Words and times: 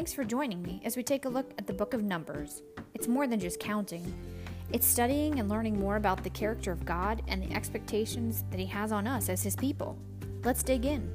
Thanks 0.00 0.14
for 0.14 0.24
joining 0.24 0.62
me 0.62 0.80
as 0.82 0.96
we 0.96 1.02
take 1.02 1.26
a 1.26 1.28
look 1.28 1.52
at 1.58 1.66
the 1.66 1.74
book 1.74 1.92
of 1.92 2.02
Numbers. 2.02 2.62
It's 2.94 3.06
more 3.06 3.26
than 3.26 3.38
just 3.38 3.60
counting, 3.60 4.14
it's 4.72 4.86
studying 4.86 5.38
and 5.38 5.46
learning 5.46 5.78
more 5.78 5.96
about 5.96 6.24
the 6.24 6.30
character 6.30 6.72
of 6.72 6.86
God 6.86 7.22
and 7.28 7.42
the 7.42 7.52
expectations 7.54 8.44
that 8.50 8.58
He 8.58 8.64
has 8.64 8.92
on 8.92 9.06
us 9.06 9.28
as 9.28 9.42
His 9.42 9.54
people. 9.54 9.98
Let's 10.42 10.62
dig 10.62 10.86
in. 10.86 11.12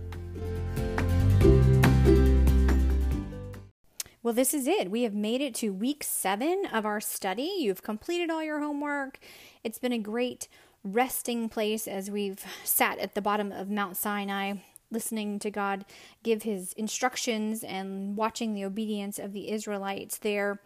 Well, 4.22 4.36
this 4.36 4.54
is 4.54 4.68
it. 4.68 4.92
We 4.92 5.02
have 5.02 5.16
made 5.16 5.42
it 5.42 5.56
to 5.56 5.74
week 5.74 6.04
seven 6.04 6.68
of 6.72 6.86
our 6.86 7.02
study. 7.02 7.56
You've 7.58 7.82
completed 7.82 8.30
all 8.30 8.44
your 8.44 8.60
homework. 8.60 9.18
It's 9.64 9.80
been 9.80 9.94
a 9.94 9.98
great 9.98 10.48
resting 10.84 11.50
place 11.50 11.88
as 11.88 12.12
we've 12.12 12.46
sat 12.64 13.00
at 13.00 13.16
the 13.16 13.22
bottom 13.24 13.52
of 13.52 13.68
Mount 13.68 13.98
Sinai 13.98 14.58
listening 14.96 15.38
to 15.40 15.52
God 15.52 15.86
give 16.24 16.42
his 16.42 16.74
instructions 16.74 17.64
and 17.64 18.18
watching 18.18 18.56
the 18.56 18.66
obedience 18.66 19.20
of 19.20 19.34
the 19.34 19.52
Israelites 19.52 20.18
there 20.18 20.60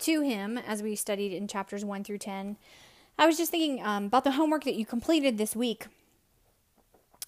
to 0.00 0.20
him 0.20 0.58
as 0.58 0.82
we 0.82 0.94
studied 0.94 1.32
in 1.32 1.48
chapters 1.48 1.84
1 1.84 2.04
through 2.04 2.18
10. 2.18 2.56
I 3.18 3.26
was 3.26 3.36
just 3.36 3.50
thinking 3.50 3.84
um, 3.84 4.06
about 4.06 4.24
the 4.24 4.32
homework 4.32 4.64
that 4.64 4.74
you 4.74 4.84
completed 4.84 5.38
this 5.38 5.56
week. 5.56 5.86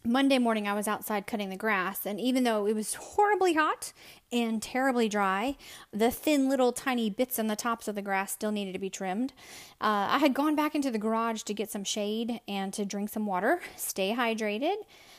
Monday 0.07 0.39
morning, 0.39 0.69
I 0.69 0.75
was 0.75 0.87
outside 0.87 1.27
cutting 1.27 1.51
the 1.51 1.57
grass, 1.57 2.07
and 2.07 2.21
even 2.21 2.45
though 2.45 2.67
it 2.67 2.77
was 2.77 2.95
horribly 2.95 3.55
hot 3.55 3.93
and 4.31 4.63
terribly 4.63 5.09
dry, 5.09 5.57
the 5.93 6.13
thin 6.13 6.49
little 6.49 6.71
tiny 6.71 7.11
bits 7.11 7.41
on 7.41 7.49
the 7.49 7.57
tops 7.57 7.89
of 7.89 7.97
the 7.97 8.03
grass 8.03 8.31
still 8.31 8.53
needed 8.53 8.73
to 8.73 8.79
be 8.79 8.91
trimmed. 8.91 9.33
Uh, 9.81 10.07
I 10.11 10.19
had 10.19 10.33
gone 10.33 10.55
back 10.55 10.77
into 10.77 10.93
the 10.93 10.99
garage 10.99 11.43
to 11.43 11.55
get 11.55 11.73
some 11.73 11.83
shade 11.83 12.41
and 12.47 12.73
to 12.75 12.85
drink 12.85 13.09
some 13.11 13.27
water, 13.27 13.61
stay 13.77 14.15
hydrated. 14.15 14.77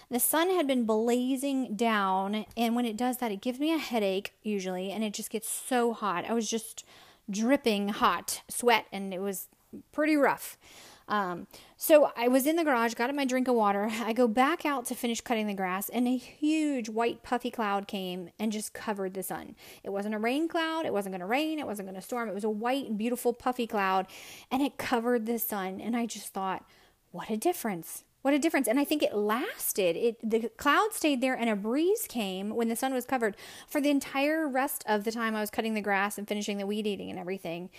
The 0.09 0.19
sun 0.19 0.49
had 0.49 0.67
been 0.67 0.85
blazing 0.85 1.75
down, 1.75 2.45
and 2.55 2.75
when 2.75 2.85
it 2.85 2.95
does 2.95 3.17
that, 3.17 3.31
it 3.31 3.41
gives 3.41 3.59
me 3.59 3.73
a 3.73 3.77
headache 3.77 4.33
usually, 4.41 4.91
and 4.91 5.03
it 5.03 5.13
just 5.13 5.29
gets 5.29 5.49
so 5.49 5.93
hot. 5.93 6.23
I 6.29 6.33
was 6.33 6.49
just 6.49 6.85
dripping 7.29 7.89
hot 7.89 8.41
sweat, 8.47 8.85
and 8.91 9.13
it 9.13 9.19
was 9.19 9.47
pretty 9.91 10.15
rough. 10.15 10.57
Um, 11.09 11.47
so 11.77 12.11
I 12.17 12.27
was 12.27 12.45
in 12.45 12.57
the 12.57 12.63
garage, 12.63 12.93
got 12.93 13.13
my 13.15 13.25
drink 13.25 13.47
of 13.47 13.55
water. 13.55 13.89
I 14.03 14.13
go 14.13 14.27
back 14.27 14.65
out 14.65 14.85
to 14.85 14.95
finish 14.95 15.21
cutting 15.21 15.47
the 15.47 15.53
grass, 15.53 15.89
and 15.89 16.07
a 16.07 16.17
huge 16.17 16.89
white 16.89 17.23
puffy 17.23 17.51
cloud 17.51 17.87
came 17.87 18.29
and 18.39 18.51
just 18.51 18.73
covered 18.73 19.13
the 19.13 19.23
sun. 19.23 19.55
It 19.83 19.89
wasn't 19.89 20.15
a 20.15 20.19
rain 20.19 20.47
cloud, 20.47 20.85
it 20.85 20.93
wasn't 20.93 21.13
going 21.13 21.21
to 21.21 21.25
rain, 21.25 21.59
it 21.59 21.67
wasn't 21.67 21.87
going 21.87 21.99
to 21.99 22.05
storm. 22.05 22.29
It 22.29 22.35
was 22.35 22.43
a 22.43 22.49
white, 22.49 22.97
beautiful, 22.97 23.33
puffy 23.33 23.67
cloud, 23.67 24.07
and 24.51 24.61
it 24.61 24.77
covered 24.77 25.25
the 25.25 25.39
sun. 25.39 25.79
And 25.81 25.95
I 25.95 26.05
just 26.05 26.27
thought, 26.33 26.65
what 27.11 27.29
a 27.29 27.37
difference. 27.37 28.03
What 28.23 28.33
a 28.33 28.39
difference. 28.39 28.67
And 28.67 28.79
I 28.79 28.83
think 28.83 29.03
it 29.03 29.15
lasted. 29.15 29.95
It 29.95 30.29
the 30.29 30.49
cloud 30.57 30.89
stayed 30.91 31.21
there 31.21 31.35
and 31.35 31.49
a 31.49 31.55
breeze 31.55 32.07
came 32.09 32.49
when 32.49 32.67
the 32.67 32.75
sun 32.75 32.93
was 32.93 33.05
covered 33.05 33.37
for 33.67 33.79
the 33.79 33.89
entire 33.89 34.47
rest 34.47 34.83
of 34.87 35.03
the 35.03 35.11
time 35.11 35.35
I 35.35 35.41
was 35.41 35.49
cutting 35.49 35.75
the 35.75 35.81
grass 35.81 36.17
and 36.17 36.27
finishing 36.27 36.57
the 36.57 36.65
weed 36.65 36.87
eating 36.87 37.09
and 37.09 37.19
everything. 37.19 37.69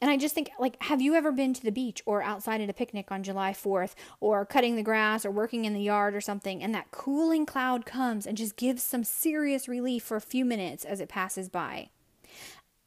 And 0.00 0.10
I 0.10 0.16
just 0.16 0.34
think 0.34 0.50
like 0.58 0.80
have 0.84 1.00
you 1.00 1.14
ever 1.14 1.32
been 1.32 1.54
to 1.54 1.62
the 1.62 1.72
beach 1.72 2.02
or 2.06 2.22
outside 2.22 2.60
at 2.60 2.70
a 2.70 2.74
picnic 2.74 3.10
on 3.10 3.22
July 3.22 3.52
4th 3.52 3.94
or 4.20 4.46
cutting 4.46 4.76
the 4.76 4.82
grass 4.82 5.24
or 5.24 5.30
working 5.30 5.64
in 5.64 5.72
the 5.72 5.82
yard 5.82 6.14
or 6.14 6.20
something 6.20 6.62
and 6.62 6.74
that 6.74 6.90
cooling 6.90 7.46
cloud 7.46 7.84
comes 7.86 8.26
and 8.26 8.36
just 8.36 8.56
gives 8.56 8.82
some 8.82 9.02
serious 9.02 9.66
relief 9.66 10.04
for 10.04 10.16
a 10.16 10.20
few 10.20 10.44
minutes 10.44 10.84
as 10.84 11.00
it 11.00 11.08
passes 11.08 11.48
by? 11.48 11.88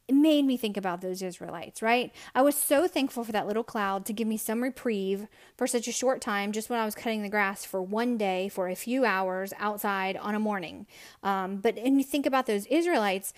It 0.09 0.15
made 0.15 0.43
me 0.43 0.57
think 0.57 0.75
about 0.75 1.01
those 1.01 1.21
Israelites, 1.21 1.83
right? 1.83 2.11
I 2.33 2.41
was 2.41 2.55
so 2.55 2.87
thankful 2.87 3.23
for 3.23 3.31
that 3.31 3.45
little 3.45 3.63
cloud 3.63 4.07
to 4.07 4.13
give 4.13 4.27
me 4.27 4.37
some 4.37 4.63
reprieve 4.63 5.27
for 5.55 5.67
such 5.67 5.87
a 5.87 5.91
short 5.91 6.19
time, 6.19 6.51
just 6.51 6.67
when 6.67 6.79
I 6.79 6.85
was 6.85 6.95
cutting 6.95 7.21
the 7.21 7.29
grass 7.29 7.63
for 7.63 7.79
one 7.79 8.17
day 8.17 8.49
for 8.49 8.67
a 8.67 8.75
few 8.75 9.05
hours 9.05 9.53
outside 9.59 10.17
on 10.17 10.33
a 10.33 10.39
morning. 10.39 10.87
Um, 11.21 11.57
but 11.57 11.77
and 11.77 11.99
you 11.99 12.03
think 12.03 12.25
about 12.25 12.47
those 12.47 12.65
Israelites 12.65 13.33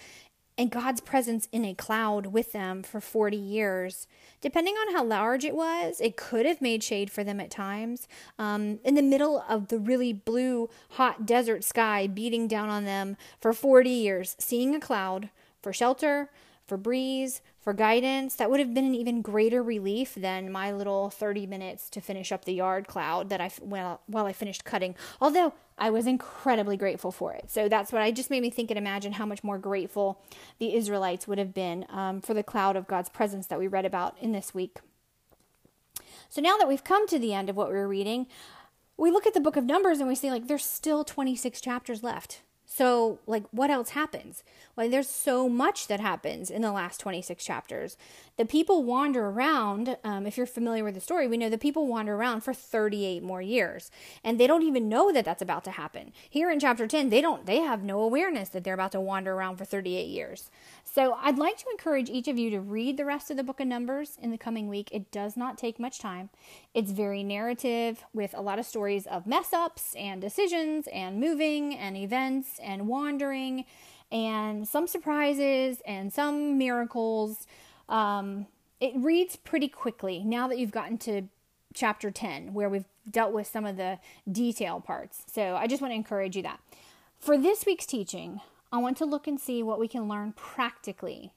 and 0.58 0.72
God's 0.72 1.02
presence 1.02 1.50
in 1.52 1.66
a 1.66 1.74
cloud 1.74 2.28
with 2.28 2.54
them 2.54 2.84
for 2.84 3.02
40 3.02 3.36
years. 3.36 4.08
Depending 4.40 4.76
on 4.76 4.94
how 4.94 5.04
large 5.04 5.44
it 5.44 5.56
was, 5.56 6.00
it 6.00 6.16
could 6.16 6.46
have 6.46 6.62
made 6.62 6.84
shade 6.84 7.12
for 7.12 7.26
them 7.26 7.42
at 7.42 7.52
times. 7.52 8.08
Um, 8.40 8.80
in 8.86 8.96
the 8.96 9.02
middle 9.02 9.44
of 9.50 9.68
the 9.68 9.78
really 9.78 10.14
blue, 10.14 10.70
hot 10.92 11.26
desert 11.26 11.66
sky 11.66 12.08
beating 12.08 12.48
down 12.48 12.70
on 12.70 12.86
them 12.86 13.18
for 13.42 13.52
40 13.52 13.90
years, 13.90 14.38
seeing 14.40 14.74
a 14.74 14.80
cloud 14.80 15.30
for 15.62 15.74
shelter, 15.74 16.30
for 16.72 16.78
breeze, 16.78 17.42
for 17.60 17.74
guidance, 17.74 18.36
that 18.36 18.50
would 18.50 18.62
have 18.62 18.74
been 18.74 18.86
an 18.86 18.96
even 18.96 19.22
greater 19.22 19.62
relief 19.62 20.16
than 20.16 20.50
my 20.50 20.72
little 20.72 21.10
30 21.10 21.46
minutes 21.46 21.90
to 21.90 22.00
finish 22.00 22.32
up 22.32 22.46
the 22.46 22.54
yard 22.54 22.88
cloud 22.88 23.28
that 23.28 23.42
I 23.42 23.52
well 23.62 24.00
while 24.06 24.26
I 24.26 24.32
finished 24.32 24.64
cutting. 24.64 24.96
Although 25.20 25.52
I 25.78 25.90
was 25.90 26.08
incredibly 26.08 26.78
grateful 26.78 27.12
for 27.12 27.34
it. 27.34 27.52
So 27.52 27.68
that's 27.68 27.92
what 27.92 28.02
I 28.02 28.12
just 28.12 28.30
made 28.30 28.42
me 28.42 28.50
think 28.50 28.72
and 28.72 28.78
imagine 28.78 29.12
how 29.12 29.26
much 29.26 29.44
more 29.44 29.58
grateful 29.58 30.22
the 30.60 30.74
Israelites 30.74 31.28
would 31.28 31.40
have 31.40 31.54
been 31.54 31.86
um, 31.90 32.22
for 32.22 32.34
the 32.34 32.42
cloud 32.42 32.78
of 32.78 32.88
God's 32.88 33.10
presence 33.10 33.48
that 33.48 33.60
we 33.60 33.68
read 33.68 33.84
about 33.86 34.16
in 34.22 34.32
this 34.32 34.54
week. 34.54 34.80
So 36.30 36.40
now 36.40 36.56
that 36.56 36.70
we've 36.70 36.86
come 36.86 37.06
to 37.08 37.20
the 37.20 37.34
end 37.34 37.50
of 37.50 37.58
what 37.58 37.68
we 37.68 37.74
we're 37.74 37.86
reading, 37.86 38.28
we 38.96 39.12
look 39.12 39.28
at 39.28 39.34
the 39.34 39.42
book 39.42 39.58
of 39.58 39.66
Numbers 39.66 40.00
and 40.00 40.08
we 40.08 40.16
see 40.16 40.32
like 40.32 40.48
there's 40.48 40.64
still 40.64 41.04
26 41.04 41.60
chapters 41.60 42.02
left. 42.02 42.44
So, 42.74 43.20
like, 43.28 43.44
what 43.52 43.70
else 43.70 43.90
happens? 43.90 44.46
Like, 44.78 44.92
there's 44.92 45.10
so 45.10 45.50
much 45.50 45.88
that 45.88 46.00
happens 46.00 46.50
in 46.50 46.62
the 46.62 46.72
last 46.72 47.02
26 47.02 47.44
chapters. 47.44 47.98
The 48.38 48.46
people 48.46 48.86
wander 48.86 49.28
around. 49.28 49.98
Um, 50.06 50.26
if 50.26 50.38
you're 50.38 50.46
familiar 50.46 50.86
with 50.86 50.96
the 50.96 51.02
story, 51.02 51.28
we 51.28 51.36
know 51.36 51.50
the 51.50 51.58
people 51.58 51.86
wander 51.86 52.16
around 52.16 52.42
for 52.42 52.54
38 52.54 53.24
more 53.24 53.42
years, 53.42 53.92
and 54.24 54.40
they 54.40 54.48
don't 54.48 54.64
even 54.64 54.88
know 54.88 55.12
that 55.12 55.26
that's 55.26 55.42
about 55.42 55.66
to 55.66 55.72
happen. 55.72 56.14
Here 56.30 56.50
in 56.50 56.62
chapter 56.62 56.88
10, 56.88 57.10
they 57.10 57.20
don't. 57.20 57.46
They 57.46 57.58
have 57.58 57.84
no 57.84 58.00
awareness 58.04 58.48
that 58.50 58.64
they're 58.64 58.74
about 58.74 58.94
to 58.94 59.02
wander 59.02 59.34
around 59.34 59.58
for 59.58 59.66
38 59.66 60.08
years. 60.08 60.50
So, 60.86 61.18
I'd 61.22 61.38
like 61.38 61.58
to 61.58 61.66
encourage 61.72 62.10
each 62.10 62.30
of 62.30 62.38
you 62.38 62.50
to 62.52 62.62
read 62.62 62.96
the 62.96 63.04
rest 63.04 63.30
of 63.30 63.36
the 63.36 63.44
book 63.44 63.60
of 63.60 63.68
Numbers 63.68 64.18
in 64.22 64.32
the 64.32 64.38
coming 64.38 64.70
week. 64.70 64.88
It 64.94 65.12
does 65.12 65.36
not 65.36 65.58
take 65.58 65.78
much 65.78 66.00
time. 66.00 66.30
It's 66.74 66.92
very 66.92 67.22
narrative 67.22 68.06
with 68.14 68.34
a 68.34 68.42
lot 68.42 68.60
of 68.60 68.66
stories 68.66 69.08
of 69.08 69.28
mess 69.28 69.52
ups 69.52 69.94
and 69.96 70.22
decisions 70.22 70.88
and 70.94 71.20
moving 71.20 71.76
and 71.76 71.98
events 71.98 72.60
and 72.64 72.88
wandering 72.88 73.66
and 74.12 74.68
some 74.68 74.88
surprises 74.88 75.82
and 75.86 76.12
some 76.12 76.58
miracles. 76.58 77.48
Um, 77.88 78.48
it 78.80 78.94
reads 78.96 79.36
pretty 79.36 79.68
quickly 79.68 80.24
now 80.24 80.48
that 80.48 80.58
you've 80.58 80.72
gotten 80.72 80.98
to 81.00 81.24
chapter 81.74 82.12
10, 82.12 82.54
where 82.54 82.70
we've 82.70 82.86
dealt 83.10 83.34
with 83.34 83.48
some 83.48 83.66
of 83.66 83.78
the 83.78 84.00
detail 84.30 84.82
parts. 84.82 85.24
So 85.32 85.56
I 85.56 85.68
just 85.68 85.82
want 85.82 85.92
to 85.92 85.96
encourage 85.96 86.36
you 86.36 86.44
that. 86.44 86.60
For 87.20 87.38
this 87.38 87.66
week's 87.66 87.86
teaching, 87.86 88.42
I 88.72 88.80
want 88.80 88.98
to 88.98 89.06
look 89.06 89.28
and 89.28 89.40
see 89.40 89.64
what 89.64 89.80
we 89.80 89.88
can 89.88 90.08
learn 90.08 90.34
practically 90.34 91.32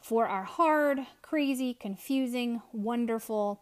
for 0.00 0.26
our 0.26 0.44
hard, 0.44 1.00
crazy, 1.22 1.74
confusing, 1.74 2.62
wonderful, 2.72 3.60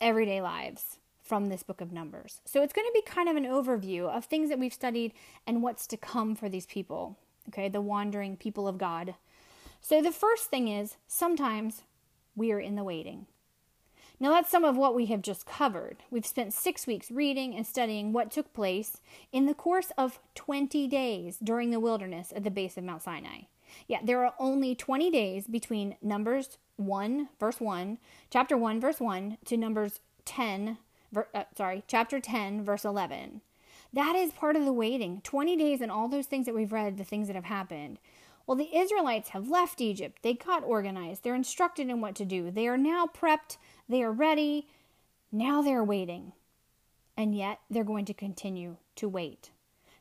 everyday 0.00 0.40
lives 0.40 0.98
from 1.24 1.46
this 1.46 1.62
book 1.62 1.80
of 1.80 1.90
Numbers. 1.90 2.40
So 2.44 2.62
it's 2.62 2.72
going 2.72 2.86
to 2.86 2.92
be 2.92 3.02
kind 3.02 3.28
of 3.28 3.36
an 3.36 3.44
overview 3.44 4.08
of 4.08 4.26
things 4.26 4.50
that 4.50 4.58
we've 4.58 4.72
studied 4.72 5.12
and 5.46 5.62
what's 5.62 5.86
to 5.88 5.96
come 5.96 6.36
for 6.36 6.48
these 6.48 6.66
people, 6.66 7.18
okay, 7.48 7.68
the 7.68 7.80
wandering 7.80 8.36
people 8.36 8.68
of 8.68 8.78
God. 8.78 9.14
So 9.80 10.02
the 10.02 10.12
first 10.12 10.44
thing 10.44 10.68
is 10.68 10.96
sometimes 11.08 11.82
we 12.36 12.52
are 12.52 12.60
in 12.60 12.76
the 12.76 12.84
waiting. 12.84 13.26
Now, 14.20 14.30
that's 14.30 14.50
some 14.50 14.64
of 14.64 14.76
what 14.76 14.94
we 14.94 15.06
have 15.06 15.22
just 15.22 15.44
covered. 15.44 15.96
We've 16.10 16.24
spent 16.24 16.52
six 16.52 16.86
weeks 16.86 17.10
reading 17.10 17.54
and 17.54 17.66
studying 17.66 18.12
what 18.12 18.30
took 18.30 18.52
place 18.52 18.98
in 19.32 19.46
the 19.46 19.54
course 19.54 19.90
of 19.98 20.20
20 20.36 20.86
days 20.86 21.36
during 21.42 21.70
the 21.70 21.80
wilderness 21.80 22.32
at 22.34 22.44
the 22.44 22.50
base 22.50 22.76
of 22.76 22.84
Mount 22.84 23.02
Sinai. 23.02 23.42
Yeah, 23.88 23.98
there 24.04 24.24
are 24.24 24.34
only 24.38 24.74
20 24.74 25.10
days 25.10 25.48
between 25.48 25.96
Numbers 26.00 26.58
1, 26.76 27.28
verse 27.40 27.60
1, 27.60 27.98
chapter 28.30 28.56
1, 28.56 28.80
verse 28.80 29.00
1, 29.00 29.38
to 29.46 29.56
Numbers 29.56 30.00
10, 30.24 30.78
ver, 31.14 31.28
uh, 31.34 31.44
sorry, 31.56 31.82
chapter 31.86 32.20
10, 32.20 32.64
verse 32.64 32.84
11. 32.84 33.40
That 33.92 34.16
is 34.16 34.32
part 34.32 34.56
of 34.56 34.64
the 34.64 34.72
waiting. 34.72 35.20
20 35.22 35.56
days 35.56 35.80
and 35.80 35.90
all 35.90 36.08
those 36.08 36.26
things 36.26 36.46
that 36.46 36.54
we've 36.54 36.72
read, 36.72 36.98
the 36.98 37.04
things 37.04 37.28
that 37.28 37.36
have 37.36 37.44
happened. 37.44 37.98
Well, 38.46 38.56
the 38.56 38.76
Israelites 38.76 39.30
have 39.30 39.48
left 39.48 39.80
Egypt. 39.80 40.18
They 40.22 40.34
got 40.34 40.64
organized. 40.64 41.22
They're 41.22 41.34
instructed 41.34 41.88
in 41.88 42.00
what 42.00 42.14
to 42.16 42.24
do. 42.24 42.50
They 42.50 42.68
are 42.68 42.76
now 42.76 43.06
prepped. 43.06 43.56
They 43.88 44.02
are 44.02 44.12
ready. 44.12 44.66
Now 45.32 45.62
they're 45.62 45.84
waiting. 45.84 46.32
And 47.16 47.34
yet 47.34 47.60
they're 47.70 47.84
going 47.84 48.04
to 48.06 48.14
continue 48.14 48.76
to 48.96 49.08
wait. 49.08 49.50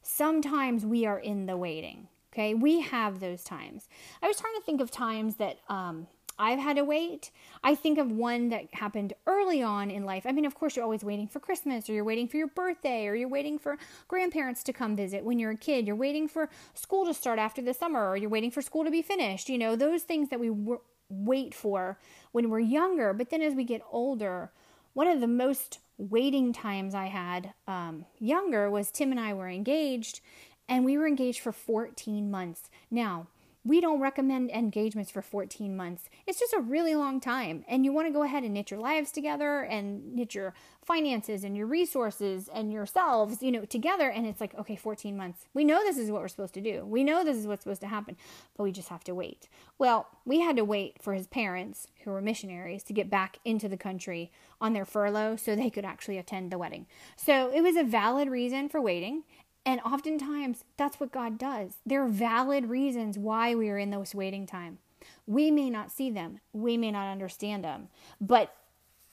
Sometimes 0.01 0.85
we 0.85 1.05
are 1.05 1.19
in 1.19 1.45
the 1.45 1.55
waiting. 1.55 2.07
Okay, 2.33 2.55
we 2.55 2.81
have 2.81 3.19
those 3.19 3.43
times. 3.43 3.87
I 4.21 4.27
was 4.27 4.37
trying 4.37 4.55
to 4.55 4.61
think 4.61 4.81
of 4.81 4.89
times 4.89 5.35
that 5.35 5.59
um, 5.69 6.07
I've 6.43 6.59
had 6.59 6.75
to 6.75 6.83
wait. 6.83 7.31
I 7.63 7.73
think 7.73 7.97
of 7.97 8.11
one 8.11 8.49
that 8.49 8.73
happened 8.73 9.13
early 9.25 9.63
on 9.63 9.89
in 9.89 10.03
life. 10.03 10.25
I 10.25 10.33
mean, 10.33 10.43
of 10.43 10.55
course, 10.55 10.75
you're 10.75 10.83
always 10.83 11.01
waiting 11.01 11.25
for 11.25 11.39
Christmas, 11.39 11.89
or 11.89 11.93
you're 11.93 12.03
waiting 12.03 12.27
for 12.27 12.35
your 12.35 12.47
birthday, 12.47 13.07
or 13.07 13.15
you're 13.15 13.29
waiting 13.29 13.57
for 13.57 13.77
grandparents 14.09 14.61
to 14.63 14.73
come 14.73 14.93
visit 14.97 15.23
when 15.23 15.39
you're 15.39 15.51
a 15.51 15.57
kid. 15.57 15.87
You're 15.87 15.95
waiting 15.95 16.27
for 16.27 16.49
school 16.73 17.05
to 17.05 17.13
start 17.13 17.39
after 17.39 17.61
the 17.61 17.73
summer, 17.73 18.09
or 18.09 18.17
you're 18.17 18.29
waiting 18.29 18.51
for 18.51 18.61
school 18.61 18.83
to 18.83 18.91
be 18.91 19.01
finished. 19.01 19.47
You 19.47 19.57
know, 19.57 19.77
those 19.77 20.03
things 20.03 20.27
that 20.29 20.39
we 20.41 20.49
w- 20.49 20.81
wait 21.09 21.53
for 21.53 21.97
when 22.33 22.49
we're 22.49 22.59
younger. 22.59 23.13
But 23.13 23.29
then 23.29 23.41
as 23.41 23.53
we 23.55 23.63
get 23.63 23.81
older, 23.89 24.51
one 24.93 25.07
of 25.07 25.21
the 25.21 25.27
most 25.27 25.79
waiting 25.97 26.51
times 26.51 26.93
I 26.93 27.05
had 27.05 27.53
um, 27.69 28.03
younger 28.19 28.69
was 28.69 28.91
Tim 28.91 29.11
and 29.11 29.19
I 29.19 29.33
were 29.33 29.47
engaged, 29.47 30.19
and 30.67 30.83
we 30.83 30.97
were 30.97 31.07
engaged 31.07 31.39
for 31.39 31.53
14 31.53 32.29
months. 32.29 32.69
Now, 32.91 33.27
we 33.65 33.79
don't 33.79 33.99
recommend 33.99 34.51
engagements 34.51 35.09
for 35.09 35.21
14 35.21 35.75
months. 35.75 36.09
It's 36.27 36.39
just 36.39 36.53
a 36.53 36.59
really 36.59 36.95
long 36.95 37.19
time. 37.19 37.63
And 37.67 37.85
you 37.85 37.93
want 37.93 38.07
to 38.07 38.13
go 38.13 38.23
ahead 38.23 38.43
and 38.43 38.53
knit 38.53 38.71
your 38.71 38.79
lives 38.79 39.11
together 39.11 39.61
and 39.61 40.13
knit 40.13 40.35
your 40.35 40.53
finances 40.83 41.45
and 41.45 41.55
your 41.55 41.65
resources 41.65 42.49
and 42.53 42.73
yourselves, 42.73 43.41
you 43.41 43.51
know, 43.51 43.63
together. 43.63 44.09
And 44.09 44.25
it's 44.25 44.41
like, 44.41 44.53
okay, 44.55 44.75
14 44.75 45.15
months. 45.15 45.47
We 45.53 45.63
know 45.63 45.81
this 45.83 45.97
is 45.97 46.11
what 46.11 46.21
we're 46.21 46.27
supposed 46.27 46.53
to 46.55 46.61
do. 46.61 46.85
We 46.85 47.03
know 47.03 47.23
this 47.23 47.37
is 47.37 47.47
what's 47.47 47.63
supposed 47.63 47.81
to 47.81 47.87
happen, 47.87 48.17
but 48.57 48.63
we 48.63 48.73
just 48.73 48.89
have 48.89 49.03
to 49.05 49.15
wait. 49.15 49.47
Well, 49.77 50.07
we 50.25 50.41
had 50.41 50.57
to 50.57 50.65
wait 50.65 51.01
for 51.01 51.13
his 51.13 51.27
parents, 51.27 51.87
who 52.03 52.11
were 52.11 52.21
missionaries, 52.21 52.83
to 52.83 52.93
get 52.93 53.09
back 53.09 53.39
into 53.45 53.69
the 53.69 53.77
country 53.77 54.31
on 54.59 54.73
their 54.73 54.85
furlough 54.85 55.37
so 55.37 55.55
they 55.55 55.69
could 55.69 55.85
actually 55.85 56.17
attend 56.17 56.51
the 56.51 56.57
wedding. 56.57 56.85
So 57.15 57.49
it 57.53 57.61
was 57.61 57.77
a 57.77 57.83
valid 57.83 58.29
reason 58.29 58.67
for 58.67 58.81
waiting. 58.81 59.23
And 59.65 59.79
oftentimes, 59.81 60.65
that's 60.77 60.99
what 60.99 61.11
God 61.11 61.37
does. 61.37 61.77
There 61.85 62.03
are 62.03 62.09
valid 62.09 62.69
reasons 62.69 63.17
why 63.17 63.55
we 63.55 63.69
are 63.69 63.77
in 63.77 63.91
this 63.91 64.13
waiting 64.13 64.45
time. 64.45 64.79
We 65.25 65.51
may 65.51 65.69
not 65.69 65.91
see 65.91 66.09
them, 66.09 66.39
we 66.51 66.77
may 66.77 66.91
not 66.91 67.11
understand 67.11 67.63
them, 67.63 67.89
but 68.19 68.55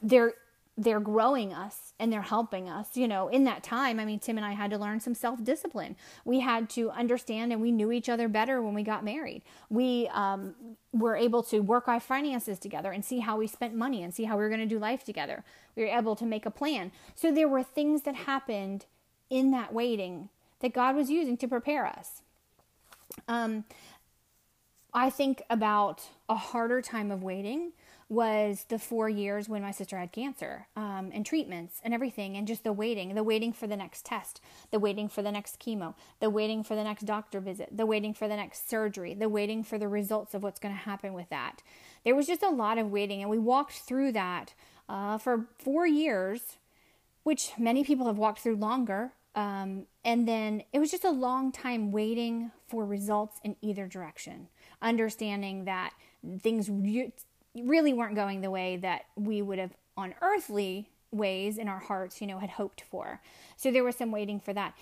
they're 0.03 0.35
they're 0.79 1.01
growing 1.01 1.53
us 1.53 1.93
and 1.99 2.11
they're 2.11 2.23
helping 2.23 2.67
us 2.67 2.97
you 2.97 3.07
know 3.07 3.29
in 3.29 3.45
that 3.45 3.63
time. 3.63 4.01
I 4.01 4.05
mean 4.05 4.19
tim 4.19 4.39
and 4.39 4.47
i 4.47 4.53
had 4.53 4.71
to 4.71 4.79
learn 4.79 4.99
some 5.01 5.15
self-discipline. 5.15 5.97
We 6.25 6.41
had 6.41 6.71
to 6.71 6.91
understand 6.91 7.53
and 7.53 7.61
we 7.61 7.71
knew 7.71 7.93
each 7.93 8.09
other 8.09 8.29
better 8.29 8.63
when 8.63 8.73
we 8.73 8.83
got 8.83 9.05
married. 9.05 9.43
We 9.69 10.09
um, 10.13 10.55
were 10.93 11.17
able 11.17 11.43
to 11.45 11.61
work 11.61 11.87
our 11.87 12.01
finances 12.01 12.59
together 12.59 12.93
and 12.93 13.05
see 13.05 13.19
how 13.19 13.37
we 13.37 13.47
spent 13.47 13.75
money 13.75 14.03
and 14.03 14.15
see 14.15 14.25
how 14.25 14.37
we 14.37 14.43
were 14.43 14.49
going 14.49 14.61
to 14.61 14.67
do 14.67 14.79
life 14.79 15.05
together. 15.05 15.45
We 15.77 15.83
were 15.83 15.91
able 15.91 16.17
to 16.17 16.25
make 16.25 16.47
a 16.47 16.51
plan. 16.51 16.93
So 17.15 17.31
there 17.31 17.49
were 17.49 17.63
things 17.63 18.03
that 18.03 18.15
happened 18.15 18.87
in 19.29 19.51
that 19.51 19.73
waiting 19.73 20.29
that 20.61 20.73
God 20.73 20.97
was 20.97 21.11
using 21.11 21.37
to 21.39 21.49
prepare 21.49 21.87
us. 21.87 22.23
Um, 23.29 23.65
I 24.93 25.11
think 25.11 25.43
about 25.49 26.03
a 26.29 26.35
harder 26.35 26.83
time 26.83 27.11
of 27.11 27.23
waiting 27.23 27.73
was 28.09 28.67
the 28.69 28.79
four 28.79 29.09
years 29.09 29.49
when 29.49 29.63
my 29.63 29.71
sister 29.71 29.97
had 29.97 30.11
cancer 30.11 30.67
um, 30.75 31.13
and 31.15 31.25
treatments 31.25 31.81
and 31.85 31.95
everything, 31.95 32.37
and 32.37 32.45
just 32.45 32.65
the 32.65 32.73
waiting, 32.73 33.15
the 33.15 33.23
waiting 33.23 33.53
for 33.53 33.69
the 33.69 33.77
next 33.77 34.05
test, 34.05 34.41
the 34.73 34.81
waiting 34.81 35.09
for 35.09 35.23
the 35.23 35.31
next 35.31 35.61
chemo, 35.61 35.95
the 36.19 36.29
waiting 36.29 36.65
for 36.65 36.75
the 36.75 36.83
next 36.83 37.05
doctor 37.05 37.39
visit, 37.39 37.69
the 37.71 37.87
waiting 37.87 38.13
for 38.13 38.27
the 38.27 38.35
next 38.35 38.69
surgery, 38.69 39.15
the 39.15 39.29
waiting 39.29 39.63
for 39.63 39.79
the 39.79 39.87
results 39.87 40.35
of 40.35 40.43
what's 40.43 40.59
going 40.59 40.75
to 40.75 40.81
happen 40.81 41.15
with 41.15 41.29
that. 41.31 41.63
There 42.05 42.17
was 42.17 42.27
just 42.27 42.43
a 42.43 42.51
lot 42.51 42.79
of 42.79 42.91
waiting, 42.91 43.21
and 43.21 43.31
we 43.31 43.39
walked 43.39 43.75
through 43.75 44.11
that 44.13 44.55
uh, 44.89 45.19
for 45.19 45.47
four 45.61 45.87
years, 45.87 46.57
which 47.23 47.53
many 47.59 47.85
people 47.85 48.09
have 48.09 48.19
walked 48.19 48.41
through 48.41 48.57
longer. 48.57 49.13
Um, 49.35 49.87
and 50.05 50.27
then 50.27 50.65
it 50.73 50.79
was 50.79 50.91
just 50.91 51.05
a 51.05 51.11
long 51.11 51.53
time 51.53 51.93
waiting 51.93 52.51
for 52.69 52.85
results 52.85 53.41
in 53.45 53.57
either 53.61 53.87
direction, 53.87 54.49
understanding 54.83 55.65
that 55.67 55.93
things 56.41 56.69
re- 56.69 57.13
really 57.55 57.93
weren't 57.93 58.15
going 58.15 58.41
the 58.41 58.51
way 58.51 58.77
that 58.79 59.03
we 59.17 59.43
would 59.43 59.59
have 59.59 59.73
on 59.97 60.15
earthly 60.21 60.89
ways 61.13 61.59
in 61.59 61.69
our 61.69 61.79
hearts, 61.79 62.21
you 62.21 62.27
know, 62.27 62.39
had 62.39 62.51
hoped 62.51 62.83
for. 62.83 63.21
So 63.57 63.71
there 63.71 63.85
was 63.85 63.97
some 63.97 64.11
waiting 64.11 64.41
for 64.41 64.53
that. 64.53 64.75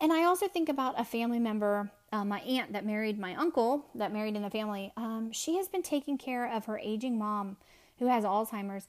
And 0.00 0.12
I 0.12 0.24
also 0.24 0.48
think 0.48 0.68
about 0.68 0.98
a 0.98 1.04
family 1.04 1.38
member, 1.38 1.90
uh, 2.12 2.24
my 2.24 2.40
aunt 2.40 2.72
that 2.72 2.84
married 2.84 3.18
my 3.18 3.34
uncle, 3.36 3.86
that 3.94 4.12
married 4.12 4.34
in 4.34 4.42
the 4.42 4.50
family. 4.50 4.92
Um, 4.96 5.30
she 5.32 5.56
has 5.56 5.68
been 5.68 5.82
taking 5.82 6.18
care 6.18 6.50
of 6.50 6.64
her 6.64 6.78
aging 6.78 7.18
mom 7.18 7.56
who 7.98 8.06
has 8.06 8.24
Alzheimer's, 8.24 8.88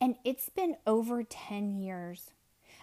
and 0.00 0.16
it's 0.24 0.50
been 0.50 0.76
over 0.86 1.22
10 1.22 1.80
years 1.80 2.30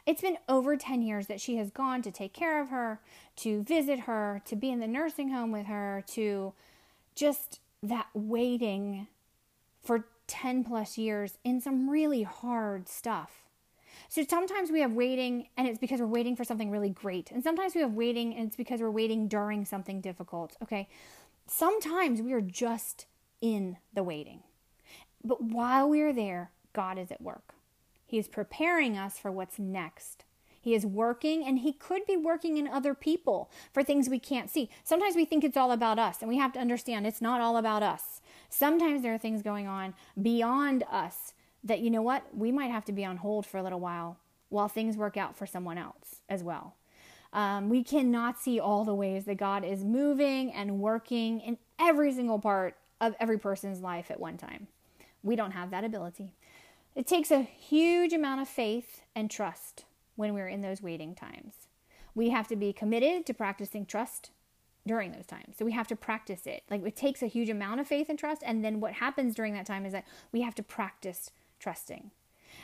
it's 0.08 0.22
been 0.22 0.38
over 0.48 0.78
10 0.78 1.02
years 1.02 1.28
that 1.28 1.42
she 1.42 1.58
has 1.58 1.70
gone 1.70 2.02
to 2.02 2.12
take 2.12 2.34
care 2.34 2.62
of 2.62 2.70
her, 2.70 3.02
to 3.36 3.62
visit 3.64 4.00
her, 4.00 4.42
to 4.46 4.56
be 4.56 4.72
in 4.72 4.80
the 4.80 4.88
nursing 4.88 5.30
home 5.30 5.52
with 5.52 5.66
her, 5.66 6.02
to 6.08 6.54
just 7.14 7.60
that 7.84 8.08
waiting 8.14 9.08
for 9.84 10.06
10 10.28 10.64
plus 10.64 10.98
years 10.98 11.38
in 11.44 11.60
some 11.60 11.90
really 11.90 12.24
hard 12.24 12.88
stuff. 12.88 13.44
So 14.08 14.24
sometimes 14.28 14.72
we 14.72 14.80
have 14.80 14.94
waiting 14.94 15.50
and 15.58 15.68
it's 15.68 15.78
because 15.78 16.00
we're 16.00 16.08
waiting 16.08 16.38
for 16.38 16.46
something 16.46 16.72
really 16.72 16.90
great. 16.90 17.30
And 17.32 17.44
sometimes 17.44 17.76
we 17.76 17.82
have 17.82 17.94
waiting 17.94 18.34
and 18.34 18.48
it's 18.48 18.56
because 18.56 18.80
we're 18.80 18.90
waiting 18.90 19.28
during 19.28 19.66
something 19.66 20.00
difficult. 20.00 20.56
Okay. 20.64 20.88
Sometimes 21.48 22.22
we 22.22 22.32
are 22.32 22.42
just 22.42 23.08
in 23.42 23.78
the 23.94 24.04
waiting. 24.04 24.44
But 25.22 25.44
while 25.44 25.90
we 25.90 26.02
are 26.02 26.14
there, 26.14 26.52
God 26.72 26.98
is 26.98 27.12
at 27.12 27.22
work. 27.22 27.57
He 28.08 28.18
is 28.18 28.28
preparing 28.28 28.98
us 28.98 29.20
for 29.20 29.32
what's 29.32 29.60
next. 29.60 30.24
He 30.60 30.74
is 30.74 30.86
working 30.86 31.46
and 31.46 31.60
he 31.60 31.72
could 31.72 32.06
be 32.06 32.18
working 32.18 32.58
in 32.58 32.68
other 32.68 32.94
people 32.94 33.52
for 33.74 33.84
things 33.84 34.10
we 34.10 34.20
can't 34.20 34.50
see. 34.50 34.70
Sometimes 34.84 35.16
we 35.16 35.26
think 35.26 35.44
it's 35.44 35.56
all 35.58 35.72
about 35.72 36.00
us 36.00 36.18
and 36.22 36.30
we 36.30 36.38
have 36.38 36.52
to 36.54 36.60
understand 36.60 37.06
it's 37.06 37.22
not 37.22 37.42
all 37.42 37.58
about 37.58 37.84
us. 37.84 38.22
Sometimes 38.50 39.02
there 39.02 39.14
are 39.14 39.18
things 39.18 39.42
going 39.42 39.68
on 39.68 39.94
beyond 40.22 40.84
us 40.92 41.34
that, 41.64 41.80
you 41.80 41.90
know 41.90 42.02
what, 42.02 42.24
we 42.36 42.52
might 42.52 42.72
have 42.72 42.86
to 42.86 42.92
be 42.92 43.06
on 43.06 43.18
hold 43.18 43.46
for 43.46 43.58
a 43.58 43.64
little 43.64 43.80
while 43.80 44.18
while 44.50 44.68
things 44.68 44.98
work 44.98 45.18
out 45.18 45.38
for 45.38 45.46
someone 45.46 45.78
else 45.78 46.22
as 46.30 46.44
well. 46.44 46.76
Um, 47.34 47.70
we 47.70 47.84
cannot 47.84 48.40
see 48.40 48.60
all 48.60 48.86
the 48.86 48.96
ways 48.96 49.26
that 49.26 49.38
God 49.38 49.66
is 49.66 49.84
moving 49.84 50.52
and 50.54 50.80
working 50.80 51.42
in 51.42 51.58
every 51.80 52.14
single 52.14 52.40
part 52.40 52.78
of 53.02 53.16
every 53.20 53.38
person's 53.38 53.82
life 53.82 54.10
at 54.10 54.20
one 54.20 54.38
time. 54.38 54.68
We 55.24 55.36
don't 55.36 55.52
have 55.52 55.72
that 55.72 55.84
ability. 55.84 56.34
It 56.98 57.06
takes 57.06 57.30
a 57.30 57.44
huge 57.44 58.12
amount 58.12 58.42
of 58.42 58.48
faith 58.48 59.04
and 59.16 59.30
trust 59.30 59.86
when 60.16 60.34
we're 60.34 60.48
in 60.48 60.62
those 60.62 60.82
waiting 60.82 61.14
times. 61.14 61.54
We 62.16 62.32
have 62.32 62.48
to 62.48 62.56
be 62.56 62.74
committed 62.74 63.24
to 63.28 63.36
practicing 63.36 63.86
trust 63.86 64.32
during 64.88 65.12
those 65.12 65.28
times. 65.28 65.58
So 65.60 65.64
we 65.64 65.74
have 65.74 65.88
to 65.90 65.96
practice 65.96 66.48
it. 66.48 66.64
Like 66.72 66.84
it 66.84 66.96
takes 66.96 67.22
a 67.22 67.28
huge 67.28 67.52
amount 67.52 67.82
of 67.82 67.88
faith 67.88 68.10
and 68.10 68.18
trust. 68.18 68.42
And 68.44 68.66
then 68.66 68.80
what 68.80 68.94
happens 68.94 69.36
during 69.36 69.54
that 69.54 69.68
time 69.68 69.86
is 69.86 69.94
that 69.94 70.06
we 70.32 70.42
have 70.42 70.56
to 70.56 70.64
practice 70.64 71.30
trusting. 71.60 72.10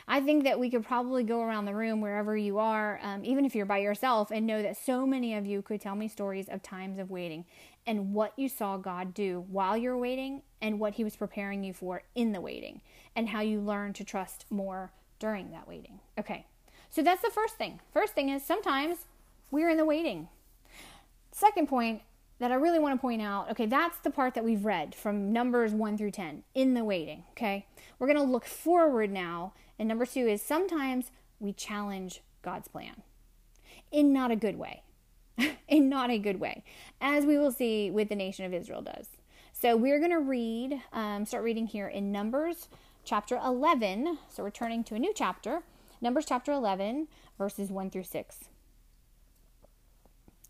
I 0.06 0.20
think 0.20 0.44
that 0.44 0.60
we 0.60 0.70
could 0.70 0.84
probably 0.84 1.24
go 1.24 1.40
around 1.40 1.64
the 1.64 1.74
room 1.74 2.00
wherever 2.00 2.36
you 2.36 2.58
are, 2.58 3.00
um, 3.02 3.24
even 3.24 3.44
if 3.44 3.54
you're 3.54 3.64
by 3.64 3.78
yourself, 3.78 4.30
and 4.30 4.46
know 4.46 4.62
that 4.62 4.76
so 4.76 5.06
many 5.06 5.34
of 5.34 5.46
you 5.46 5.62
could 5.62 5.80
tell 5.80 5.96
me 5.96 6.08
stories 6.08 6.48
of 6.48 6.62
times 6.62 6.98
of 6.98 7.10
waiting 7.10 7.46
and 7.86 8.12
what 8.12 8.32
you 8.36 8.48
saw 8.48 8.76
God 8.76 9.14
do 9.14 9.44
while 9.48 9.76
you're 9.76 9.96
waiting 9.96 10.42
and 10.60 10.78
what 10.78 10.94
He 10.94 11.04
was 11.04 11.16
preparing 11.16 11.64
you 11.64 11.72
for 11.72 12.02
in 12.14 12.32
the 12.32 12.40
waiting 12.40 12.82
and 13.16 13.30
how 13.30 13.40
you 13.40 13.60
learn 13.60 13.92
to 13.94 14.04
trust 14.04 14.44
more 14.50 14.92
during 15.18 15.50
that 15.52 15.66
waiting. 15.66 16.00
Okay, 16.18 16.46
so 16.90 17.02
that's 17.02 17.22
the 17.22 17.30
first 17.30 17.56
thing. 17.56 17.80
First 17.92 18.12
thing 18.14 18.28
is 18.28 18.44
sometimes 18.44 19.06
we're 19.50 19.70
in 19.70 19.78
the 19.78 19.84
waiting. 19.84 20.28
Second 21.32 21.68
point 21.68 22.02
that 22.38 22.52
I 22.52 22.56
really 22.56 22.78
want 22.78 22.96
to 22.96 23.00
point 23.00 23.22
out 23.22 23.50
okay, 23.52 23.66
that's 23.66 23.98
the 23.98 24.10
part 24.10 24.34
that 24.34 24.44
we've 24.44 24.64
read 24.64 24.94
from 24.94 25.32
Numbers 25.32 25.72
1 25.72 25.96
through 25.96 26.10
10 26.10 26.42
in 26.54 26.74
the 26.74 26.84
waiting. 26.84 27.24
Okay, 27.30 27.66
we're 27.98 28.06
going 28.06 28.18
to 28.18 28.32
look 28.32 28.44
forward 28.44 29.10
now. 29.10 29.54
And 29.78 29.88
number 29.88 30.06
two 30.06 30.26
is 30.26 30.40
sometimes 30.42 31.10
we 31.40 31.52
challenge 31.52 32.22
God's 32.42 32.68
plan 32.68 33.02
in 33.90 34.12
not 34.12 34.30
a 34.30 34.36
good 34.36 34.58
way. 34.58 34.82
in 35.68 35.88
not 35.88 36.10
a 36.10 36.18
good 36.18 36.40
way, 36.40 36.62
as 37.00 37.24
we 37.24 37.38
will 37.38 37.50
see 37.50 37.90
with 37.90 38.08
the 38.08 38.14
nation 38.14 38.44
of 38.44 38.54
Israel 38.54 38.82
does. 38.82 39.08
So 39.52 39.76
we're 39.76 39.98
going 39.98 40.10
to 40.10 40.20
read, 40.20 40.80
um, 40.92 41.24
start 41.24 41.44
reading 41.44 41.66
here 41.66 41.88
in 41.88 42.12
Numbers 42.12 42.68
chapter 43.04 43.36
11. 43.36 44.18
So 44.28 44.42
we're 44.42 44.50
turning 44.50 44.84
to 44.84 44.94
a 44.94 44.98
new 44.98 45.12
chapter, 45.14 45.62
Numbers 46.00 46.26
chapter 46.26 46.52
11, 46.52 47.08
verses 47.38 47.70
1 47.70 47.90
through 47.90 48.04
6. 48.04 48.40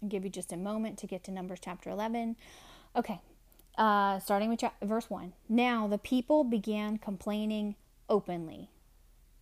I'll 0.02 0.08
give 0.08 0.24
you 0.24 0.30
just 0.30 0.52
a 0.52 0.56
moment 0.56 0.98
to 0.98 1.06
get 1.06 1.24
to 1.24 1.30
Numbers 1.30 1.60
chapter 1.62 1.90
11. 1.90 2.36
Okay, 2.96 3.20
uh, 3.78 4.18
starting 4.18 4.50
with 4.50 4.60
cha- 4.60 4.74
verse 4.82 5.08
1. 5.08 5.32
Now 5.48 5.86
the 5.86 5.98
people 5.98 6.44
began 6.44 6.98
complaining 6.98 7.76
openly 8.08 8.70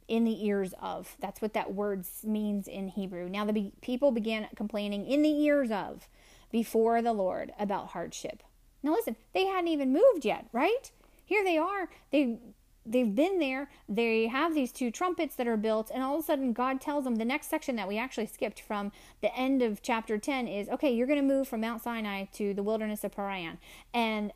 in 0.08 0.24
the 0.24 0.46
ears 0.46 0.74
of. 0.80 1.16
That's 1.20 1.40
what 1.40 1.54
that 1.54 1.74
word 1.74 2.04
means 2.24 2.68
in 2.68 2.88
Hebrew. 2.88 3.28
Now 3.28 3.44
the 3.44 3.52
be- 3.52 3.72
people 3.80 4.10
began 4.10 4.48
complaining 4.56 5.06
in 5.06 5.22
the 5.22 5.42
ears 5.42 5.70
of 5.70 6.08
before 6.50 7.02
the 7.02 7.12
Lord 7.12 7.52
about 7.58 7.88
hardship. 7.88 8.42
Now 8.82 8.92
listen, 8.92 9.16
they 9.32 9.46
hadn't 9.46 9.68
even 9.68 9.92
moved 9.92 10.24
yet, 10.24 10.46
right? 10.52 10.90
Here 11.24 11.44
they 11.44 11.56
are. 11.56 11.88
They 12.10 12.38
they've 12.84 13.14
been 13.14 13.38
there. 13.38 13.70
They 13.88 14.26
have 14.26 14.54
these 14.54 14.72
two 14.72 14.90
trumpets 14.90 15.36
that 15.36 15.46
are 15.46 15.56
built, 15.56 15.90
and 15.92 16.02
all 16.02 16.16
of 16.16 16.20
a 16.20 16.24
sudden, 16.24 16.52
God 16.52 16.80
tells 16.80 17.04
them 17.04 17.14
the 17.16 17.24
next 17.24 17.48
section 17.48 17.76
that 17.76 17.88
we 17.88 17.96
actually 17.96 18.26
skipped 18.26 18.60
from 18.60 18.92
the 19.20 19.34
end 19.36 19.62
of 19.62 19.82
chapter 19.82 20.18
10 20.18 20.48
is 20.48 20.68
okay, 20.68 20.92
you're 20.92 21.06
going 21.06 21.20
to 21.20 21.34
move 21.34 21.48
from 21.48 21.60
Mount 21.60 21.82
Sinai 21.82 22.24
to 22.34 22.52
the 22.54 22.62
wilderness 22.62 23.04
of 23.04 23.12
Paran. 23.12 23.58
And 23.94 24.32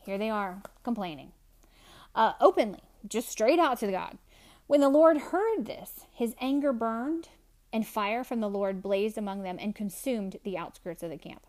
here 0.00 0.18
they 0.18 0.30
are 0.30 0.62
complaining 0.82 1.32
uh, 2.16 2.32
openly, 2.40 2.80
just 3.06 3.28
straight 3.28 3.58
out 3.58 3.78
to 3.80 3.90
God. 3.90 4.18
When 4.66 4.80
the 4.80 4.88
Lord 4.88 5.18
heard 5.18 5.64
this, 5.64 6.06
his 6.12 6.34
anger 6.40 6.72
burned, 6.72 7.28
and 7.72 7.86
fire 7.86 8.24
from 8.24 8.40
the 8.40 8.48
Lord 8.48 8.82
blazed 8.82 9.16
among 9.16 9.42
them 9.42 9.58
and 9.60 9.76
consumed 9.76 10.38
the 10.42 10.58
outskirts 10.58 11.04
of 11.04 11.10
the 11.10 11.18
camp. 11.18 11.46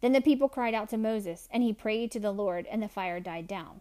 Then 0.00 0.12
the 0.12 0.20
people 0.20 0.48
cried 0.48 0.74
out 0.74 0.90
to 0.90 0.98
Moses, 0.98 1.48
and 1.50 1.62
he 1.62 1.72
prayed 1.72 2.10
to 2.12 2.20
the 2.20 2.30
Lord, 2.30 2.66
and 2.70 2.82
the 2.82 2.88
fire 2.88 3.20
died 3.20 3.46
down. 3.46 3.80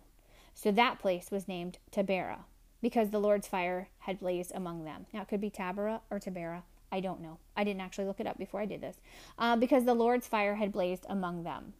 So 0.53 0.71
that 0.71 0.99
place 0.99 1.31
was 1.31 1.49
named 1.49 1.79
Taberah, 1.91 2.45
because 2.81 3.09
the 3.09 3.19
Lord's 3.19 3.47
fire 3.47 3.89
had 3.99 4.19
blazed 4.19 4.53
among 4.55 4.85
them. 4.85 5.05
Now 5.13 5.23
it 5.23 5.27
could 5.27 5.41
be 5.41 5.49
Taberah 5.49 6.01
or 6.09 6.19
Taberah. 6.19 6.63
I 6.89 7.01
don't 7.01 7.21
know. 7.21 7.39
I 7.57 7.65
didn't 7.65 7.81
actually 7.81 8.05
look 8.05 8.21
it 8.21 8.27
up 8.27 8.37
before 8.37 8.61
I 8.61 8.65
did 8.65 8.79
this. 8.79 8.97
Uh, 9.37 9.57
because 9.57 9.83
the 9.83 9.93
Lord's 9.93 10.27
fire 10.27 10.55
had 10.55 10.71
blazed 10.71 11.05
among 11.09 11.43
them. 11.43 11.73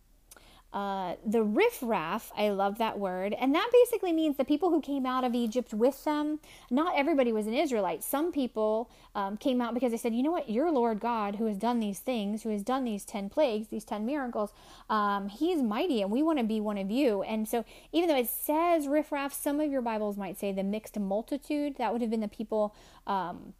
Uh, 0.74 1.16
the 1.26 1.42
riffraff, 1.42 2.32
I 2.38 2.50
love 2.50 2.78
that 2.78 3.00
word, 3.00 3.34
and 3.40 3.56
that 3.56 3.70
basically 3.72 4.12
means 4.12 4.36
the 4.36 4.44
people 4.44 4.70
who 4.70 4.82
came 4.82 5.06
out 5.06 5.24
of 5.24 5.34
Egypt 5.34 5.74
with 5.74 6.04
them. 6.04 6.40
Not 6.70 6.94
everybody 6.98 7.32
was 7.32 7.48
an 7.48 7.54
Israelite. 7.54 8.04
Some 8.04 8.32
people 8.32 8.90
um, 9.16 9.38
came 9.38 9.62
out 9.62 9.74
because 9.74 9.92
they 9.92 9.98
said, 9.98 10.14
you 10.14 10.24
know 10.24 10.32
what, 10.32 10.50
your 10.50 10.70
Lord 10.70 11.00
God, 11.00 11.38
who 11.38 11.46
has 11.46 11.58
done 11.58 11.80
these 11.80 12.00
things, 12.00 12.44
who 12.44 12.50
has 12.50 12.64
done 12.64 12.84
these 12.84 13.06
10 13.06 13.30
plagues, 13.30 13.70
these 13.70 13.86
10 13.86 14.06
miracles, 14.06 14.52
um, 14.90 15.30
he's 15.30 15.62
mighty 15.62 16.02
and 16.02 16.12
we 16.12 16.22
want 16.22 16.38
to 16.38 16.46
be 16.46 16.60
one 16.60 16.78
of 16.78 16.92
you. 16.92 17.24
And 17.24 17.48
so, 17.48 17.64
even 17.92 18.10
though 18.10 18.18
it 18.18 18.30
says 18.30 18.88
riffraff, 18.88 19.34
some 19.34 19.60
of 19.60 19.72
your 19.72 19.82
Bibles 19.82 20.18
might 20.18 20.38
say 20.38 20.52
the 20.52 20.64
mixed 20.64 21.00
multitude. 21.00 21.78
That 21.78 21.94
would 21.94 22.02
have 22.02 22.12
been 22.12 22.22
the 22.22 22.28
people. 22.28 22.76
Um, 23.06 23.54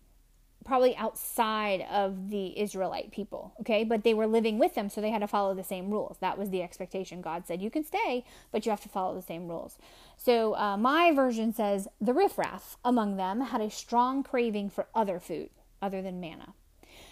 probably 0.68 0.96
outside 0.98 1.86
of 1.90 2.30
the 2.30 2.60
Israelite 2.60 3.10
people, 3.12 3.54
okay? 3.62 3.86
But 3.86 4.04
they 4.04 4.14
were 4.14 4.28
living 4.28 4.60
with 4.60 4.76
them, 4.76 4.90
so 4.90 5.00
they 5.00 5.12
had 5.12 5.22
to 5.22 5.28
follow 5.28 5.56
the 5.56 5.64
same 5.64 5.90
rules. 5.90 6.18
That 6.20 6.38
was 6.38 6.50
the 6.50 6.62
expectation. 6.62 7.22
God 7.22 7.48
said, 7.48 7.62
You 7.62 7.72
can 7.72 7.86
stay, 7.86 8.26
but 8.52 8.66
you 8.66 8.70
have 8.70 8.82
to 8.82 8.90
follow 8.90 9.16
the 9.16 9.26
same 9.26 9.48
rules. 9.48 9.78
So 10.18 10.56
uh, 10.56 10.76
my 10.76 11.12
version 11.14 11.54
says, 11.54 11.88
The 12.02 12.14
riffraff 12.14 12.78
among 12.84 13.16
them 13.16 13.42
had 13.42 13.62
a 13.62 13.72
strong 13.72 14.24
craving 14.24 14.70
for 14.70 14.88
other 14.94 15.20
food 15.20 15.50
other 15.82 16.02
than 16.02 16.20
manna. 16.20 16.54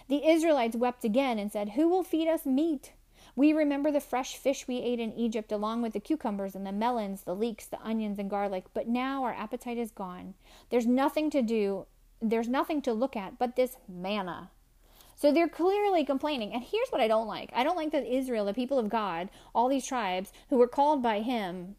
The 0.09 0.27
Israelites 0.27 0.75
wept 0.75 1.05
again 1.05 1.39
and 1.39 1.51
said, 1.51 1.69
Who 1.69 1.87
will 1.87 2.03
feed 2.03 2.27
us 2.27 2.45
meat? 2.45 2.91
We 3.37 3.53
remember 3.53 3.91
the 3.91 3.99
fresh 3.99 4.37
fish 4.37 4.67
we 4.67 4.77
ate 4.77 4.99
in 4.99 5.13
Egypt, 5.13 5.51
along 5.51 5.81
with 5.81 5.93
the 5.93 5.99
cucumbers 5.99 6.55
and 6.55 6.65
the 6.65 6.71
melons, 6.71 7.23
the 7.23 7.35
leeks, 7.35 7.65
the 7.65 7.81
onions, 7.81 8.17
and 8.17 8.29
garlic, 8.29 8.65
but 8.73 8.87
now 8.87 9.23
our 9.23 9.33
appetite 9.33 9.77
is 9.77 9.91
gone. 9.91 10.35
There's 10.69 10.85
nothing 10.85 11.29
to 11.31 11.41
do 11.41 11.85
there's 12.29 12.47
nothing 12.47 12.81
to 12.83 12.93
look 12.93 13.15
at 13.15 13.37
but 13.37 13.55
this 13.55 13.77
manna. 13.87 14.49
So 15.15 15.31
they're 15.31 15.47
clearly 15.47 16.03
complaining. 16.03 16.53
And 16.53 16.61
here's 16.61 16.89
what 16.89 17.01
I 17.01 17.07
don't 17.07 17.27
like 17.27 17.51
I 17.53 17.63
don't 17.63 17.77
like 17.77 17.91
that 17.91 18.05
Israel, 18.05 18.45
the 18.45 18.53
people 18.53 18.79
of 18.79 18.89
God, 18.89 19.29
all 19.53 19.69
these 19.69 19.87
tribes 19.87 20.31
who 20.49 20.57
were 20.57 20.67
called 20.67 21.01
by 21.01 21.21
him, 21.21 21.75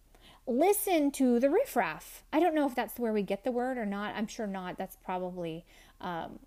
listen 0.46 1.10
to 1.12 1.38
the 1.38 1.50
riffraff. 1.50 2.24
I 2.32 2.40
don't 2.40 2.54
know 2.54 2.66
if 2.66 2.74
that's 2.74 2.98
where 2.98 3.12
we 3.12 3.22
get 3.22 3.44
the 3.44 3.52
word 3.52 3.78
or 3.78 3.86
not. 3.86 4.14
I'm 4.14 4.26
sure 4.26 4.46
not. 4.46 4.78
That's 4.78 4.96
probably. 4.96 5.64
Um, 6.00 6.38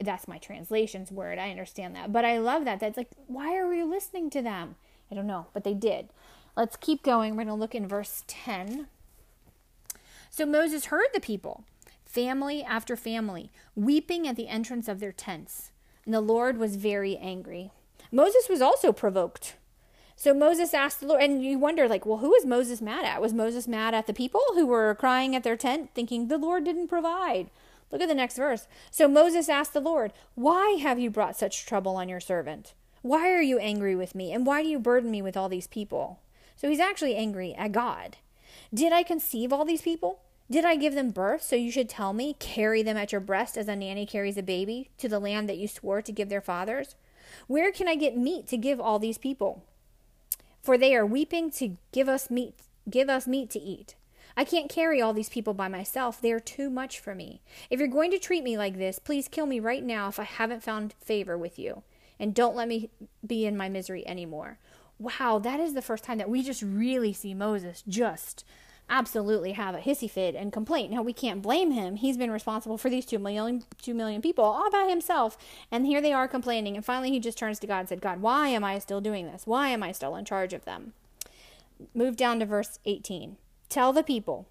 that's 0.00 0.28
my 0.28 0.38
translation's 0.38 1.12
word. 1.12 1.38
I 1.38 1.50
understand 1.50 1.94
that. 1.94 2.12
But 2.12 2.24
I 2.24 2.38
love 2.38 2.64
that. 2.64 2.80
That's 2.80 2.96
like, 2.96 3.10
why 3.26 3.56
are 3.56 3.68
we 3.68 3.82
listening 3.82 4.28
to 4.30 4.42
them? 4.42 4.76
I 5.10 5.14
don't 5.14 5.26
know, 5.26 5.46
but 5.52 5.64
they 5.64 5.74
did. 5.74 6.08
Let's 6.56 6.76
keep 6.76 7.02
going. 7.02 7.32
We're 7.32 7.44
going 7.44 7.48
to 7.48 7.54
look 7.54 7.74
in 7.74 7.86
verse 7.86 8.24
10. 8.26 8.88
So 10.30 10.46
Moses 10.46 10.86
heard 10.86 11.06
the 11.14 11.20
people 11.20 11.64
family 12.14 12.62
after 12.62 12.94
family, 12.94 13.50
weeping 13.74 14.28
at 14.28 14.36
the 14.36 14.46
entrance 14.46 14.86
of 14.86 15.00
their 15.00 15.10
tents. 15.10 15.72
And 16.04 16.14
the 16.14 16.20
Lord 16.20 16.58
was 16.58 16.76
very 16.76 17.16
angry. 17.16 17.72
Moses 18.12 18.48
was 18.48 18.62
also 18.62 18.92
provoked. 18.92 19.56
So 20.14 20.32
Moses 20.32 20.72
asked 20.72 21.00
the 21.00 21.08
Lord, 21.08 21.22
and 21.22 21.44
you 21.44 21.58
wonder, 21.58 21.88
like, 21.88 22.06
well, 22.06 22.18
who 22.18 22.30
was 22.30 22.46
Moses 22.46 22.80
mad 22.80 23.04
at? 23.04 23.20
Was 23.20 23.32
Moses 23.32 23.66
mad 23.66 23.94
at 23.94 24.06
the 24.06 24.14
people 24.14 24.40
who 24.54 24.64
were 24.64 24.94
crying 24.94 25.34
at 25.34 25.42
their 25.42 25.56
tent, 25.56 25.90
thinking 25.92 26.28
the 26.28 26.38
Lord 26.38 26.64
didn't 26.64 26.86
provide? 26.86 27.50
Look 27.90 28.00
at 28.00 28.08
the 28.08 28.14
next 28.14 28.36
verse. 28.36 28.68
So 28.92 29.08
Moses 29.08 29.48
asked 29.48 29.72
the 29.72 29.80
Lord, 29.80 30.12
Why 30.36 30.78
have 30.80 31.00
you 31.00 31.10
brought 31.10 31.36
such 31.36 31.66
trouble 31.66 31.96
on 31.96 32.08
your 32.08 32.20
servant? 32.20 32.74
Why 33.02 33.30
are 33.30 33.42
you 33.42 33.58
angry 33.58 33.96
with 33.96 34.14
me? 34.14 34.32
And 34.32 34.46
why 34.46 34.62
do 34.62 34.68
you 34.68 34.78
burden 34.78 35.10
me 35.10 35.20
with 35.20 35.36
all 35.36 35.48
these 35.48 35.66
people? 35.66 36.20
So 36.54 36.68
he's 36.68 36.80
actually 36.80 37.16
angry 37.16 37.54
at 37.54 37.72
God. 37.72 38.18
Did 38.72 38.92
I 38.92 39.02
conceive 39.02 39.52
all 39.52 39.64
these 39.64 39.82
people? 39.82 40.20
Did 40.50 40.64
I 40.64 40.76
give 40.76 40.94
them 40.94 41.10
birth? 41.10 41.42
So 41.42 41.56
you 41.56 41.70
should 41.70 41.88
tell 41.88 42.12
me, 42.12 42.36
carry 42.38 42.82
them 42.82 42.96
at 42.96 43.12
your 43.12 43.20
breast 43.20 43.56
as 43.56 43.68
a 43.68 43.74
nanny 43.74 44.04
carries 44.04 44.36
a 44.36 44.42
baby 44.42 44.90
to 44.98 45.08
the 45.08 45.18
land 45.18 45.48
that 45.48 45.56
you 45.56 45.66
swore 45.66 46.02
to 46.02 46.12
give 46.12 46.28
their 46.28 46.42
fathers? 46.42 46.96
Where 47.46 47.72
can 47.72 47.88
I 47.88 47.94
get 47.94 48.16
meat 48.16 48.46
to 48.48 48.56
give 48.56 48.80
all 48.80 48.98
these 48.98 49.18
people? 49.18 49.64
For 50.62 50.76
they 50.76 50.94
are 50.94 51.06
weeping 51.06 51.50
to 51.52 51.76
give 51.92 52.08
us 52.08 52.30
meat, 52.30 52.54
give 52.88 53.08
us 53.08 53.26
meat 53.26 53.50
to 53.50 53.60
eat. 53.60 53.94
I 54.36 54.44
can't 54.44 54.70
carry 54.70 55.00
all 55.00 55.12
these 55.12 55.28
people 55.28 55.54
by 55.54 55.68
myself. 55.68 56.20
They 56.20 56.32
are 56.32 56.40
too 56.40 56.68
much 56.68 56.98
for 56.98 57.14
me. 57.14 57.40
If 57.70 57.78
you're 57.78 57.88
going 57.88 58.10
to 58.10 58.18
treat 58.18 58.42
me 58.42 58.58
like 58.58 58.76
this, 58.76 58.98
please 58.98 59.28
kill 59.28 59.46
me 59.46 59.60
right 59.60 59.84
now 59.84 60.08
if 60.08 60.18
I 60.18 60.24
haven't 60.24 60.62
found 60.62 60.94
favor 61.00 61.38
with 61.38 61.58
you. 61.58 61.82
And 62.18 62.34
don't 62.34 62.56
let 62.56 62.68
me 62.68 62.90
be 63.24 63.46
in 63.46 63.56
my 63.56 63.68
misery 63.68 64.06
anymore. 64.06 64.58
Wow, 64.98 65.38
that 65.40 65.60
is 65.60 65.74
the 65.74 65.82
first 65.82 66.04
time 66.04 66.18
that 66.18 66.30
we 66.30 66.42
just 66.42 66.62
really 66.62 67.12
see 67.12 67.34
Moses 67.34 67.82
just 67.86 68.44
absolutely 68.88 69.52
have 69.52 69.74
a 69.74 69.80
hissy 69.80 70.10
fit 70.10 70.34
and 70.34 70.52
complain. 70.52 70.90
Now 70.90 71.02
we 71.02 71.12
can't 71.12 71.42
blame 71.42 71.70
him. 71.70 71.96
He's 71.96 72.16
been 72.16 72.30
responsible 72.30 72.78
for 72.78 72.90
these 72.90 73.06
two 73.06 73.18
million 73.18 73.64
two 73.80 73.94
million 73.94 74.22
people 74.22 74.44
all 74.44 74.70
by 74.70 74.86
himself. 74.88 75.38
And 75.70 75.86
here 75.86 76.00
they 76.00 76.12
are 76.12 76.28
complaining. 76.28 76.76
And 76.76 76.84
finally 76.84 77.10
he 77.10 77.20
just 77.20 77.38
turns 77.38 77.58
to 77.60 77.66
God 77.66 77.80
and 77.80 77.88
said, 77.88 78.00
God, 78.00 78.20
why 78.20 78.48
am 78.48 78.64
I 78.64 78.78
still 78.78 79.00
doing 79.00 79.26
this? 79.26 79.46
Why 79.46 79.68
am 79.68 79.82
I 79.82 79.92
still 79.92 80.16
in 80.16 80.24
charge 80.24 80.52
of 80.52 80.64
them? 80.64 80.92
Move 81.94 82.16
down 82.16 82.38
to 82.40 82.46
verse 82.46 82.78
18. 82.84 83.36
Tell 83.68 83.92
the 83.92 84.02
people, 84.02 84.46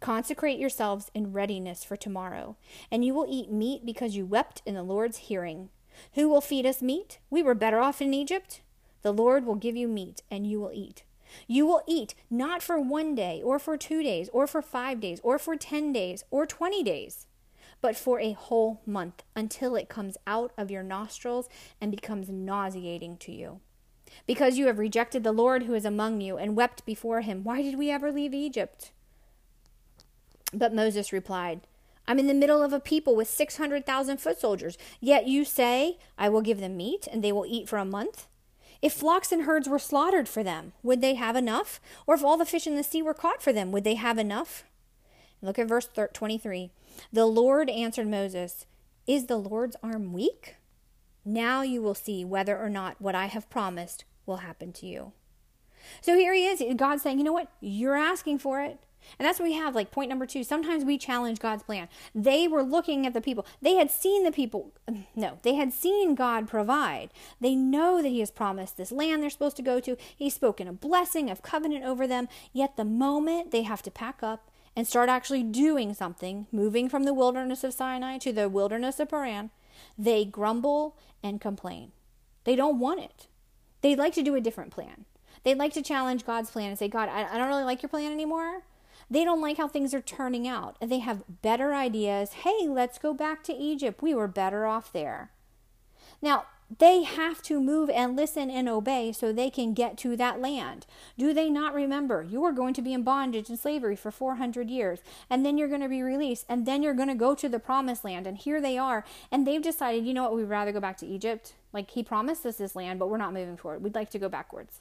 consecrate 0.00 0.58
yourselves 0.58 1.10
in 1.14 1.32
readiness 1.32 1.82
for 1.82 1.96
tomorrow, 1.96 2.56
and 2.90 3.04
you 3.04 3.14
will 3.14 3.26
eat 3.28 3.50
meat 3.50 3.84
because 3.84 4.14
you 4.14 4.24
wept 4.24 4.62
in 4.64 4.74
the 4.74 4.82
Lord's 4.82 5.18
hearing. 5.18 5.70
Who 6.14 6.28
will 6.28 6.40
feed 6.40 6.64
us 6.66 6.80
meat? 6.80 7.18
We 7.30 7.42
were 7.42 7.54
better 7.54 7.80
off 7.80 8.00
in 8.00 8.14
Egypt. 8.14 8.60
The 9.02 9.12
Lord 9.12 9.44
will 9.44 9.56
give 9.56 9.76
you 9.76 9.88
meat, 9.88 10.22
and 10.30 10.46
you 10.46 10.60
will 10.60 10.72
eat. 10.72 11.02
You 11.46 11.66
will 11.66 11.82
eat 11.86 12.14
not 12.30 12.62
for 12.62 12.80
one 12.80 13.14
day, 13.14 13.42
or 13.44 13.58
for 13.58 13.76
two 13.76 14.02
days, 14.02 14.28
or 14.32 14.46
for 14.46 14.62
five 14.62 15.00
days, 15.00 15.20
or 15.22 15.38
for 15.38 15.56
ten 15.56 15.92
days, 15.92 16.24
or 16.30 16.46
twenty 16.46 16.82
days, 16.82 17.26
but 17.80 17.96
for 17.96 18.20
a 18.20 18.32
whole 18.32 18.80
month 18.86 19.22
until 19.36 19.76
it 19.76 19.88
comes 19.88 20.16
out 20.26 20.52
of 20.56 20.70
your 20.70 20.82
nostrils 20.82 21.48
and 21.80 21.90
becomes 21.90 22.28
nauseating 22.28 23.16
to 23.18 23.32
you. 23.32 23.60
Because 24.26 24.58
you 24.58 24.66
have 24.66 24.78
rejected 24.78 25.22
the 25.22 25.32
Lord 25.32 25.64
who 25.64 25.74
is 25.74 25.84
among 25.84 26.20
you 26.20 26.36
and 26.36 26.56
wept 26.56 26.84
before 26.86 27.20
him, 27.20 27.44
why 27.44 27.62
did 27.62 27.78
we 27.78 27.90
ever 27.90 28.10
leave 28.10 28.34
Egypt? 28.34 28.92
But 30.52 30.74
Moses 30.74 31.12
replied, 31.12 31.60
I'm 32.06 32.18
in 32.18 32.26
the 32.26 32.34
middle 32.34 32.62
of 32.62 32.72
a 32.72 32.80
people 32.80 33.14
with 33.14 33.28
600,000 33.28 34.16
foot 34.16 34.40
soldiers, 34.40 34.78
yet 34.98 35.26
you 35.26 35.44
say, 35.44 35.98
I 36.16 36.30
will 36.30 36.40
give 36.40 36.58
them 36.58 36.76
meat 36.76 37.06
and 37.10 37.22
they 37.22 37.32
will 37.32 37.44
eat 37.46 37.68
for 37.68 37.76
a 37.76 37.84
month? 37.84 38.26
If 38.80 38.92
flocks 38.92 39.32
and 39.32 39.42
herds 39.42 39.68
were 39.68 39.78
slaughtered 39.78 40.28
for 40.28 40.44
them, 40.44 40.72
would 40.82 41.00
they 41.00 41.14
have 41.14 41.34
enough? 41.34 41.80
Or 42.06 42.14
if 42.14 42.22
all 42.22 42.36
the 42.36 42.46
fish 42.46 42.66
in 42.66 42.76
the 42.76 42.82
sea 42.82 43.02
were 43.02 43.14
caught 43.14 43.42
for 43.42 43.52
them, 43.52 43.72
would 43.72 43.84
they 43.84 43.94
have 43.94 44.18
enough? 44.18 44.64
Look 45.42 45.58
at 45.58 45.68
verse 45.68 45.88
23. 46.12 46.70
The 47.12 47.26
Lord 47.26 47.68
answered 47.68 48.08
Moses, 48.08 48.66
Is 49.06 49.26
the 49.26 49.36
Lord's 49.36 49.76
arm 49.82 50.12
weak? 50.12 50.56
Now 51.24 51.62
you 51.62 51.82
will 51.82 51.94
see 51.94 52.24
whether 52.24 52.56
or 52.56 52.70
not 52.70 53.00
what 53.00 53.14
I 53.14 53.26
have 53.26 53.50
promised 53.50 54.04
will 54.26 54.38
happen 54.38 54.72
to 54.74 54.86
you. 54.86 55.12
So 56.00 56.16
here 56.16 56.34
he 56.34 56.46
is. 56.46 56.62
God's 56.76 57.02
saying, 57.02 57.18
You 57.18 57.24
know 57.24 57.32
what? 57.32 57.50
You're 57.60 57.96
asking 57.96 58.38
for 58.38 58.60
it. 58.62 58.78
And 59.18 59.26
that's 59.26 59.38
what 59.38 59.48
we 59.48 59.54
have, 59.54 59.74
like 59.74 59.90
point 59.90 60.08
number 60.08 60.26
two. 60.26 60.42
Sometimes 60.44 60.84
we 60.84 60.98
challenge 60.98 61.38
God's 61.38 61.62
plan. 61.62 61.88
They 62.14 62.48
were 62.48 62.62
looking 62.62 63.06
at 63.06 63.14
the 63.14 63.20
people. 63.20 63.46
They 63.62 63.74
had 63.74 63.90
seen 63.90 64.24
the 64.24 64.32
people. 64.32 64.72
No, 65.14 65.38
they 65.42 65.54
had 65.54 65.72
seen 65.72 66.14
God 66.14 66.46
provide. 66.46 67.10
They 67.40 67.54
know 67.54 68.00
that 68.02 68.08
He 68.08 68.20
has 68.20 68.30
promised 68.30 68.76
this 68.76 68.92
land 68.92 69.22
they're 69.22 69.30
supposed 69.30 69.56
to 69.56 69.62
go 69.62 69.80
to. 69.80 69.96
He's 70.16 70.34
spoken 70.34 70.68
a 70.68 70.72
blessing 70.72 71.28
of 71.28 71.42
covenant 71.42 71.84
over 71.84 72.06
them. 72.06 72.28
Yet 72.52 72.76
the 72.76 72.84
moment 72.84 73.50
they 73.50 73.62
have 73.62 73.82
to 73.82 73.90
pack 73.90 74.22
up 74.22 74.50
and 74.76 74.86
start 74.86 75.08
actually 75.08 75.42
doing 75.42 75.92
something, 75.92 76.46
moving 76.52 76.88
from 76.88 77.02
the 77.02 77.14
wilderness 77.14 77.64
of 77.64 77.74
Sinai 77.74 78.18
to 78.18 78.32
the 78.32 78.48
wilderness 78.48 79.00
of 79.00 79.08
Paran, 79.08 79.50
they 79.98 80.24
grumble 80.24 80.96
and 81.22 81.40
complain. 81.40 81.90
They 82.44 82.54
don't 82.54 82.78
want 82.78 83.00
it. 83.00 83.26
They'd 83.80 83.98
like 83.98 84.14
to 84.14 84.22
do 84.22 84.36
a 84.36 84.40
different 84.40 84.70
plan. 84.70 85.04
They'd 85.42 85.58
like 85.58 85.72
to 85.74 85.82
challenge 85.82 86.24
God's 86.24 86.50
plan 86.50 86.70
and 86.70 86.78
say, 86.78 86.88
God, 86.88 87.08
I, 87.08 87.34
I 87.34 87.38
don't 87.38 87.48
really 87.48 87.64
like 87.64 87.82
your 87.82 87.88
plan 87.88 88.12
anymore. 88.12 88.62
They 89.10 89.24
don't 89.24 89.40
like 89.40 89.56
how 89.56 89.68
things 89.68 89.94
are 89.94 90.00
turning 90.00 90.46
out. 90.46 90.76
They 90.80 90.98
have 90.98 91.42
better 91.42 91.74
ideas. 91.74 92.32
Hey, 92.44 92.68
let's 92.68 92.98
go 92.98 93.14
back 93.14 93.42
to 93.44 93.54
Egypt. 93.54 94.02
We 94.02 94.14
were 94.14 94.28
better 94.28 94.66
off 94.66 94.92
there. 94.92 95.30
Now, 96.20 96.44
they 96.76 97.02
have 97.02 97.40
to 97.44 97.62
move 97.62 97.88
and 97.88 98.14
listen 98.14 98.50
and 98.50 98.68
obey 98.68 99.12
so 99.12 99.32
they 99.32 99.48
can 99.48 99.72
get 99.72 99.96
to 99.98 100.16
that 100.18 100.38
land. 100.38 100.84
Do 101.16 101.32
they 101.32 101.48
not 101.48 101.72
remember? 101.72 102.22
You 102.22 102.44
are 102.44 102.52
going 102.52 102.74
to 102.74 102.82
be 102.82 102.92
in 102.92 103.04
bondage 103.04 103.48
and 103.48 103.58
slavery 103.58 103.96
for 103.96 104.10
400 104.10 104.68
years, 104.68 105.00
and 105.30 105.46
then 105.46 105.56
you're 105.56 105.68
going 105.68 105.80
to 105.80 105.88
be 105.88 106.02
released, 106.02 106.44
and 106.46 106.66
then 106.66 106.82
you're 106.82 106.92
going 106.92 107.08
to 107.08 107.14
go 107.14 107.34
to 107.34 107.48
the 107.48 107.58
promised 107.58 108.04
land. 108.04 108.26
And 108.26 108.36
here 108.36 108.60
they 108.60 108.76
are, 108.76 109.06
and 109.32 109.46
they've 109.46 109.62
decided, 109.62 110.04
you 110.04 110.12
know 110.12 110.24
what, 110.24 110.36
we'd 110.36 110.44
rather 110.44 110.72
go 110.72 110.80
back 110.80 110.98
to 110.98 111.06
Egypt. 111.06 111.54
Like, 111.72 111.90
he 111.90 112.02
promised 112.02 112.44
us 112.44 112.56
this 112.56 112.76
land, 112.76 112.98
but 112.98 113.08
we're 113.08 113.16
not 113.16 113.32
moving 113.32 113.56
forward. 113.56 113.82
We'd 113.82 113.94
like 113.94 114.10
to 114.10 114.18
go 114.18 114.28
backwards. 114.28 114.80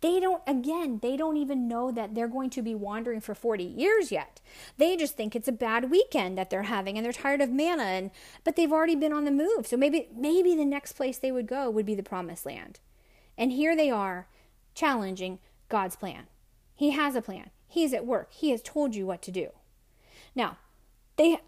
They 0.00 0.20
don't, 0.20 0.42
again, 0.46 1.00
they 1.02 1.16
don't 1.16 1.36
even 1.36 1.68
know 1.68 1.90
that 1.90 2.14
they're 2.14 2.28
going 2.28 2.50
to 2.50 2.62
be 2.62 2.74
wandering 2.74 3.20
for 3.20 3.34
40 3.34 3.64
years 3.64 4.12
yet. 4.12 4.40
They 4.76 4.96
just 4.96 5.16
think 5.16 5.34
it's 5.34 5.48
a 5.48 5.52
bad 5.52 5.90
weekend 5.90 6.36
that 6.38 6.50
they're 6.50 6.64
having 6.64 6.96
and 6.96 7.04
they're 7.04 7.12
tired 7.12 7.40
of 7.40 7.50
manna 7.50 7.84
and, 7.84 8.10
but 8.44 8.56
they've 8.56 8.72
already 8.72 8.96
been 8.96 9.12
on 9.12 9.24
the 9.24 9.30
move. 9.30 9.66
So 9.66 9.76
maybe, 9.76 10.08
maybe 10.14 10.54
the 10.54 10.64
next 10.64 10.92
place 10.92 11.18
they 11.18 11.32
would 11.32 11.46
go 11.46 11.70
would 11.70 11.86
be 11.86 11.94
the 11.94 12.02
promised 12.02 12.46
land. 12.46 12.80
And 13.38 13.52
here 13.52 13.76
they 13.76 13.90
are 13.90 14.28
challenging 14.74 15.38
God's 15.68 15.96
plan. 15.96 16.26
He 16.74 16.90
has 16.90 17.16
a 17.16 17.22
plan. 17.22 17.50
He's 17.66 17.92
at 17.92 18.06
work. 18.06 18.32
He 18.32 18.50
has 18.50 18.62
told 18.62 18.94
you 18.94 19.06
what 19.06 19.22
to 19.22 19.30
do. 19.30 19.50
Now, 20.34 20.58
they 21.16 21.38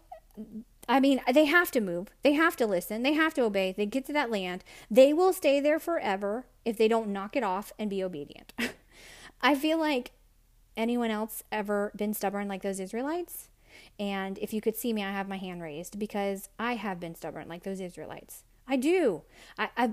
I 0.89 0.99
mean, 0.99 1.21
they 1.31 1.45
have 1.45 1.69
to 1.71 1.81
move. 1.81 2.07
They 2.23 2.33
have 2.33 2.55
to 2.57 2.65
listen. 2.65 3.03
They 3.03 3.13
have 3.13 3.35
to 3.35 3.43
obey. 3.43 3.71
They 3.77 3.85
get 3.85 4.05
to 4.07 4.13
that 4.13 4.31
land. 4.31 4.63
They 4.89 5.13
will 5.13 5.33
stay 5.33 5.59
there 5.59 5.77
forever 5.77 6.47
if 6.65 6.77
they 6.77 6.87
don't 6.87 7.13
knock 7.13 7.35
it 7.35 7.43
off 7.43 7.71
and 7.77 7.91
be 7.91 8.03
obedient. 8.03 8.53
I 9.41 9.53
feel 9.53 9.77
like 9.77 10.11
anyone 10.75 11.11
else 11.11 11.43
ever 11.51 11.91
been 11.95 12.15
stubborn 12.15 12.47
like 12.47 12.63
those 12.63 12.79
Israelites? 12.79 13.49
And 13.99 14.39
if 14.39 14.51
you 14.51 14.61
could 14.61 14.75
see 14.75 14.91
me, 14.91 15.03
I 15.03 15.11
have 15.11 15.29
my 15.29 15.37
hand 15.37 15.61
raised 15.61 15.99
because 15.99 16.49
I 16.57 16.73
have 16.73 16.99
been 16.99 17.13
stubborn 17.13 17.47
like 17.47 17.63
those 17.63 17.79
Israelites. 17.79 18.43
I 18.67 18.75
do. 18.75 19.21
I, 19.59 19.69
I 19.77 19.91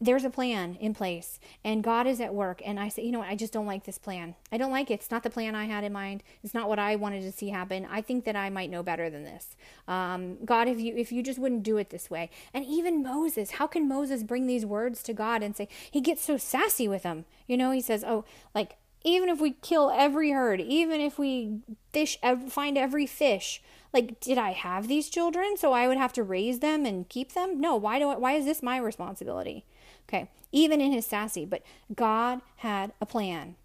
there's 0.00 0.24
a 0.24 0.30
plan 0.30 0.76
in 0.80 0.94
place 0.94 1.40
and 1.64 1.82
God 1.82 2.06
is 2.06 2.20
at 2.20 2.34
work. 2.34 2.62
And 2.64 2.78
I 2.78 2.88
say, 2.88 3.02
you 3.02 3.12
know 3.12 3.18
what? 3.18 3.28
I 3.28 3.34
just 3.34 3.52
don't 3.52 3.66
like 3.66 3.84
this 3.84 3.98
plan. 3.98 4.36
I 4.52 4.56
don't 4.56 4.70
like 4.70 4.90
it. 4.90 4.94
It's 4.94 5.10
not 5.10 5.22
the 5.22 5.30
plan 5.30 5.54
I 5.54 5.64
had 5.64 5.84
in 5.84 5.92
mind. 5.92 6.22
It's 6.42 6.54
not 6.54 6.68
what 6.68 6.78
I 6.78 6.96
wanted 6.96 7.22
to 7.22 7.32
see 7.32 7.48
happen. 7.48 7.86
I 7.90 8.00
think 8.00 8.24
that 8.24 8.36
I 8.36 8.48
might 8.48 8.70
know 8.70 8.82
better 8.82 9.10
than 9.10 9.24
this. 9.24 9.56
Um, 9.88 10.38
God, 10.44 10.68
if 10.68 10.78
you, 10.78 10.94
if 10.96 11.10
you 11.10 11.22
just 11.22 11.38
wouldn't 11.38 11.64
do 11.64 11.78
it 11.78 11.90
this 11.90 12.10
way. 12.10 12.30
And 12.54 12.64
even 12.64 13.02
Moses, 13.02 13.52
how 13.52 13.66
can 13.66 13.88
Moses 13.88 14.22
bring 14.22 14.46
these 14.46 14.64
words 14.64 15.02
to 15.04 15.12
God 15.12 15.42
and 15.42 15.56
say, 15.56 15.68
he 15.90 16.00
gets 16.00 16.22
so 16.22 16.36
sassy 16.36 16.86
with 16.86 17.02
them. 17.02 17.24
You 17.46 17.56
know, 17.56 17.70
he 17.72 17.80
says, 17.80 18.04
oh, 18.04 18.24
like, 18.54 18.76
even 19.04 19.28
if 19.28 19.40
we 19.40 19.52
kill 19.52 19.90
every 19.90 20.30
herd, 20.32 20.60
even 20.60 21.00
if 21.00 21.18
we 21.18 21.60
fish, 21.92 22.18
find 22.48 22.76
every 22.76 23.06
fish, 23.06 23.62
like, 23.92 24.20
did 24.20 24.38
I 24.38 24.52
have 24.52 24.86
these 24.86 25.08
children 25.08 25.56
so 25.56 25.72
I 25.72 25.88
would 25.88 25.96
have 25.96 26.12
to 26.14 26.22
raise 26.22 26.58
them 26.58 26.84
and 26.84 27.08
keep 27.08 27.32
them? 27.32 27.60
No, 27.60 27.76
why 27.76 27.98
do 27.98 28.08
I, 28.10 28.16
why 28.16 28.32
is 28.32 28.44
this 28.44 28.62
my 28.62 28.76
responsibility? 28.76 29.64
Okay, 30.08 30.30
even 30.52 30.80
in 30.80 30.92
his 30.92 31.06
sassy, 31.06 31.44
but 31.44 31.62
God 31.94 32.40
had 32.56 32.92
a 33.00 33.06
plan. 33.06 33.56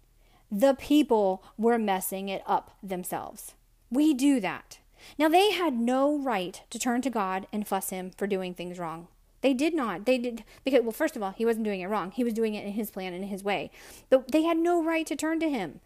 The 0.50 0.74
people 0.74 1.42
were 1.56 1.78
messing 1.78 2.28
it 2.28 2.42
up 2.46 2.76
themselves. 2.82 3.54
We 3.90 4.12
do 4.12 4.40
that. 4.40 4.78
Now, 5.18 5.28
they 5.28 5.52
had 5.52 5.74
no 5.74 6.18
right 6.18 6.60
to 6.70 6.78
turn 6.78 7.02
to 7.02 7.10
God 7.10 7.46
and 7.52 7.66
fuss 7.66 7.90
him 7.90 8.10
for 8.16 8.26
doing 8.26 8.54
things 8.54 8.78
wrong. 8.78 9.08
They 9.40 9.52
did 9.52 9.74
not. 9.74 10.06
They 10.06 10.16
did 10.16 10.44
because 10.64 10.82
well, 10.82 10.92
first 10.92 11.16
of 11.16 11.22
all, 11.22 11.32
he 11.32 11.44
wasn't 11.44 11.66
doing 11.66 11.80
it 11.80 11.86
wrong. 11.86 12.10
He 12.10 12.24
was 12.24 12.32
doing 12.32 12.54
it 12.54 12.64
in 12.64 12.72
his 12.72 12.90
plan 12.90 13.12
in 13.12 13.24
his 13.24 13.44
way. 13.44 13.70
But 14.08 14.32
they 14.32 14.42
had 14.42 14.56
no 14.56 14.82
right 14.82 15.06
to 15.06 15.16
turn 15.16 15.38
to 15.40 15.50
him 15.50 15.80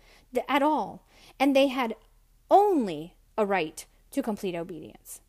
at 0.49 0.63
all. 0.63 1.03
And 1.41 1.57
they 1.57 1.67
had 1.67 1.97
only 2.51 3.15
a 3.37 3.45
right 3.45 3.85
to 4.13 4.23
complete 4.23 4.55
obedience. 4.55 5.21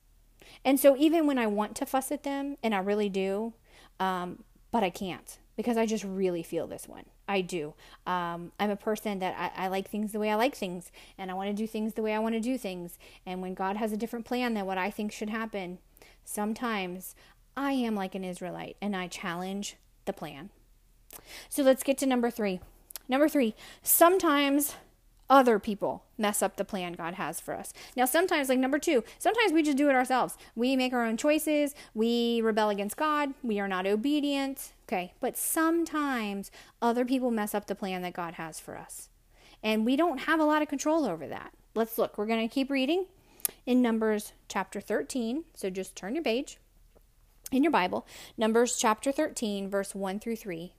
And 0.63 0.79
so 0.79 0.95
even 0.97 1.25
when 1.25 1.39
I 1.39 1.47
want 1.47 1.75
to 1.77 1.85
fuss 1.85 2.11
at 2.11 2.23
them, 2.23 2.57
and 2.61 2.75
I 2.75 2.79
really 2.79 3.09
do, 3.09 3.53
um, 3.99 4.43
but 4.71 4.83
I 4.83 4.89
can't 4.89 5.37
because 5.55 5.77
I 5.77 5.85
just 5.85 6.03
really 6.03 6.43
feel 6.43 6.67
this 6.67 6.87
one. 6.87 7.03
I 7.27 7.41
do. 7.41 7.73
Um, 8.07 8.53
I'm 8.59 8.69
a 8.69 8.75
person 8.75 9.19
that 9.19 9.35
I, 9.37 9.65
I, 9.65 9.67
like 9.67 9.89
things 9.89 10.13
the 10.13 10.19
way 10.19 10.31
I 10.31 10.35
like 10.35 10.55
things, 10.55 10.91
and 11.17 11.29
I 11.29 11.33
want 11.33 11.49
to 11.49 11.53
do 11.53 11.67
things 11.67 11.93
the 11.93 12.01
way 12.01 12.13
I 12.13 12.19
want 12.19 12.35
to 12.35 12.39
do 12.39 12.57
things. 12.57 12.97
And 13.25 13.41
when 13.41 13.53
God 13.53 13.75
has 13.75 13.91
a 13.91 13.97
different 13.97 14.25
plan 14.25 14.53
than 14.53 14.65
what 14.65 14.77
I 14.77 14.89
think 14.89 15.11
should 15.11 15.29
happen, 15.29 15.79
sometimes 16.23 17.13
I 17.57 17.73
am 17.73 17.93
like 17.93 18.15
an 18.15 18.23
Israelite 18.23 18.77
and 18.81 18.95
I 18.95 19.07
challenge 19.07 19.75
the 20.05 20.13
plan. 20.13 20.49
So 21.49 21.61
let's 21.61 21.83
get 21.83 21.97
to 21.97 22.05
number 22.05 22.29
three. 22.29 22.61
Number 23.09 23.27
three, 23.27 23.53
sometimes 23.83 24.75
other 25.29 25.59
people 25.59 26.03
mess 26.17 26.41
up 26.41 26.57
the 26.57 26.65
plan 26.65 26.93
God 26.93 27.15
has 27.15 27.39
for 27.39 27.53
us. 27.53 27.71
Now, 27.95 28.05
sometimes, 28.05 28.49
like 28.49 28.59
number 28.59 28.79
two, 28.79 29.03
sometimes 29.19 29.53
we 29.53 29.63
just 29.63 29.77
do 29.77 29.89
it 29.89 29.95
ourselves. 29.95 30.37
We 30.55 30.75
make 30.75 30.93
our 30.93 31.05
own 31.05 31.17
choices. 31.17 31.75
We 31.93 32.41
rebel 32.41 32.69
against 32.69 32.97
God. 32.97 33.33
We 33.43 33.59
are 33.59 33.67
not 33.67 33.85
obedient. 33.85 34.73
Okay. 34.87 35.13
But 35.19 35.37
sometimes 35.37 36.51
other 36.81 37.05
people 37.05 37.31
mess 37.31 37.53
up 37.53 37.67
the 37.67 37.75
plan 37.75 38.01
that 38.01 38.13
God 38.13 38.35
has 38.35 38.59
for 38.59 38.77
us. 38.77 39.09
And 39.61 39.85
we 39.85 39.95
don't 39.95 40.21
have 40.21 40.39
a 40.39 40.45
lot 40.45 40.61
of 40.61 40.67
control 40.67 41.05
over 41.05 41.27
that. 41.27 41.53
Let's 41.75 41.97
look. 41.97 42.17
We're 42.17 42.25
going 42.25 42.47
to 42.47 42.53
keep 42.53 42.71
reading 42.71 43.05
in 43.65 43.81
Numbers 43.81 44.33
chapter 44.47 44.81
13. 44.81 45.43
So 45.53 45.69
just 45.69 45.95
turn 45.95 46.15
your 46.15 46.23
page 46.23 46.57
in 47.51 47.63
your 47.63 47.71
Bible. 47.71 48.07
Numbers 48.37 48.77
chapter 48.77 49.11
13, 49.11 49.69
verse 49.69 49.93
1 49.93 50.19
through 50.19 50.37
3. 50.37 50.73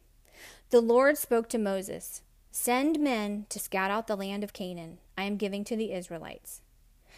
The 0.71 0.81
Lord 0.81 1.19
spoke 1.19 1.49
to 1.51 1.59
Moses. 1.59 2.23
Send 2.51 2.99
men 2.99 3.47
to 3.49 3.59
scout 3.59 3.91
out 3.91 4.07
the 4.07 4.17
land 4.17 4.43
of 4.43 4.53
Canaan 4.53 4.99
I 5.17 5.25
am 5.25 5.37
giving 5.37 5.65
to 5.65 5.77
the 5.77 5.93
Israelites. 5.93 6.63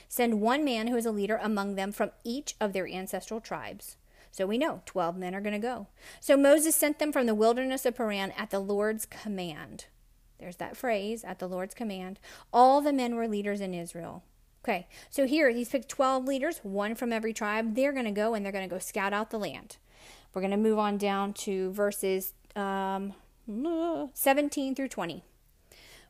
Send 0.09 0.41
one 0.41 0.65
man 0.65 0.89
who 0.89 0.97
is 0.97 1.07
a 1.07 1.13
leader 1.13 1.39
among 1.43 1.75
them 1.75 1.91
from 1.93 2.11
each 2.23 2.55
of 2.61 2.73
their 2.73 2.87
ancestral 2.87 3.41
tribes. 3.41 3.97
So 4.31 4.47
we 4.47 4.59
know 4.59 4.83
12 4.87 5.17
men 5.17 5.35
are 5.35 5.41
going 5.41 5.53
to 5.53 5.59
go. 5.59 5.87
So 6.21 6.37
Moses 6.37 6.75
sent 6.75 6.99
them 6.99 7.13
from 7.13 7.27
the 7.27 7.35
wilderness 7.35 7.87
of 7.87 7.97
Paran 7.97 8.33
at 8.33 8.51
the 8.51 8.59
Lord's 8.59 9.07
command. 9.07 9.87
There's 10.39 10.57
that 10.57 10.77
phrase, 10.77 11.23
at 11.23 11.39
the 11.39 11.49
Lord's 11.49 11.75
command. 11.75 12.19
All 12.53 12.81
the 12.81 12.93
men 12.93 13.15
were 13.15 13.29
leaders 13.29 13.61
in 13.61 13.75
Israel. 13.75 14.25
Okay, 14.65 14.87
so 15.11 15.27
here 15.27 15.51
he's 15.51 15.69
picked 15.69 15.89
12 15.89 16.25
leaders, 16.25 16.61
one 16.63 16.95
from 16.95 17.13
every 17.13 17.33
tribe. 17.33 17.75
They're 17.75 17.93
going 17.93 18.05
to 18.05 18.11
go 18.11 18.35
and 18.35 18.45
they're 18.45 18.53
going 18.53 18.69
to 18.69 18.75
go 18.75 18.79
scout 18.79 19.13
out 19.13 19.31
the 19.31 19.39
land. 19.39 19.77
We're 20.33 20.43
going 20.43 20.53
to 20.53 20.57
move 20.57 20.79
on 20.79 20.99
down 20.99 21.33
to 21.35 21.73
verses 21.73 22.33
um, 22.57 23.15
17 23.47 24.75
through 24.75 24.89
20. 24.89 25.25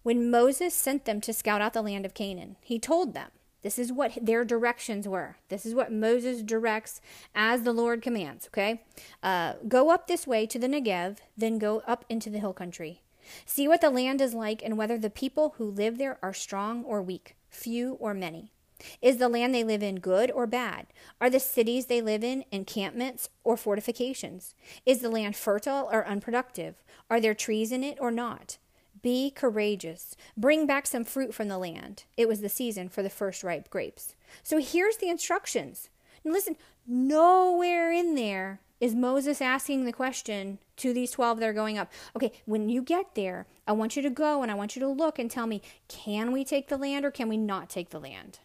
When 0.03 0.31
Moses 0.31 0.75
sent 0.75 1.05
them 1.05 1.21
to 1.21 1.33
scout 1.33 1.61
out 1.61 1.73
the 1.73 1.83
land 1.83 2.05
of 2.05 2.15
Canaan, 2.15 2.57
he 2.61 2.79
told 2.79 3.15
them, 3.15 3.31
this 3.63 3.79
is 3.79 3.93
what 3.93 4.19
their 4.21 4.45
directions 4.45 5.07
were. 5.07 5.37
This 5.49 5.65
is 5.65 5.75
what 5.75 5.93
Moses 5.93 6.43
directs 6.43 7.01
as 7.35 7.63
the 7.63 7.73
Lord 7.73 8.03
commands, 8.03 8.49
okay? 8.49 8.83
Uh, 9.23 9.55
go 9.69 9.91
up 9.91 10.09
this 10.09 10.27
way 10.27 10.47
to 10.47 10.59
the 10.59 10.67
Negev, 10.67 11.19
then 11.37 11.59
go 11.59 11.83
up 11.87 12.05
into 12.09 12.29
the 12.29 12.41
hill 12.41 12.53
country. 12.53 13.03
See 13.47 13.69
what 13.69 13.81
the 13.81 13.91
land 13.91 14.21
is 14.21 14.35
like 14.35 14.63
and 14.65 14.77
whether 14.77 14.99
the 14.99 15.11
people 15.11 15.55
who 15.57 15.71
live 15.71 15.97
there 15.97 16.19
are 16.23 16.35
strong 16.35 16.83
or 16.83 17.01
weak, 17.01 17.37
few 17.49 17.95
or 17.95 18.15
many. 18.15 18.53
Is 19.01 19.19
the 19.19 19.29
land 19.29 19.55
they 19.55 19.65
live 19.65 19.83
in 19.83 19.97
good 19.97 20.31
or 20.31 20.47
bad? 20.47 20.87
Are 21.21 21.31
the 21.31 21.41
cities 21.41 21.87
they 21.87 22.01
live 22.01 22.25
in 22.25 22.45
encampments 22.51 23.29
or 23.45 23.57
fortifications? 23.57 24.55
Is 24.85 25.01
the 25.01 25.11
land 25.11 25.37
fertile 25.37 25.89
or 25.91 26.07
unproductive? 26.07 26.83
Are 27.11 27.21
there 27.21 27.35
trees 27.35 27.73
in 27.73 27.85
it 27.85 27.99
or 28.01 28.11
not? 28.11 28.59
Be 29.03 29.31
courageous. 29.31 30.17
Bring 30.37 30.67
back 30.67 30.87
some 30.87 31.05
fruit 31.05 31.35
from 31.35 31.49
the 31.49 31.59
land. 31.59 32.05
It 32.17 32.29
was 32.29 32.41
the 32.41 32.49
season 32.49 32.89
for 32.89 33.03
the 33.03 33.11
first 33.11 33.43
ripe 33.43 33.69
grapes. 33.69 34.15
So 34.43 34.59
here's 34.59 34.99
the 34.99 35.09
instructions. 35.09 35.89
Now 36.25 36.33
listen, 36.33 36.57
nowhere 36.87 37.91
in 37.91 38.15
there 38.15 38.61
is 38.81 38.95
Moses 38.95 39.41
asking 39.41 39.85
the 39.85 39.93
question 39.93 40.59
to 40.77 40.93
these 40.93 41.13
12 41.13 41.39
that 41.39 41.49
are 41.49 41.53
going 41.53 41.79
up. 41.79 41.91
Okay, 42.17 42.33
when 42.47 42.69
you 42.69 42.83
get 42.83 43.15
there, 43.15 43.47
I 43.67 43.73
want 43.73 43.95
you 43.95 44.03
to 44.03 44.11
go 44.11 44.43
and 44.43 44.51
I 44.51 44.55
want 44.55 44.75
you 44.75 44.81
to 44.81 44.89
look 44.89 45.19
and 45.19 45.31
tell 45.31 45.47
me 45.47 45.63
can 45.89 46.33
we 46.33 46.45
take 46.45 46.69
the 46.69 46.77
land 46.77 47.05
or 47.05 47.11
can 47.11 47.29
we 47.29 47.37
not 47.37 47.69
take 47.71 47.91
the 47.91 48.01
land? 48.01 48.41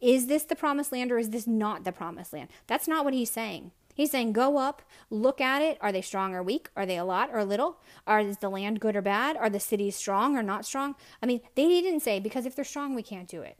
Is 0.00 0.26
this 0.26 0.44
the 0.44 0.56
promised 0.56 0.92
land 0.92 1.12
or 1.12 1.18
is 1.18 1.30
this 1.30 1.46
not 1.46 1.84
the 1.84 1.92
promised 1.92 2.32
land? 2.32 2.48
That's 2.66 2.88
not 2.88 3.04
what 3.04 3.14
he's 3.14 3.30
saying. 3.30 3.72
He's 3.94 4.12
saying, 4.12 4.32
go 4.32 4.58
up, 4.58 4.82
look 5.10 5.40
at 5.40 5.60
it. 5.60 5.76
Are 5.80 5.90
they 5.90 6.02
strong 6.02 6.32
or 6.32 6.40
weak? 6.40 6.70
Are 6.76 6.86
they 6.86 6.96
a 6.96 7.04
lot 7.04 7.30
or 7.32 7.44
little? 7.44 7.78
Are, 8.06 8.20
is 8.20 8.38
the 8.38 8.48
land 8.48 8.78
good 8.78 8.94
or 8.94 9.02
bad? 9.02 9.36
Are 9.36 9.50
the 9.50 9.58
cities 9.58 9.96
strong 9.96 10.36
or 10.36 10.42
not 10.42 10.64
strong? 10.64 10.94
I 11.20 11.26
mean, 11.26 11.40
they 11.56 11.66
didn't 11.66 12.00
say 12.00 12.20
because 12.20 12.46
if 12.46 12.54
they're 12.54 12.64
strong, 12.64 12.94
we 12.94 13.02
can't 13.02 13.26
do 13.28 13.42
it. 13.42 13.58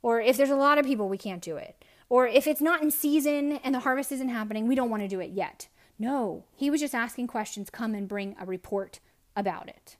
Or 0.00 0.20
if 0.20 0.36
there's 0.36 0.50
a 0.50 0.56
lot 0.56 0.78
of 0.78 0.86
people, 0.86 1.08
we 1.08 1.18
can't 1.18 1.42
do 1.42 1.56
it. 1.56 1.84
Or 2.08 2.28
if 2.28 2.46
it's 2.46 2.60
not 2.60 2.82
in 2.82 2.92
season 2.92 3.58
and 3.64 3.74
the 3.74 3.80
harvest 3.80 4.12
isn't 4.12 4.28
happening, 4.28 4.68
we 4.68 4.76
don't 4.76 4.90
want 4.90 5.02
to 5.02 5.08
do 5.08 5.18
it 5.18 5.30
yet. 5.30 5.66
No, 5.98 6.44
he 6.54 6.70
was 6.70 6.80
just 6.80 6.94
asking 6.94 7.26
questions. 7.26 7.70
Come 7.70 7.94
and 7.94 8.06
bring 8.06 8.36
a 8.40 8.46
report 8.46 9.00
about 9.34 9.68
it. 9.68 9.96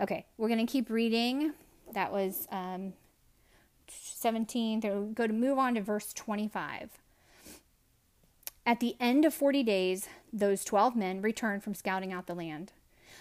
Okay, 0.00 0.24
we're 0.36 0.48
going 0.48 0.64
to 0.64 0.70
keep 0.70 0.88
reading. 0.88 1.52
That 1.92 2.12
was 2.12 2.46
um, 2.50 2.92
17. 4.18 5.12
Go 5.14 5.26
to 5.26 5.32
move 5.32 5.58
on 5.58 5.74
to 5.74 5.80
verse 5.80 6.12
25. 6.12 6.90
At 8.66 8.80
the 8.80 8.96
end 9.00 9.24
of 9.24 9.32
40 9.32 9.62
days, 9.62 10.08
those 10.32 10.64
12 10.64 10.94
men 10.94 11.22
returned 11.22 11.62
from 11.62 11.74
scouting 11.74 12.12
out 12.12 12.26
the 12.26 12.34
land. 12.34 12.72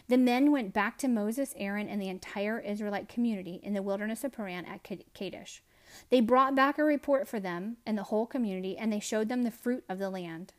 The 0.10 0.18
men 0.18 0.52
went 0.52 0.74
back 0.74 0.98
to 1.00 1.08
Moses, 1.08 1.54
Aaron, 1.58 1.88
and 1.88 2.02
the 2.02 2.10
entire 2.10 2.60
Israelite 2.60 3.10
community 3.10 3.60
in 3.64 3.74
the 3.74 3.82
wilderness 3.82 4.24
of 4.24 4.34
Paran 4.34 4.66
at 4.66 4.84
Kadesh. 5.14 5.62
They 6.10 6.22
brought 6.22 6.56
back 6.56 6.78
a 6.78 6.84
report 6.84 7.28
for 7.28 7.40
them 7.40 7.78
and 7.86 7.98
the 7.98 8.04
whole 8.04 8.26
community, 8.26 8.78
and 8.78 8.92
they 8.92 9.00
showed 9.00 9.30
them 9.30 9.44
the 9.44 9.52
fruit 9.52 9.84
of 9.88 10.00
the 10.00 10.10
land. 10.10 10.54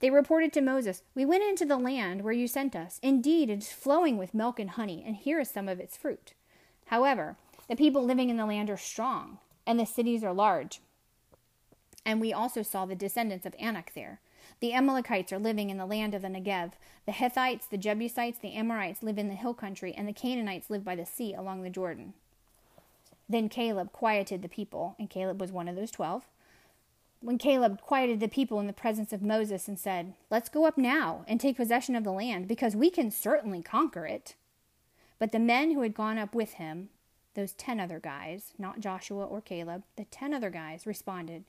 They 0.00 0.10
reported 0.10 0.52
to 0.54 0.60
Moses, 0.60 1.02
We 1.14 1.24
went 1.24 1.42
into 1.42 1.64
the 1.64 1.76
land 1.76 2.22
where 2.22 2.32
you 2.32 2.48
sent 2.48 2.74
us. 2.74 2.98
Indeed, 3.02 3.50
it 3.50 3.58
is 3.58 3.72
flowing 3.72 4.16
with 4.16 4.34
milk 4.34 4.58
and 4.58 4.70
honey, 4.70 5.02
and 5.06 5.16
here 5.16 5.40
is 5.40 5.50
some 5.50 5.68
of 5.68 5.80
its 5.80 5.96
fruit. 5.96 6.34
However, 6.86 7.36
the 7.68 7.76
people 7.76 8.04
living 8.04 8.30
in 8.30 8.36
the 8.36 8.46
land 8.46 8.70
are 8.70 8.76
strong, 8.76 9.38
and 9.66 9.78
the 9.78 9.86
cities 9.86 10.22
are 10.24 10.32
large. 10.32 10.80
And 12.04 12.20
we 12.20 12.32
also 12.32 12.62
saw 12.62 12.84
the 12.84 12.94
descendants 12.94 13.46
of 13.46 13.54
Anak 13.58 13.92
there. 13.94 14.20
The 14.60 14.74
Amalekites 14.74 15.32
are 15.32 15.38
living 15.38 15.70
in 15.70 15.78
the 15.78 15.86
land 15.86 16.14
of 16.14 16.22
the 16.22 16.28
Negev. 16.28 16.72
The 17.06 17.12
Hittites, 17.12 17.66
the 17.66 17.78
Jebusites, 17.78 18.38
the 18.38 18.54
Amorites 18.54 19.02
live 19.02 19.18
in 19.18 19.28
the 19.28 19.34
hill 19.34 19.54
country, 19.54 19.94
and 19.94 20.06
the 20.06 20.12
Canaanites 20.12 20.70
live 20.70 20.84
by 20.84 20.94
the 20.96 21.06
sea 21.06 21.34
along 21.34 21.62
the 21.62 21.70
Jordan. 21.70 22.14
Then 23.28 23.48
Caleb 23.48 23.92
quieted 23.92 24.42
the 24.42 24.48
people, 24.48 24.96
and 24.98 25.08
Caleb 25.08 25.40
was 25.40 25.50
one 25.50 25.68
of 25.68 25.76
those 25.76 25.90
twelve. 25.90 26.24
When 27.20 27.38
Caleb 27.38 27.80
quieted 27.80 28.20
the 28.20 28.28
people 28.28 28.60
in 28.60 28.66
the 28.66 28.74
presence 28.74 29.12
of 29.12 29.22
Moses 29.22 29.66
and 29.66 29.78
said, 29.78 30.12
Let's 30.30 30.50
go 30.50 30.66
up 30.66 30.76
now 30.76 31.24
and 31.26 31.40
take 31.40 31.56
possession 31.56 31.96
of 31.96 32.04
the 32.04 32.12
land, 32.12 32.46
because 32.46 32.76
we 32.76 32.90
can 32.90 33.10
certainly 33.10 33.62
conquer 33.62 34.04
it. 34.06 34.34
But 35.18 35.32
the 35.32 35.38
men 35.38 35.70
who 35.70 35.80
had 35.80 35.94
gone 35.94 36.18
up 36.18 36.34
with 36.34 36.54
him, 36.54 36.90
those 37.34 37.52
ten 37.52 37.80
other 37.80 38.00
guys, 38.00 38.52
not 38.58 38.80
Joshua 38.80 39.24
or 39.24 39.40
Caleb, 39.40 39.84
the 39.96 40.04
ten 40.04 40.32
other 40.32 40.50
guys 40.50 40.86
responded, 40.86 41.44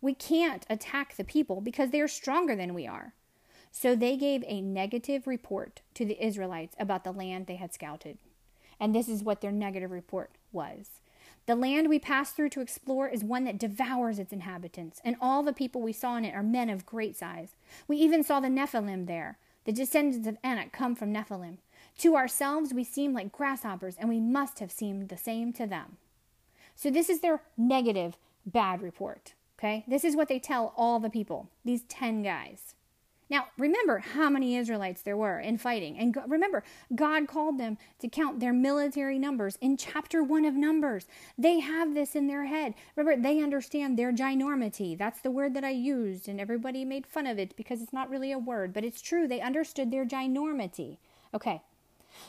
We 0.00 0.14
can't 0.14 0.66
attack 0.70 1.16
the 1.16 1.24
people 1.24 1.60
because 1.60 1.90
they 1.90 2.00
are 2.00 2.08
stronger 2.08 2.54
than 2.54 2.74
we 2.74 2.86
are. 2.86 3.14
So 3.70 3.96
they 3.96 4.16
gave 4.16 4.44
a 4.46 4.60
negative 4.60 5.26
report 5.26 5.80
to 5.94 6.04
the 6.04 6.24
Israelites 6.24 6.76
about 6.78 7.04
the 7.04 7.12
land 7.12 7.46
they 7.46 7.56
had 7.56 7.72
scouted. 7.72 8.18
And 8.78 8.94
this 8.94 9.08
is 9.08 9.22
what 9.22 9.40
their 9.40 9.52
negative 9.52 9.90
report 9.90 10.32
was. 10.52 11.00
The 11.46 11.56
land 11.56 11.88
we 11.88 11.98
passed 11.98 12.36
through 12.36 12.50
to 12.50 12.60
explore 12.60 13.08
is 13.08 13.24
one 13.24 13.44
that 13.44 13.58
devours 13.58 14.18
its 14.18 14.32
inhabitants, 14.32 15.00
and 15.04 15.16
all 15.20 15.42
the 15.42 15.52
people 15.52 15.80
we 15.80 15.92
saw 15.92 16.16
in 16.16 16.24
it 16.24 16.34
are 16.34 16.42
men 16.42 16.70
of 16.70 16.86
great 16.86 17.16
size. 17.16 17.56
We 17.88 17.96
even 17.96 18.22
saw 18.22 18.38
the 18.38 18.48
Nephilim 18.48 19.06
there. 19.06 19.38
The 19.64 19.72
descendants 19.72 20.28
of 20.28 20.38
Anak 20.44 20.72
come 20.72 20.94
from 20.94 21.12
Nephilim. 21.12 21.58
To 21.98 22.16
ourselves 22.16 22.74
we 22.74 22.84
seem 22.84 23.12
like 23.12 23.32
grasshoppers, 23.32 23.96
and 23.96 24.08
we 24.08 24.20
must 24.20 24.58
have 24.58 24.72
seemed 24.72 25.08
the 25.08 25.16
same 25.16 25.52
to 25.54 25.66
them. 25.66 25.98
So 26.74 26.90
this 26.90 27.08
is 27.08 27.20
their 27.20 27.42
negative, 27.56 28.16
bad 28.46 28.82
report. 28.82 29.34
Okay? 29.58 29.84
This 29.86 30.04
is 30.04 30.16
what 30.16 30.28
they 30.28 30.38
tell 30.38 30.72
all 30.76 30.98
the 30.98 31.10
people, 31.10 31.48
these 31.64 31.82
10 31.84 32.22
guys. 32.22 32.74
Now, 33.30 33.46
remember 33.56 34.00
how 34.00 34.28
many 34.28 34.56
Israelites 34.56 35.00
there 35.00 35.16
were 35.16 35.40
in 35.40 35.56
fighting. 35.56 35.96
And 35.96 36.14
remember, 36.28 36.62
God 36.94 37.28
called 37.28 37.58
them 37.58 37.78
to 38.00 38.08
count 38.08 38.40
their 38.40 38.52
military 38.52 39.18
numbers 39.18 39.56
in 39.62 39.78
chapter 39.78 40.22
1 40.22 40.44
of 40.44 40.54
Numbers. 40.54 41.06
They 41.38 41.60
have 41.60 41.94
this 41.94 42.14
in 42.14 42.26
their 42.26 42.44
head. 42.44 42.74
Remember, 42.94 43.22
they 43.22 43.40
understand 43.40 43.98
their 43.98 44.12
ginormity. 44.12 44.98
That's 44.98 45.22
the 45.22 45.30
word 45.30 45.54
that 45.54 45.64
I 45.64 45.70
used, 45.70 46.28
and 46.28 46.38
everybody 46.38 46.84
made 46.84 47.06
fun 47.06 47.26
of 47.26 47.38
it 47.38 47.56
because 47.56 47.80
it's 47.80 47.92
not 47.92 48.10
really 48.10 48.32
a 48.32 48.38
word, 48.38 48.74
but 48.74 48.84
it's 48.84 49.00
true. 49.00 49.26
They 49.26 49.40
understood 49.40 49.90
their 49.90 50.04
ginormity. 50.04 50.98
Okay. 51.32 51.62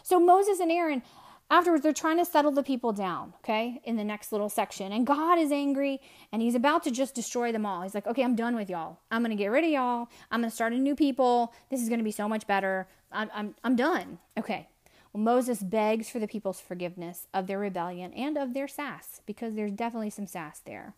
So 0.02 0.20
Moses 0.20 0.60
and 0.60 0.72
Aaron 0.72 1.04
afterwards 1.50 1.84
they're 1.84 1.94
trying 1.94 2.18
to 2.18 2.26
settle 2.26 2.52
the 2.52 2.64
people 2.64 2.94
down 2.94 3.34
okay 3.40 3.82
in 3.84 3.96
the 3.96 4.04
next 4.04 4.32
little 4.32 4.50
section. 4.50 4.92
And 4.92 5.06
god 5.06 5.38
is 5.38 5.52
angry 5.52 6.00
and 6.32 6.42
he's 6.42 6.56
about 6.56 6.84
to 6.84 6.92
just 6.92 7.16
destroy 7.16 7.52
them 7.52 7.66
all. 7.66 7.82
He's 7.84 7.96
like 7.96 8.08
okay 8.08 8.24
i'm 8.24 8.36
done 8.36 8.56
with 8.56 8.70
y'all. 8.70 9.00
I'm 9.12 9.22
gonna 9.22 9.36
get 9.36 9.48
rid 9.48 9.64
of 9.64 9.70
y'all. 9.70 10.08
I'm 10.32 10.42
gonna 10.42 10.52
start 10.52 10.74
a 10.74 10.78
new 10.78 10.96
people. 10.96 11.54
This 11.70 11.82
is 11.82 11.90
gonna 11.90 12.04
be 12.04 12.12
so 12.12 12.28
much 12.28 12.48
better. 12.48 12.88
I'm, 13.12 13.30
I'm, 13.34 13.56
I'm 13.64 13.76
done. 13.76 14.20
Okay. 14.38 14.68
Well 15.12 15.24
moses 15.24 15.62
begs 15.62 16.10
for 16.10 16.20
the 16.20 16.28
people's 16.28 16.60
forgiveness 16.60 17.28
of 17.34 17.48
their 17.48 17.60
rebellion 17.60 18.14
and 18.14 18.38
of 18.38 18.54
their 18.54 18.68
sass 18.68 19.22
because 19.26 19.54
there's 19.54 19.72
definitely 19.72 20.10
some 20.10 20.28
sass 20.28 20.60
there. 20.60 20.96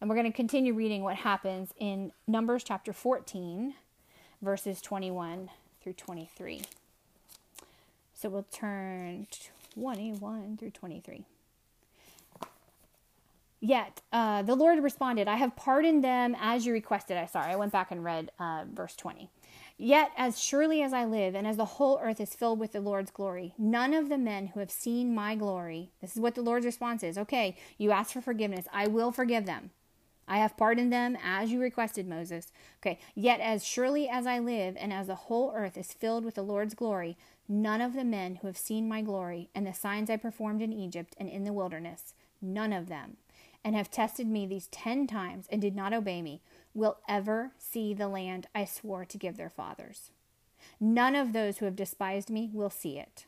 And 0.00 0.10
we're 0.10 0.16
going 0.16 0.26
to 0.26 0.36
continue 0.36 0.74
reading 0.74 1.04
what 1.04 1.14
happens 1.14 1.72
in 1.78 2.10
numbers 2.26 2.64
chapter 2.64 2.92
14 2.92 3.74
verses 4.42 4.82
21 4.82 5.48
through 5.80 5.92
23 5.92 6.62
so 8.22 8.28
we'll 8.28 8.46
turn 8.52 9.26
21 9.74 10.56
through 10.56 10.70
23. 10.70 11.26
Yet 13.60 14.00
uh, 14.12 14.42
the 14.42 14.54
Lord 14.54 14.82
responded, 14.82 15.26
I 15.26 15.36
have 15.36 15.56
pardoned 15.56 16.04
them 16.04 16.36
as 16.40 16.64
you 16.64 16.72
requested. 16.72 17.16
I 17.16 17.26
sorry, 17.26 17.52
I 17.52 17.56
went 17.56 17.72
back 17.72 17.90
and 17.90 18.04
read 18.04 18.30
uh, 18.38 18.64
verse 18.72 18.94
20. 18.94 19.28
Yet 19.76 20.12
as 20.16 20.40
surely 20.40 20.82
as 20.82 20.92
I 20.92 21.04
live, 21.04 21.34
and 21.34 21.46
as 21.46 21.56
the 21.56 21.64
whole 21.64 21.98
earth 22.00 22.20
is 22.20 22.34
filled 22.34 22.60
with 22.60 22.72
the 22.72 22.80
Lord's 22.80 23.10
glory, 23.10 23.54
none 23.58 23.92
of 23.92 24.08
the 24.08 24.18
men 24.18 24.48
who 24.48 24.60
have 24.60 24.70
seen 24.70 25.14
my 25.14 25.34
glory, 25.34 25.90
this 26.00 26.14
is 26.14 26.20
what 26.20 26.36
the 26.36 26.42
Lord's 26.42 26.66
response 26.66 27.02
is. 27.02 27.18
Okay, 27.18 27.56
you 27.78 27.90
ask 27.90 28.12
for 28.12 28.20
forgiveness. 28.20 28.66
I 28.72 28.86
will 28.86 29.10
forgive 29.10 29.46
them. 29.46 29.70
I 30.28 30.38
have 30.38 30.56
pardoned 30.56 30.92
them 30.92 31.16
as 31.22 31.50
you 31.50 31.60
requested, 31.60 32.06
Moses. 32.06 32.52
Okay, 32.80 32.98
yet 33.14 33.40
as 33.40 33.64
surely 33.64 34.08
as 34.08 34.26
I 34.26 34.38
live, 34.38 34.76
and 34.78 34.92
as 34.92 35.08
the 35.08 35.14
whole 35.14 35.52
earth 35.54 35.76
is 35.76 35.92
filled 35.92 36.24
with 36.24 36.36
the 36.36 36.42
Lord's 36.42 36.74
glory, 36.74 37.16
None 37.48 37.82
of 37.82 37.92
the 37.92 38.04
men 38.04 38.36
who 38.36 38.46
have 38.46 38.56
seen 38.56 38.88
my 38.88 39.02
glory 39.02 39.50
and 39.54 39.66
the 39.66 39.74
signs 39.74 40.08
I 40.08 40.16
performed 40.16 40.62
in 40.62 40.72
Egypt 40.72 41.14
and 41.18 41.28
in 41.28 41.44
the 41.44 41.52
wilderness, 41.52 42.14
none 42.40 42.72
of 42.72 42.88
them, 42.88 43.18
and 43.64 43.76
have 43.76 43.90
tested 43.90 44.26
me 44.26 44.46
these 44.46 44.68
ten 44.68 45.06
times 45.06 45.48
and 45.50 45.60
did 45.60 45.76
not 45.76 45.92
obey 45.92 46.22
me, 46.22 46.40
will 46.72 46.96
ever 47.06 47.52
see 47.58 47.92
the 47.92 48.08
land 48.08 48.46
I 48.54 48.64
swore 48.64 49.04
to 49.04 49.18
give 49.18 49.36
their 49.36 49.50
fathers. 49.50 50.10
None 50.80 51.14
of 51.14 51.32
those 51.32 51.58
who 51.58 51.66
have 51.66 51.76
despised 51.76 52.30
me 52.30 52.48
will 52.52 52.70
see 52.70 52.98
it. 52.98 53.26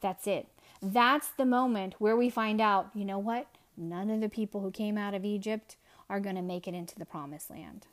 That's 0.00 0.26
it. 0.26 0.48
That's 0.80 1.28
the 1.28 1.44
moment 1.44 1.96
where 1.98 2.16
we 2.16 2.30
find 2.30 2.60
out, 2.60 2.90
you 2.94 3.04
know 3.04 3.18
what? 3.18 3.48
None 3.76 4.08
of 4.08 4.22
the 4.22 4.28
people 4.28 4.62
who 4.62 4.70
came 4.70 4.96
out 4.96 5.12
of 5.12 5.24
Egypt 5.24 5.76
are 6.08 6.20
going 6.20 6.36
to 6.36 6.42
make 6.42 6.66
it 6.68 6.74
into 6.74 6.98
the 6.98 7.06
promised 7.06 7.50
land. 7.50 7.86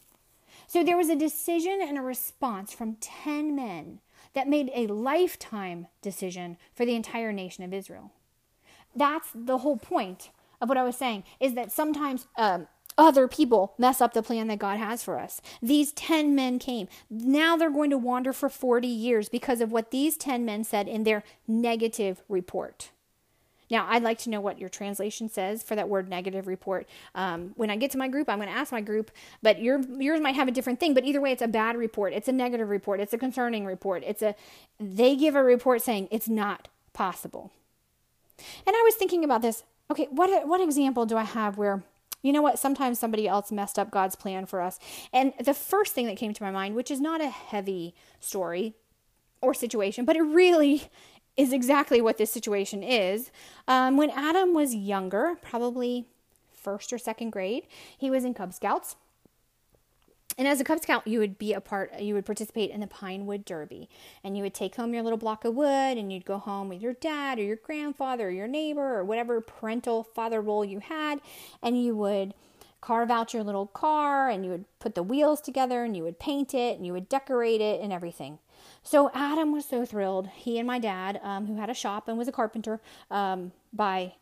So 0.67 0.83
there 0.83 0.97
was 0.97 1.09
a 1.09 1.15
decision 1.15 1.79
and 1.81 1.97
a 1.97 2.01
response 2.01 2.73
from 2.73 2.97
10 3.01 3.55
men 3.55 3.99
that 4.33 4.47
made 4.47 4.71
a 4.73 4.87
lifetime 4.87 5.87
decision 6.01 6.57
for 6.73 6.85
the 6.85 6.95
entire 6.95 7.31
nation 7.31 7.63
of 7.63 7.73
Israel. 7.73 8.11
That's 8.95 9.29
the 9.33 9.59
whole 9.59 9.77
point 9.77 10.29
of 10.61 10.69
what 10.69 10.77
I 10.77 10.83
was 10.83 10.97
saying 10.97 11.23
is 11.39 11.55
that 11.55 11.71
sometimes 11.71 12.27
um, 12.37 12.67
other 12.97 13.27
people 13.27 13.73
mess 13.77 14.01
up 14.01 14.13
the 14.13 14.23
plan 14.23 14.47
that 14.47 14.59
God 14.59 14.77
has 14.77 15.03
for 15.03 15.19
us. 15.19 15.41
These 15.61 15.91
10 15.93 16.35
men 16.35 16.59
came. 16.59 16.87
Now 17.09 17.57
they're 17.57 17.71
going 17.71 17.89
to 17.89 17.97
wander 17.97 18.33
for 18.33 18.49
40 18.49 18.87
years 18.87 19.29
because 19.29 19.61
of 19.61 19.71
what 19.71 19.91
these 19.91 20.15
10 20.17 20.45
men 20.45 20.63
said 20.63 20.87
in 20.87 21.03
their 21.03 21.23
negative 21.47 22.21
report. 22.29 22.91
Now, 23.73 23.87
I'd 23.89 24.03
like 24.03 24.19
to 24.19 24.29
know 24.29 24.39
what 24.39 24.59
your 24.59 24.69
translation 24.69 25.29
says 25.29 25.63
for 25.63 25.75
that 25.75 25.89
word 25.89 26.07
negative 26.07 26.45
report. 26.45 26.87
Um, 27.15 27.53
when 27.55 27.71
I 27.71 27.75
get 27.75 27.89
to 27.91 27.97
my 27.97 28.07
group, 28.07 28.29
I'm 28.29 28.37
going 28.37 28.47
to 28.47 28.55
ask 28.55 28.71
my 28.71 28.81
group, 28.81 29.09
but 29.41 29.59
your, 29.59 29.81
yours 29.97 30.21
might 30.21 30.35
have 30.35 30.47
a 30.47 30.51
different 30.51 30.79
thing. 30.79 30.93
But 30.93 31.05
either 31.05 31.19
way, 31.19 31.31
it's 31.31 31.41
a 31.41 31.47
bad 31.47 31.75
report. 31.75 32.13
It's 32.13 32.27
a 32.27 32.31
negative 32.31 32.69
report. 32.69 32.99
It's 32.99 33.13
a 33.13 33.17
concerning 33.17 33.65
report. 33.65 34.03
It's 34.05 34.21
a, 34.21 34.35
they 34.79 35.15
give 35.15 35.33
a 35.33 35.41
report 35.41 35.81
saying 35.81 36.07
it's 36.11 36.29
not 36.29 36.67
possible. 36.93 37.51
And 38.37 38.75
I 38.75 38.81
was 38.83 38.93
thinking 38.93 39.23
about 39.23 39.41
this. 39.41 39.63
Okay, 39.89 40.07
what, 40.11 40.47
what 40.47 40.61
example 40.61 41.07
do 41.07 41.17
I 41.17 41.23
have 41.23 41.57
where 41.57 41.83
you 42.21 42.31
know 42.31 42.43
what? 42.43 42.59
Sometimes 42.59 42.99
somebody 42.99 43.27
else 43.27 43.51
messed 43.51 43.79
up 43.79 43.89
God's 43.89 44.15
plan 44.15 44.45
for 44.45 44.61
us. 44.61 44.79
And 45.11 45.33
the 45.43 45.55
first 45.55 45.93
thing 45.93 46.05
that 46.05 46.15
came 46.15 46.31
to 46.33 46.43
my 46.43 46.51
mind, 46.51 46.75
which 46.75 46.91
is 46.91 47.01
not 47.01 47.21
a 47.21 47.29
heavy 47.29 47.95
story 48.19 48.75
or 49.41 49.53
situation, 49.53 50.05
but 50.05 50.15
it 50.15 50.21
really 50.21 50.83
is 51.35 51.51
exactly 51.51 52.01
what 52.01 52.17
this 52.17 52.31
situation 52.31 52.83
is. 52.83 53.31
Um, 53.67 53.97
when 53.97 54.09
Adam 54.11 54.53
was 54.53 54.75
younger, 54.75 55.35
probably 55.41 56.05
first 56.53 56.93
or 56.93 56.97
second 56.97 57.31
grade, 57.31 57.67
he 57.97 58.09
was 58.09 58.23
in 58.23 58.33
Cub 58.33 58.53
Scouts. 58.53 58.95
And 60.37 60.47
as 60.47 60.59
a 60.59 60.63
Cub 60.63 60.79
Scout, 60.81 61.07
you 61.07 61.19
would 61.19 61.37
be 61.37 61.53
a 61.53 61.61
part, 61.61 61.99
you 61.99 62.15
would 62.15 62.25
participate 62.25 62.71
in 62.71 62.79
the 62.79 62.87
Pinewood 62.87 63.45
Derby. 63.45 63.87
And 64.23 64.35
you 64.35 64.43
would 64.43 64.53
take 64.53 64.75
home 64.75 64.93
your 64.93 65.03
little 65.03 65.17
block 65.17 65.45
of 65.45 65.53
wood 65.53 65.97
and 65.97 66.11
you'd 66.11 66.25
go 66.25 66.39
home 66.39 66.69
with 66.69 66.81
your 66.81 66.93
dad 66.93 67.37
or 67.37 67.43
your 67.43 67.57
grandfather 67.57 68.27
or 68.27 68.31
your 68.31 68.47
neighbor 68.47 68.97
or 68.97 69.03
whatever 69.03 69.41
parental 69.41 70.03
father 70.03 70.41
role 70.41 70.65
you 70.65 70.79
had. 70.79 71.19
And 71.61 71.83
you 71.83 71.95
would 71.95 72.33
carve 72.81 73.11
out 73.11 73.33
your 73.33 73.43
little 73.43 73.67
car 73.67 74.29
and 74.29 74.43
you 74.43 74.51
would 74.51 74.65
put 74.79 74.95
the 74.95 75.03
wheels 75.03 75.39
together 75.39 75.83
and 75.83 75.95
you 75.95 76.03
would 76.03 76.19
paint 76.19 76.53
it 76.53 76.77
and 76.77 76.85
you 76.85 76.93
would 76.93 77.09
decorate 77.09 77.61
it 77.61 77.79
and 77.79 77.93
everything. 77.93 78.39
So 78.83 79.09
Adam 79.13 79.51
was 79.51 79.65
so 79.65 79.85
thrilled. 79.85 80.27
He 80.27 80.59
and 80.59 80.67
my 80.67 80.77
dad, 80.77 81.19
um, 81.23 81.47
who 81.47 81.55
had 81.55 81.69
a 81.69 81.73
shop 81.73 82.07
and 82.07 82.17
was 82.17 82.27
a 82.27 82.31
carpenter 82.31 82.81
um, 83.09 83.53
by 83.71 84.15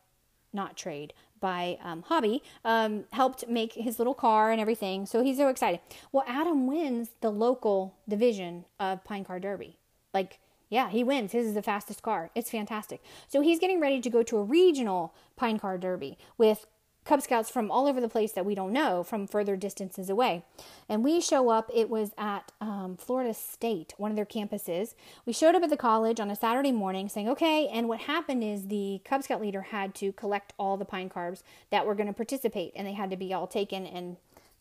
not 0.54 0.78
trade, 0.78 1.14
by 1.40 1.80
um, 1.84 2.04
hobby, 2.04 2.44
um, 2.64 3.06
helped 3.12 3.48
make 3.48 3.74
his 3.74 3.98
little 3.98 4.14
car 4.14 4.52
and 4.52 4.62
everything. 4.62 5.06
So 5.06 5.24
he's 5.24 5.38
so 5.38 5.48
excited. 5.48 5.80
Well, 6.12 6.24
Adam 6.28 6.68
wins 6.68 7.10
the 7.22 7.32
local 7.32 7.96
division 8.08 8.66
of 8.80 9.04
Pine 9.04 9.26
Car 9.26 9.40
Derby. 9.40 9.78
Like, 10.14 10.40
yeah, 10.70 10.90
he 10.90 11.04
wins. 11.04 11.32
His 11.32 11.48
is 11.48 11.54
the 11.54 11.62
fastest 11.62 12.02
car. 12.02 12.30
It's 12.36 12.52
fantastic. 12.52 13.02
So 13.28 13.42
he's 13.42 13.60
getting 13.60 13.82
ready 13.82 14.00
to 14.00 14.10
go 14.10 14.24
to 14.24 14.38
a 14.38 14.44
regional 14.44 15.14
Pine 15.36 15.60
Car 15.60 15.78
Derby 15.78 16.18
with 16.38 16.68
Cub 17.04 17.22
Scouts 17.22 17.50
from 17.50 17.72
all 17.72 17.88
over 17.88 18.00
the 18.00 18.08
place 18.08 18.32
that 18.34 18.46
we 18.46 18.54
don't 18.54 18.72
know 18.72 19.04
from 19.04 19.26
further 19.26 19.56
distances 19.56 20.10
away. 20.10 20.46
And 20.88 21.04
we 21.04 21.20
show 21.20 21.50
up, 21.50 21.70
it 21.74 21.90
was 21.90 22.12
at 22.18 22.52
um, 22.62 22.96
Florida 22.96 23.34
State, 23.34 23.96
one 23.98 24.12
of 24.12 24.16
their 24.16 24.26
campuses. 24.26 24.94
We 25.26 25.34
showed 25.34 25.56
up 25.56 25.64
at 25.64 25.72
the 25.72 25.78
college 25.78 26.20
on 26.20 26.30
a 26.30 26.36
Saturday 26.36 26.72
morning 26.72 27.10
saying, 27.10 27.28
okay. 27.30 27.68
And 27.68 27.88
what 27.88 28.02
happened 28.02 28.44
is 28.44 28.68
the 28.68 29.02
Cub 29.04 29.24
Scout 29.24 29.42
leader 29.42 29.62
had 29.62 29.96
to 29.96 30.12
collect 30.14 30.54
all 30.60 30.78
the 30.78 30.86
pine 30.86 31.10
carbs 31.10 31.42
that 31.72 31.88
were 31.88 31.96
going 31.96 32.08
to 32.08 32.14
participate, 32.14 32.72
and 32.76 32.88
they 32.88 32.94
had 32.94 33.10
to 33.10 33.18
be 33.18 33.34
all 33.34 33.48
taken 33.48 33.88
and 33.88 34.18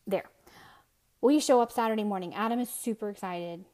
there. 0.06 0.24
We 1.20 1.40
show 1.40 1.60
up 1.60 1.70
Saturday 1.70 2.04
morning. 2.04 2.34
Adam 2.34 2.58
is 2.58 2.70
super 2.70 3.10
excited. 3.10 3.66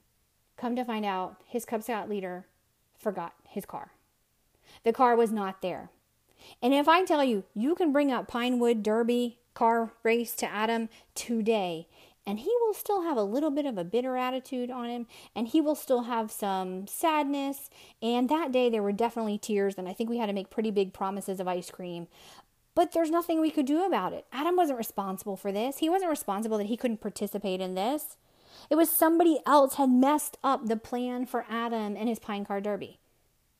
Come 0.56 0.74
to 0.74 0.84
find 0.84 1.04
out, 1.04 1.40
his 1.46 1.64
Cub 1.64 1.84
Scout 1.84 2.08
leader 2.08 2.46
forgot 2.98 3.34
his 3.48 3.64
car. 3.64 3.92
The 4.82 4.92
car 4.92 5.14
was 5.14 5.30
not 5.30 5.62
there. 5.62 5.90
And 6.62 6.74
if 6.74 6.88
I 6.88 7.04
tell 7.04 7.24
you, 7.24 7.44
you 7.54 7.74
can 7.74 7.92
bring 7.92 8.10
up 8.10 8.28
Pinewood 8.28 8.82
Derby 8.82 9.38
car 9.54 9.92
race 10.02 10.34
to 10.36 10.46
Adam 10.46 10.88
today, 11.14 11.88
and 12.26 12.40
he 12.40 12.52
will 12.60 12.74
still 12.74 13.02
have 13.02 13.16
a 13.16 13.22
little 13.22 13.50
bit 13.50 13.66
of 13.66 13.78
a 13.78 13.84
bitter 13.84 14.16
attitude 14.16 14.70
on 14.70 14.88
him, 14.88 15.06
and 15.34 15.48
he 15.48 15.60
will 15.60 15.74
still 15.74 16.02
have 16.02 16.30
some 16.30 16.86
sadness. 16.86 17.70
And 18.02 18.28
that 18.28 18.52
day 18.52 18.68
there 18.68 18.82
were 18.82 18.92
definitely 18.92 19.38
tears, 19.38 19.76
and 19.78 19.88
I 19.88 19.92
think 19.92 20.10
we 20.10 20.18
had 20.18 20.26
to 20.26 20.32
make 20.32 20.50
pretty 20.50 20.70
big 20.70 20.92
promises 20.92 21.40
of 21.40 21.48
ice 21.48 21.70
cream. 21.70 22.08
But 22.74 22.92
there's 22.92 23.10
nothing 23.10 23.40
we 23.40 23.50
could 23.50 23.64
do 23.64 23.86
about 23.86 24.12
it. 24.12 24.26
Adam 24.32 24.54
wasn't 24.54 24.78
responsible 24.78 25.36
for 25.36 25.50
this. 25.50 25.78
He 25.78 25.88
wasn't 25.88 26.10
responsible 26.10 26.58
that 26.58 26.66
he 26.66 26.76
couldn't 26.76 27.00
participate 27.00 27.60
in 27.60 27.74
this. 27.74 28.18
It 28.68 28.74
was 28.74 28.90
somebody 28.90 29.38
else 29.46 29.76
had 29.76 29.88
messed 29.88 30.36
up 30.44 30.66
the 30.66 30.76
plan 30.76 31.24
for 31.24 31.46
Adam 31.48 31.96
and 31.96 32.08
his 32.08 32.18
Pine 32.18 32.44
Car 32.44 32.60
Derby. 32.60 32.98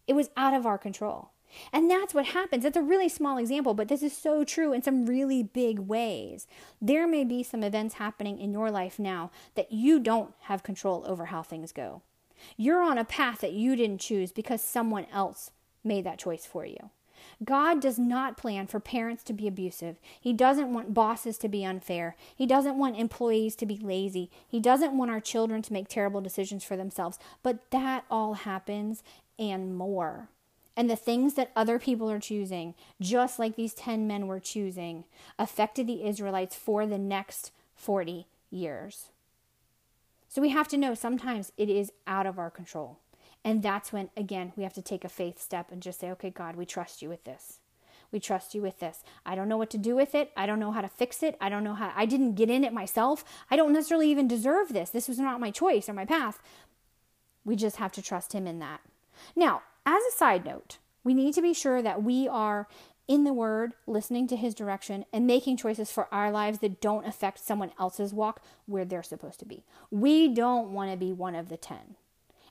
It 0.07 0.13
was 0.15 0.31
out 0.37 0.55
of 0.55 0.67
our 0.67 0.77
control. 0.79 1.31
And 1.73 1.91
that's 1.91 2.15
what 2.15 2.27
happens. 2.27 2.65
It's 2.65 2.77
a 2.77 2.83
really 2.83 3.09
small 3.09 3.39
example, 3.39 3.75
but 3.75 3.89
this 3.89 4.03
is 4.03 4.17
so 4.17 4.45
true 4.45 4.73
in 4.73 4.83
some 4.83 5.07
really 5.07 5.43
big 5.43 5.79
ways. 5.81 6.47
There 6.81 7.07
may 7.07 7.25
be 7.25 7.43
some 7.43 7.63
events 7.63 7.95
happening 7.95 8.39
in 8.39 8.53
your 8.53 8.71
life 8.71 8.99
now 8.99 9.31
that 9.55 9.73
you 9.73 9.99
don't 9.99 10.35
have 10.43 10.63
control 10.63 11.05
over 11.07 11.27
how 11.27 11.43
things 11.43 11.73
go. 11.73 12.03
You're 12.57 12.83
on 12.83 12.99
a 12.99 13.05
path 13.05 13.41
that 13.41 13.53
you 13.53 13.77
didn't 13.77 14.01
choose 14.01 14.33
because 14.33 14.61
someone 14.61 15.07
else 15.13 15.51
made 15.83 16.05
that 16.05 16.19
choice 16.19 16.45
for 16.45 16.67
you. 16.67 16.91
God 17.45 17.81
does 17.81 17.99
not 17.99 18.37
plan 18.37 18.67
for 18.67 18.79
parents 18.79 19.23
to 19.25 19.33
be 19.33 19.49
abusive. 19.49 19.99
He 20.21 20.33
doesn't 20.33 20.73
want 20.73 20.95
bosses 20.95 21.39
to 21.39 21.49
be 21.49 21.65
unfair. 21.65 22.17
He 22.35 22.47
doesn't 22.47 22.79
want 22.79 22.99
employees 22.99 23.57
to 23.57 23.67
be 23.67 23.79
lazy. 23.79 24.31
He 24.47 24.61
doesn't 24.61 24.97
want 24.97 25.11
our 25.11 25.21
children 25.21 25.63
to 25.63 25.73
make 25.73 25.89
terrible 25.89 26.21
decisions 26.21 26.65
for 26.65 26.77
themselves. 26.77 27.19
But 27.43 27.71
that 27.71 28.05
all 28.11 28.35
happens 28.35 29.03
and 29.39 29.77
more. 29.77 30.29
And 30.77 30.91
the 30.91 30.97
things 30.97 31.35
that 31.35 31.53
other 31.57 31.79
people 31.79 32.11
are 32.11 32.21
choosing, 32.21 32.75
just 33.01 33.39
like 33.39 33.57
these 33.57 33.73
10 33.73 34.07
men 34.07 34.27
were 34.27 34.41
choosing, 34.41 35.05
affected 35.39 35.87
the 35.87 36.05
Israelites 36.05 36.55
for 36.55 36.87
the 36.87 36.99
next 36.99 37.51
40 37.75 38.27
years. 38.51 39.07
So 40.29 40.43
we 40.43 40.51
have 40.51 40.69
to 40.69 40.77
know 40.77 40.95
sometimes 40.95 41.53
it 41.57 41.71
is 41.71 41.93
out 42.07 42.27
of 42.27 42.39
our 42.39 42.51
control. 42.51 42.99
And 43.43 43.63
that's 43.63 43.93
when, 43.93 44.11
again, 44.17 44.53
we 44.57 44.65
have 44.65 44.75
to 44.75 44.83
take 44.83 45.05
a 45.05 45.09
faith 45.09 45.41
step 45.41 45.73
and 45.73 45.81
just 45.81 46.01
say, 46.01 46.11
okay, 46.11 46.31
God, 46.31 46.57
we 46.57 46.67
trust 46.67 47.01
you 47.01 47.09
with 47.09 47.25
this. 47.25 47.61
We 48.13 48.21
trust 48.21 48.55
you 48.55 48.63
with 48.63 48.81
this. 48.81 49.03
I 49.25 49.35
don't 49.35 49.49
know 49.49 49.57
what 49.57 49.71
to 49.71 49.79
do 49.79 49.97
with 49.97 50.15
it. 50.15 50.33
I 50.37 50.47
don't 50.47 50.61
know 50.61 50.73
how 50.73 50.81
to 50.81 50.89
fix 50.89 51.23
it. 51.23 51.37
I 51.41 51.49
don't 51.49 51.65
know 51.65 51.75
how, 51.75 51.93
I 51.97 52.07
didn't 52.07 52.35
get 52.35 52.51
in 52.51 52.65
it 52.65 52.73
myself. 52.73 53.25
I 53.51 53.57
don't 53.57 53.73
necessarily 53.73 54.11
even 54.11 54.29
deserve 54.29 54.73
this. 54.73 54.91
This 54.91 55.09
was 55.09 55.19
not 55.19 55.41
my 55.41 55.51
choice 55.51 55.89
or 55.89 55.93
my 55.93 56.05
path. 56.05 56.41
We 57.45 57.57
just 57.57 57.77
have 57.77 57.93
to 57.93 58.03
trust 58.03 58.33
Him 58.33 58.47
in 58.47 58.59
that. 58.59 58.81
Now, 59.35 59.63
as 59.87 60.03
a 60.03 60.17
side 60.17 60.45
note, 60.45 60.79
we 61.05 61.15
need 61.15 61.33
to 61.35 61.43
be 61.43 61.55
sure 61.55 61.81
that 61.81 62.03
we 62.03 62.27
are 62.29 62.69
in 63.09 63.23
the 63.23 63.33
Word, 63.33 63.75
listening 63.87 64.27
to 64.27 64.37
His 64.37 64.55
direction, 64.55 65.05
and 65.13 65.27
making 65.27 65.57
choices 65.57 65.93
for 65.93 66.13
our 66.13 66.31
lives 66.31 66.59
that 66.59 66.81
don't 66.81 67.07
affect 67.07 67.39
someone 67.39 67.71
else's 67.79 68.13
walk 68.13 68.43
where 68.67 68.85
they're 68.85 69.03
supposed 69.03 69.39
to 69.39 69.47
be. 69.47 69.63
We 69.91 70.29
don't 70.29 70.73
want 70.73 70.91
to 70.91 70.97
be 70.97 71.13
one 71.13 71.37
of 71.37 71.49
the 71.49 71.57
10. 71.57 71.95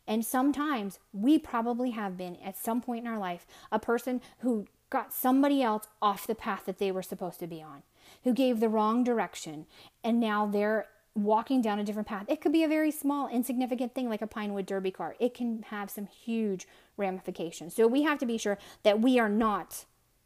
And 0.08 0.26
sometimes 0.26 1.00
we 1.12 1.38
probably 1.38 1.92
have 1.92 2.16
been 2.16 2.38
at 2.38 2.58
some 2.58 2.80
point 2.80 3.06
in 3.06 3.12
our 3.12 3.20
life 3.20 3.46
a 3.72 3.80
person 3.80 4.22
who 4.40 4.68
got 4.90 5.12
somebody 5.12 5.62
else 5.62 5.88
off 6.02 6.28
the 6.28 6.36
path 6.36 6.66
that 6.66 6.78
they 6.78 6.92
were 6.92 7.04
supposed 7.04 7.40
to 7.40 7.48
be 7.48 7.62
on, 7.62 7.84
who 8.24 8.34
gave 8.34 8.60
the 8.60 8.70
wrong 8.70 9.04
direction, 9.04 9.66
and 10.04 10.20
now 10.20 10.46
they're 10.46 10.88
walking 11.16 11.62
down 11.62 11.80
a 11.80 11.84
different 11.84 12.08
path. 12.08 12.26
It 12.28 12.42
could 12.42 12.52
be 12.52 12.64
a 12.64 12.68
very 12.68 12.92
small, 12.92 13.28
insignificant 13.28 13.96
thing 13.96 14.10
like 14.10 14.22
a 14.22 14.28
Pinewood 14.28 14.66
Derby 14.66 14.92
car. 14.92 15.16
It 15.20 15.34
can 15.34 15.64
have 15.70 15.90
some 15.90 16.08
huge 16.08 16.68
ramifications. 16.98 17.74
So 17.74 17.88
we 17.88 18.04
have 18.04 18.20
to 18.20 18.26
be 18.26 18.38
sure 18.38 18.58
that 18.84 19.00
we 19.00 19.18
are 19.18 19.30
not 19.30 19.86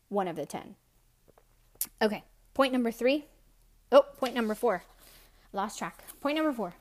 one 0.10 0.28
of 0.28 0.36
the 0.36 0.46
10. 0.46 0.76
Okay, 2.02 2.24
point 2.54 2.74
number 2.74 2.92
three. 2.92 3.26
Oh, 3.92 4.06
point 4.18 4.36
number 4.36 4.56
four. 4.56 4.84
Lost 5.54 5.80
track. 5.80 6.04
Point 6.22 6.36
number 6.36 6.54
four 6.54 6.74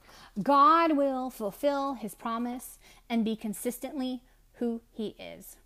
God 0.42 0.96
will 0.96 1.30
fulfill 1.30 1.94
his 1.94 2.14
promise 2.14 2.78
and 3.08 3.24
be 3.24 3.36
consistently 3.36 4.22
who 4.54 4.80
he 4.90 5.14
is. 5.18 5.56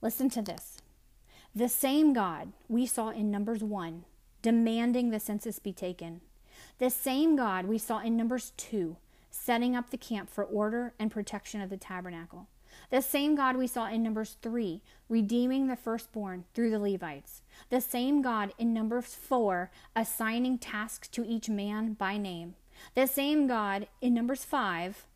Listen 0.00 0.28
to 0.30 0.42
this. 0.42 0.78
The 1.54 1.68
same 1.68 2.12
God 2.12 2.52
we 2.68 2.84
saw 2.84 3.10
in 3.10 3.30
Numbers 3.30 3.62
1 3.62 4.04
demanding 4.42 5.10
the 5.10 5.20
census 5.20 5.58
be 5.58 5.72
taken, 5.72 6.20
the 6.84 6.90
same 6.90 7.34
God 7.34 7.64
we 7.64 7.78
saw 7.78 8.00
in 8.00 8.14
Numbers 8.14 8.52
2 8.58 8.98
setting 9.30 9.74
up 9.74 9.88
the 9.88 9.96
camp 9.96 10.28
for 10.28 10.44
order 10.44 10.92
and 10.98 11.10
protection 11.10 11.62
of 11.62 11.70
the 11.70 11.78
tabernacle, 11.78 12.46
the 12.90 13.00
same 13.00 13.34
God 13.34 13.56
we 13.56 13.66
saw 13.66 13.88
in 13.88 14.02
Numbers 14.02 14.36
3 14.42 14.82
redeeming 15.08 15.66
the 15.66 15.76
firstborn 15.76 16.44
through 16.52 16.68
the 16.68 16.78
Levites, 16.78 17.40
the 17.70 17.80
same 17.80 18.20
God 18.20 18.52
in 18.58 18.74
Numbers 18.74 19.14
4 19.14 19.70
assigning 19.96 20.58
tasks 20.58 21.08
to 21.08 21.24
each 21.24 21.48
man 21.48 21.94
by 21.94 22.18
name, 22.18 22.54
the 22.94 23.06
same 23.06 23.46
God 23.46 23.88
in 24.02 24.12
Numbers 24.12 24.44
5 24.44 25.06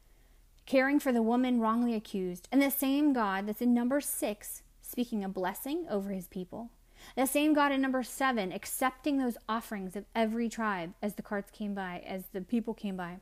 caring 0.64 0.98
for 0.98 1.12
the 1.12 1.20
woman 1.20 1.60
wrongly 1.60 1.94
accused, 1.94 2.48
and 2.50 2.62
the 2.62 2.70
same 2.70 3.12
God 3.12 3.46
that's 3.46 3.60
in 3.60 3.74
number 3.74 4.00
six 4.00 4.62
speaking 4.80 5.22
a 5.22 5.28
blessing 5.28 5.84
over 5.90 6.12
his 6.12 6.28
people. 6.28 6.70
The 7.16 7.26
same 7.26 7.52
God 7.52 7.72
in 7.72 7.80
number 7.80 8.02
seven 8.02 8.52
accepting 8.52 9.18
those 9.18 9.36
offerings 9.48 9.96
of 9.96 10.04
every 10.14 10.48
tribe 10.48 10.94
as 11.02 11.14
the 11.14 11.22
carts 11.22 11.50
came 11.50 11.74
by, 11.74 12.02
as 12.06 12.24
the 12.32 12.40
people 12.40 12.74
came 12.74 12.96
by. 12.96 13.18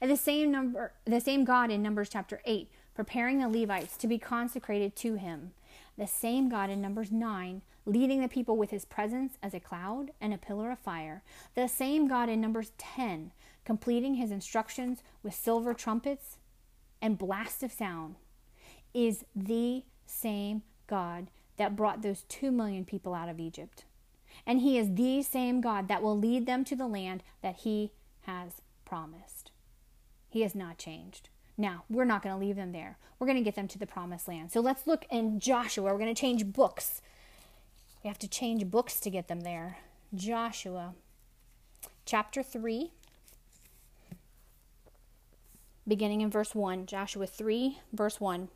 And 0.00 0.10
the 0.10 0.16
same 0.16 0.50
number 0.50 0.92
the 1.04 1.20
same 1.20 1.44
God 1.44 1.70
in 1.70 1.82
Numbers 1.82 2.08
chapter 2.08 2.40
eight, 2.44 2.70
preparing 2.94 3.38
the 3.38 3.48
Levites 3.48 3.96
to 3.98 4.08
be 4.08 4.18
consecrated 4.18 4.96
to 4.96 5.14
him. 5.14 5.52
The 5.98 6.06
same 6.06 6.48
God 6.48 6.70
in 6.70 6.80
Numbers 6.80 7.12
nine, 7.12 7.62
leading 7.84 8.20
the 8.20 8.28
people 8.28 8.56
with 8.56 8.70
his 8.70 8.84
presence 8.84 9.38
as 9.42 9.54
a 9.54 9.60
cloud 9.60 10.10
and 10.20 10.32
a 10.32 10.38
pillar 10.38 10.70
of 10.70 10.78
fire. 10.78 11.22
The 11.54 11.68
same 11.68 12.08
God 12.08 12.28
in 12.28 12.40
Numbers 12.40 12.72
ten, 12.78 13.32
completing 13.64 14.14
his 14.14 14.30
instructions 14.30 15.02
with 15.22 15.34
silver 15.34 15.74
trumpets 15.74 16.38
and 17.02 17.18
blast 17.18 17.62
of 17.62 17.72
sound 17.72 18.16
is 18.94 19.24
the 19.34 19.84
same 20.06 20.62
God 20.86 21.28
that 21.56 21.76
brought 21.76 22.02
those 22.02 22.24
two 22.28 22.50
million 22.50 22.84
people 22.84 23.14
out 23.14 23.28
of 23.28 23.40
Egypt. 23.40 23.84
And 24.46 24.60
he 24.60 24.78
is 24.78 24.94
the 24.94 25.22
same 25.22 25.60
God 25.60 25.88
that 25.88 26.02
will 26.02 26.18
lead 26.18 26.46
them 26.46 26.64
to 26.64 26.76
the 26.76 26.86
land 26.86 27.22
that 27.42 27.56
he 27.56 27.92
has 28.22 28.60
promised. 28.84 29.50
He 30.28 30.42
has 30.42 30.54
not 30.54 30.78
changed. 30.78 31.28
Now, 31.56 31.84
we're 31.88 32.04
not 32.04 32.22
going 32.22 32.34
to 32.34 32.44
leave 32.44 32.56
them 32.56 32.72
there. 32.72 32.98
We're 33.18 33.26
going 33.26 33.38
to 33.38 33.44
get 33.44 33.54
them 33.54 33.68
to 33.68 33.78
the 33.78 33.86
promised 33.86 34.28
land. 34.28 34.52
So 34.52 34.60
let's 34.60 34.86
look 34.86 35.06
in 35.10 35.40
Joshua. 35.40 35.84
We're 35.84 35.98
going 35.98 36.14
to 36.14 36.20
change 36.20 36.44
books. 36.44 37.00
We 38.04 38.08
have 38.08 38.18
to 38.18 38.28
change 38.28 38.66
books 38.70 39.00
to 39.00 39.10
get 39.10 39.28
them 39.28 39.40
there. 39.40 39.78
Joshua 40.14 40.94
chapter 42.04 42.42
3 42.42 42.90
beginning 45.88 46.20
in 46.20 46.30
verse 46.30 46.54
1, 46.54 46.86
Joshua 46.86 47.26
3, 47.26 47.78
verse 47.92 48.20
1. 48.20 48.48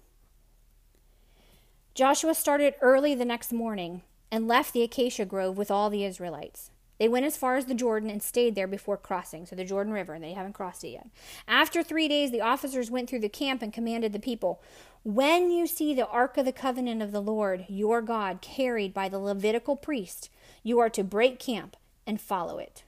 Joshua 1.95 2.35
started 2.35 2.75
early 2.81 3.15
the 3.15 3.25
next 3.25 3.53
morning 3.53 4.03
and 4.31 4.47
left 4.47 4.73
the 4.73 4.83
acacia 4.83 5.25
grove 5.25 5.59
with 5.59 5.71
all 5.71 5.91
the 5.91 6.05
Israelites. 6.05 6.71
They 7.01 7.09
went 7.09 7.27
as 7.27 7.37
far 7.37 7.57
as 7.57 7.65
the 7.65 7.75
Jordan 7.75 8.11
and 8.11 8.23
stayed 8.23 8.55
there 8.55 8.67
before 8.67 8.97
crossing, 8.97 9.47
so 9.47 9.57
the 9.57 9.65
Jordan 9.65 9.93
River, 9.93 10.13
and 10.13 10.23
they 10.23 10.35
haven't 10.35 10.53
crossed 10.53 10.85
it 10.85 10.91
yet. 10.91 11.09
After 11.49 11.83
three 11.83 12.09
days, 12.09 12.31
the 12.31 12.43
officers 12.43 12.91
went 12.91 13.09
through 13.09 13.21
the 13.21 13.29
camp 13.29 13.63
and 13.63 13.73
commanded 13.73 14.13
the 14.13 14.21
people 14.21 14.63
When 15.03 15.51
you 15.51 15.67
see 15.67 15.95
the 15.95 16.07
ark 16.07 16.37
of 16.37 16.45
the 16.45 16.53
covenant 16.53 17.01
of 17.01 17.11
the 17.11 17.23
Lord 17.23 17.65
your 17.69 18.03
God 18.03 18.43
carried 18.43 18.93
by 18.93 19.09
the 19.09 19.19
Levitical 19.19 19.77
priest, 19.77 20.29
you 20.63 20.79
are 20.79 20.91
to 20.91 21.03
break 21.03 21.39
camp 21.39 21.77
and 22.07 22.21
follow 22.21 22.59
it. 22.59 22.85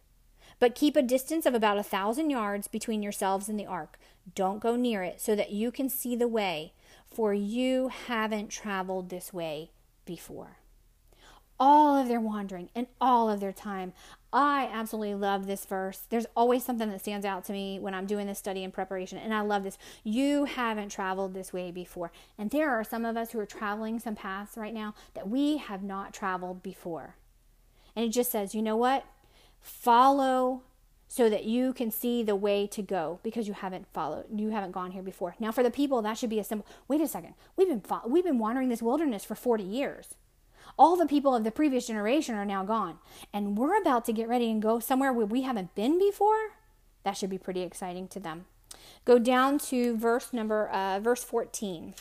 But 0.60 0.76
keep 0.76 0.94
a 0.94 1.02
distance 1.02 1.46
of 1.46 1.54
about 1.54 1.78
a 1.78 1.82
thousand 1.82 2.30
yards 2.30 2.68
between 2.68 3.02
yourselves 3.02 3.48
and 3.48 3.58
the 3.58 3.66
ark. 3.66 3.98
Don't 4.34 4.60
go 4.60 4.76
near 4.76 5.02
it 5.02 5.20
so 5.20 5.34
that 5.34 5.50
you 5.50 5.72
can 5.72 5.88
see 5.88 6.14
the 6.14 6.28
way, 6.28 6.72
for 7.12 7.34
you 7.34 7.88
haven't 7.88 8.48
traveled 8.48 9.08
this 9.08 9.32
way 9.32 9.70
before. 10.04 10.58
All 11.60 11.96
of 11.96 12.08
their 12.08 12.20
wandering 12.20 12.70
and 12.74 12.86
all 13.00 13.30
of 13.30 13.38
their 13.38 13.52
time. 13.52 13.92
I 14.32 14.68
absolutely 14.72 15.14
love 15.14 15.46
this 15.46 15.64
verse. 15.66 16.06
There's 16.08 16.26
always 16.34 16.64
something 16.64 16.90
that 16.90 17.00
stands 17.00 17.26
out 17.26 17.44
to 17.44 17.52
me 17.52 17.78
when 17.78 17.94
I'm 17.94 18.06
doing 18.06 18.26
this 18.26 18.38
study 18.38 18.64
and 18.64 18.72
preparation, 18.72 19.18
and 19.18 19.32
I 19.32 19.42
love 19.42 19.62
this. 19.62 19.78
You 20.02 20.46
haven't 20.46 20.88
traveled 20.88 21.34
this 21.34 21.52
way 21.52 21.70
before. 21.70 22.10
And 22.38 22.50
there 22.50 22.70
are 22.70 22.82
some 22.82 23.04
of 23.04 23.16
us 23.16 23.30
who 23.30 23.38
are 23.38 23.46
traveling 23.46 24.00
some 24.00 24.16
paths 24.16 24.56
right 24.56 24.74
now 24.74 24.94
that 25.14 25.28
we 25.28 25.58
have 25.58 25.82
not 25.82 26.14
traveled 26.14 26.62
before. 26.62 27.16
And 27.94 28.04
it 28.04 28.08
just 28.08 28.32
says, 28.32 28.54
you 28.54 28.62
know 28.62 28.76
what? 28.76 29.04
Follow 29.60 30.62
so 31.12 31.28
that 31.28 31.44
you 31.44 31.74
can 31.74 31.90
see 31.90 32.22
the 32.22 32.34
way 32.34 32.66
to 32.66 32.80
go 32.80 33.20
because 33.22 33.46
you 33.46 33.52
haven't 33.52 33.86
followed 33.92 34.24
you 34.34 34.48
haven't 34.48 34.72
gone 34.72 34.92
here 34.92 35.02
before. 35.02 35.34
Now 35.38 35.52
for 35.52 35.62
the 35.62 35.70
people 35.70 36.00
that 36.00 36.16
should 36.16 36.30
be 36.30 36.38
a 36.38 36.44
simple 36.44 36.66
wait 36.88 37.02
a 37.02 37.06
second. 37.06 37.34
We've 37.54 37.68
been 37.68 37.82
fo- 37.82 38.08
we've 38.08 38.24
been 38.24 38.38
wandering 38.38 38.70
this 38.70 38.80
wilderness 38.80 39.22
for 39.22 39.34
40 39.34 39.62
years. 39.62 40.14
All 40.78 40.96
the 40.96 41.04
people 41.04 41.34
of 41.34 41.44
the 41.44 41.50
previous 41.50 41.86
generation 41.86 42.34
are 42.34 42.46
now 42.46 42.64
gone. 42.64 42.96
And 43.30 43.58
we're 43.58 43.78
about 43.78 44.06
to 44.06 44.14
get 44.14 44.26
ready 44.26 44.50
and 44.50 44.62
go 44.62 44.80
somewhere 44.80 45.12
where 45.12 45.26
we 45.26 45.42
haven't 45.42 45.74
been 45.74 45.98
before? 45.98 46.52
That 47.04 47.18
should 47.18 47.28
be 47.28 47.36
pretty 47.36 47.60
exciting 47.60 48.08
to 48.08 48.18
them. 48.18 48.46
Go 49.04 49.18
down 49.18 49.58
to 49.68 49.98
verse 49.98 50.32
number 50.32 50.66
uh, 50.70 50.98
verse 50.98 51.22
14 51.22 51.92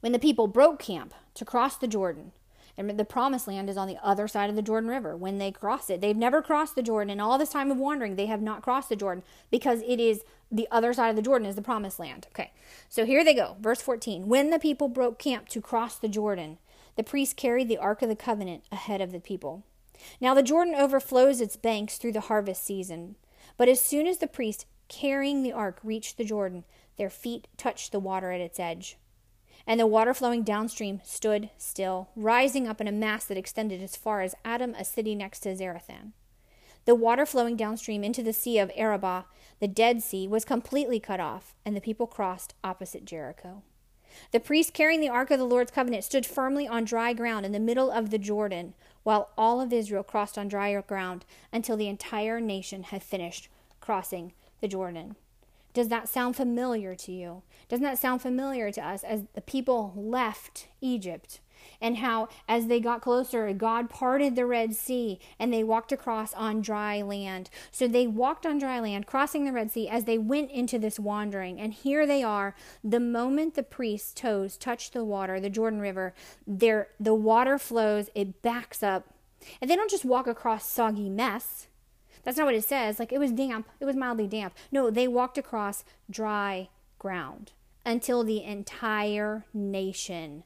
when 0.00 0.12
the 0.12 0.18
people 0.18 0.46
broke 0.46 0.78
camp 0.78 1.12
to 1.34 1.44
cross 1.44 1.76
the 1.76 1.86
jordan 1.86 2.32
and 2.76 2.98
the 2.98 3.04
promised 3.04 3.48
land 3.48 3.68
is 3.68 3.76
on 3.76 3.88
the 3.88 3.98
other 4.02 4.28
side 4.28 4.50
of 4.50 4.56
the 4.56 4.62
Jordan 4.62 4.88
River 4.90 5.16
when 5.16 5.38
they 5.38 5.50
cross 5.50 5.90
it. 5.90 6.00
They've 6.00 6.16
never 6.16 6.42
crossed 6.42 6.74
the 6.74 6.82
Jordan. 6.82 7.10
In 7.10 7.20
all 7.20 7.38
this 7.38 7.50
time 7.50 7.70
of 7.70 7.76
wandering, 7.76 8.16
they 8.16 8.26
have 8.26 8.42
not 8.42 8.62
crossed 8.62 8.88
the 8.88 8.96
Jordan 8.96 9.24
because 9.50 9.82
it 9.86 10.00
is 10.00 10.22
the 10.50 10.68
other 10.70 10.92
side 10.92 11.10
of 11.10 11.16
the 11.16 11.22
Jordan 11.22 11.46
is 11.46 11.56
the 11.56 11.62
promised 11.62 11.98
land. 11.98 12.26
Okay, 12.32 12.52
so 12.88 13.04
here 13.04 13.24
they 13.24 13.34
go. 13.34 13.56
Verse 13.60 13.80
14. 13.80 14.28
When 14.28 14.50
the 14.50 14.58
people 14.58 14.88
broke 14.88 15.18
camp 15.18 15.48
to 15.50 15.60
cross 15.60 15.96
the 15.96 16.08
Jordan, 16.08 16.58
the 16.96 17.02
priests 17.02 17.34
carried 17.34 17.68
the 17.68 17.78
Ark 17.78 18.02
of 18.02 18.08
the 18.08 18.16
Covenant 18.16 18.64
ahead 18.72 19.00
of 19.00 19.12
the 19.12 19.20
people. 19.20 19.64
Now 20.20 20.34
the 20.34 20.42
Jordan 20.42 20.74
overflows 20.74 21.40
its 21.40 21.56
banks 21.56 21.98
through 21.98 22.12
the 22.12 22.20
harvest 22.20 22.64
season. 22.64 23.16
But 23.56 23.68
as 23.68 23.80
soon 23.80 24.06
as 24.06 24.18
the 24.18 24.26
priest 24.26 24.66
carrying 24.88 25.42
the 25.42 25.52
ark 25.52 25.78
reached 25.84 26.16
the 26.16 26.24
Jordan, 26.24 26.64
their 26.96 27.10
feet 27.10 27.46
touched 27.56 27.92
the 27.92 28.00
water 28.00 28.32
at 28.32 28.40
its 28.40 28.58
edge 28.58 28.96
and 29.70 29.78
the 29.78 29.86
water 29.86 30.12
flowing 30.12 30.42
downstream 30.42 31.00
stood 31.04 31.48
still, 31.56 32.08
rising 32.16 32.66
up 32.66 32.80
in 32.80 32.88
a 32.88 32.92
mass 32.92 33.26
that 33.26 33.36
extended 33.36 33.80
as 33.80 33.94
far 33.94 34.20
as 34.20 34.34
Adam, 34.44 34.74
a 34.74 34.84
city 34.84 35.14
next 35.14 35.38
to 35.38 35.54
Zarethan. 35.54 36.10
The 36.86 36.96
water 36.96 37.24
flowing 37.24 37.54
downstream 37.54 38.02
into 38.02 38.20
the 38.20 38.32
sea 38.32 38.58
of 38.58 38.72
Arabah, 38.74 39.26
the 39.60 39.68
Dead 39.68 40.02
Sea, 40.02 40.26
was 40.26 40.44
completely 40.44 40.98
cut 40.98 41.20
off, 41.20 41.54
and 41.64 41.76
the 41.76 41.80
people 41.80 42.08
crossed 42.08 42.54
opposite 42.64 43.04
Jericho. 43.04 43.62
The 44.32 44.40
priest 44.40 44.74
carrying 44.74 45.00
the 45.00 45.08
ark 45.08 45.30
of 45.30 45.38
the 45.38 45.44
Lord's 45.44 45.70
covenant 45.70 46.02
stood 46.02 46.26
firmly 46.26 46.66
on 46.66 46.82
dry 46.82 47.12
ground 47.12 47.46
in 47.46 47.52
the 47.52 47.60
middle 47.60 47.92
of 47.92 48.10
the 48.10 48.18
Jordan, 48.18 48.74
while 49.04 49.30
all 49.38 49.60
of 49.60 49.72
Israel 49.72 50.02
crossed 50.02 50.36
on 50.36 50.48
drier 50.48 50.82
ground 50.82 51.24
until 51.52 51.76
the 51.76 51.86
entire 51.86 52.40
nation 52.40 52.82
had 52.82 53.04
finished 53.04 53.48
crossing 53.80 54.32
the 54.60 54.66
Jordan. 54.66 55.14
Does 55.72 55.88
that 55.88 56.08
sound 56.08 56.36
familiar 56.36 56.94
to 56.94 57.12
you? 57.12 57.42
Doesn't 57.68 57.84
that 57.84 57.98
sound 57.98 58.22
familiar 58.22 58.72
to 58.72 58.80
us 58.80 59.04
as 59.04 59.24
the 59.34 59.40
people 59.40 59.92
left 59.96 60.68
Egypt? 60.80 61.40
and 61.80 61.98
how 61.98 62.28
as 62.48 62.66
they 62.66 62.80
got 62.80 63.02
closer, 63.02 63.52
God 63.52 63.90
parted 63.90 64.34
the 64.34 64.46
Red 64.46 64.74
Sea 64.74 65.18
and 65.38 65.52
they 65.52 65.64
walked 65.64 65.92
across 65.92 66.32
on 66.34 66.60
dry 66.60 67.02
land. 67.02 67.50
So 67.70 67.86
they 67.86 68.06
walked 68.06 68.46
on 68.46 68.58
dry 68.58 68.80
land, 68.80 69.06
crossing 69.06 69.44
the 69.44 69.52
Red 69.52 69.70
Sea 69.70 69.88
as 69.88 70.04
they 70.04 70.18
went 70.18 70.50
into 70.50 70.78
this 70.78 70.98
wandering. 70.98 71.60
And 71.60 71.72
here 71.72 72.06
they 72.06 72.22
are. 72.22 72.54
The 72.82 73.00
moment 73.00 73.54
the 73.54 73.62
priest's 73.62 74.14
toes 74.14 74.56
touch 74.56 74.90
the 74.90 75.04
water, 75.04 75.40
the 75.40 75.50
Jordan 75.50 75.80
River, 75.80 76.14
the 76.46 76.86
water 76.98 77.58
flows, 77.58 78.10
it 78.14 78.42
backs 78.42 78.82
up. 78.82 79.14
And 79.60 79.70
they 79.70 79.76
don't 79.76 79.90
just 79.90 80.04
walk 80.04 80.26
across 80.26 80.68
soggy 80.68 81.08
mess. 81.08 81.66
That's 82.24 82.36
not 82.36 82.46
what 82.46 82.54
it 82.54 82.64
says. 82.64 82.98
Like 82.98 83.12
it 83.12 83.18
was 83.18 83.32
damp, 83.32 83.68
it 83.80 83.84
was 83.84 83.96
mildly 83.96 84.26
damp. 84.26 84.54
No, 84.70 84.90
they 84.90 85.08
walked 85.08 85.38
across 85.38 85.84
dry 86.10 86.68
ground 86.98 87.52
until 87.84 88.22
the 88.22 88.44
entire 88.44 89.44
nation 89.54 90.44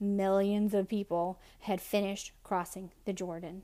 millions 0.00 0.74
of 0.74 0.88
people 0.88 1.38
had 1.60 1.80
finished 1.80 2.32
crossing 2.42 2.90
the 3.04 3.12
Jordan. 3.12 3.62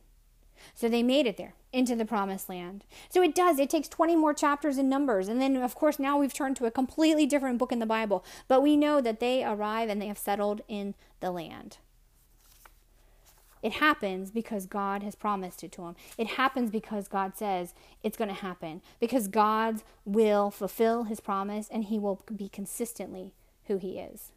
So 0.74 0.88
they 0.88 1.02
made 1.02 1.26
it 1.26 1.36
there 1.36 1.54
into 1.72 1.94
the 1.94 2.04
promised 2.04 2.48
land. 2.48 2.84
So 3.08 3.22
it 3.22 3.34
does. 3.34 3.58
It 3.58 3.70
takes 3.70 3.88
20 3.88 4.16
more 4.16 4.34
chapters 4.34 4.78
in 4.78 4.88
Numbers. 4.88 5.28
And 5.28 5.40
then, 5.40 5.56
of 5.56 5.74
course, 5.74 5.98
now 5.98 6.18
we've 6.18 6.32
turned 6.32 6.56
to 6.56 6.66
a 6.66 6.70
completely 6.70 7.26
different 7.26 7.58
book 7.58 7.72
in 7.72 7.78
the 7.78 7.86
Bible. 7.86 8.24
But 8.48 8.62
we 8.62 8.76
know 8.76 9.00
that 9.00 9.20
they 9.20 9.44
arrive 9.44 9.88
and 9.88 10.00
they 10.00 10.06
have 10.06 10.18
settled 10.18 10.62
in 10.68 10.94
the 11.20 11.30
land. 11.30 11.78
It 13.62 13.74
happens 13.74 14.30
because 14.30 14.66
God 14.66 15.02
has 15.02 15.14
promised 15.14 15.64
it 15.64 15.72
to 15.72 15.82
him. 15.82 15.96
It 16.16 16.28
happens 16.28 16.70
because 16.70 17.08
God 17.08 17.36
says 17.36 17.74
it's 18.02 18.16
going 18.16 18.28
to 18.28 18.34
happen. 18.34 18.82
Because 19.00 19.28
God 19.28 19.82
will 20.04 20.50
fulfill 20.50 21.04
his 21.04 21.20
promise 21.20 21.68
and 21.70 21.84
he 21.84 21.98
will 21.98 22.22
be 22.34 22.48
consistently 22.48 23.32
who 23.66 23.78
he 23.78 23.98
is. 23.98 24.32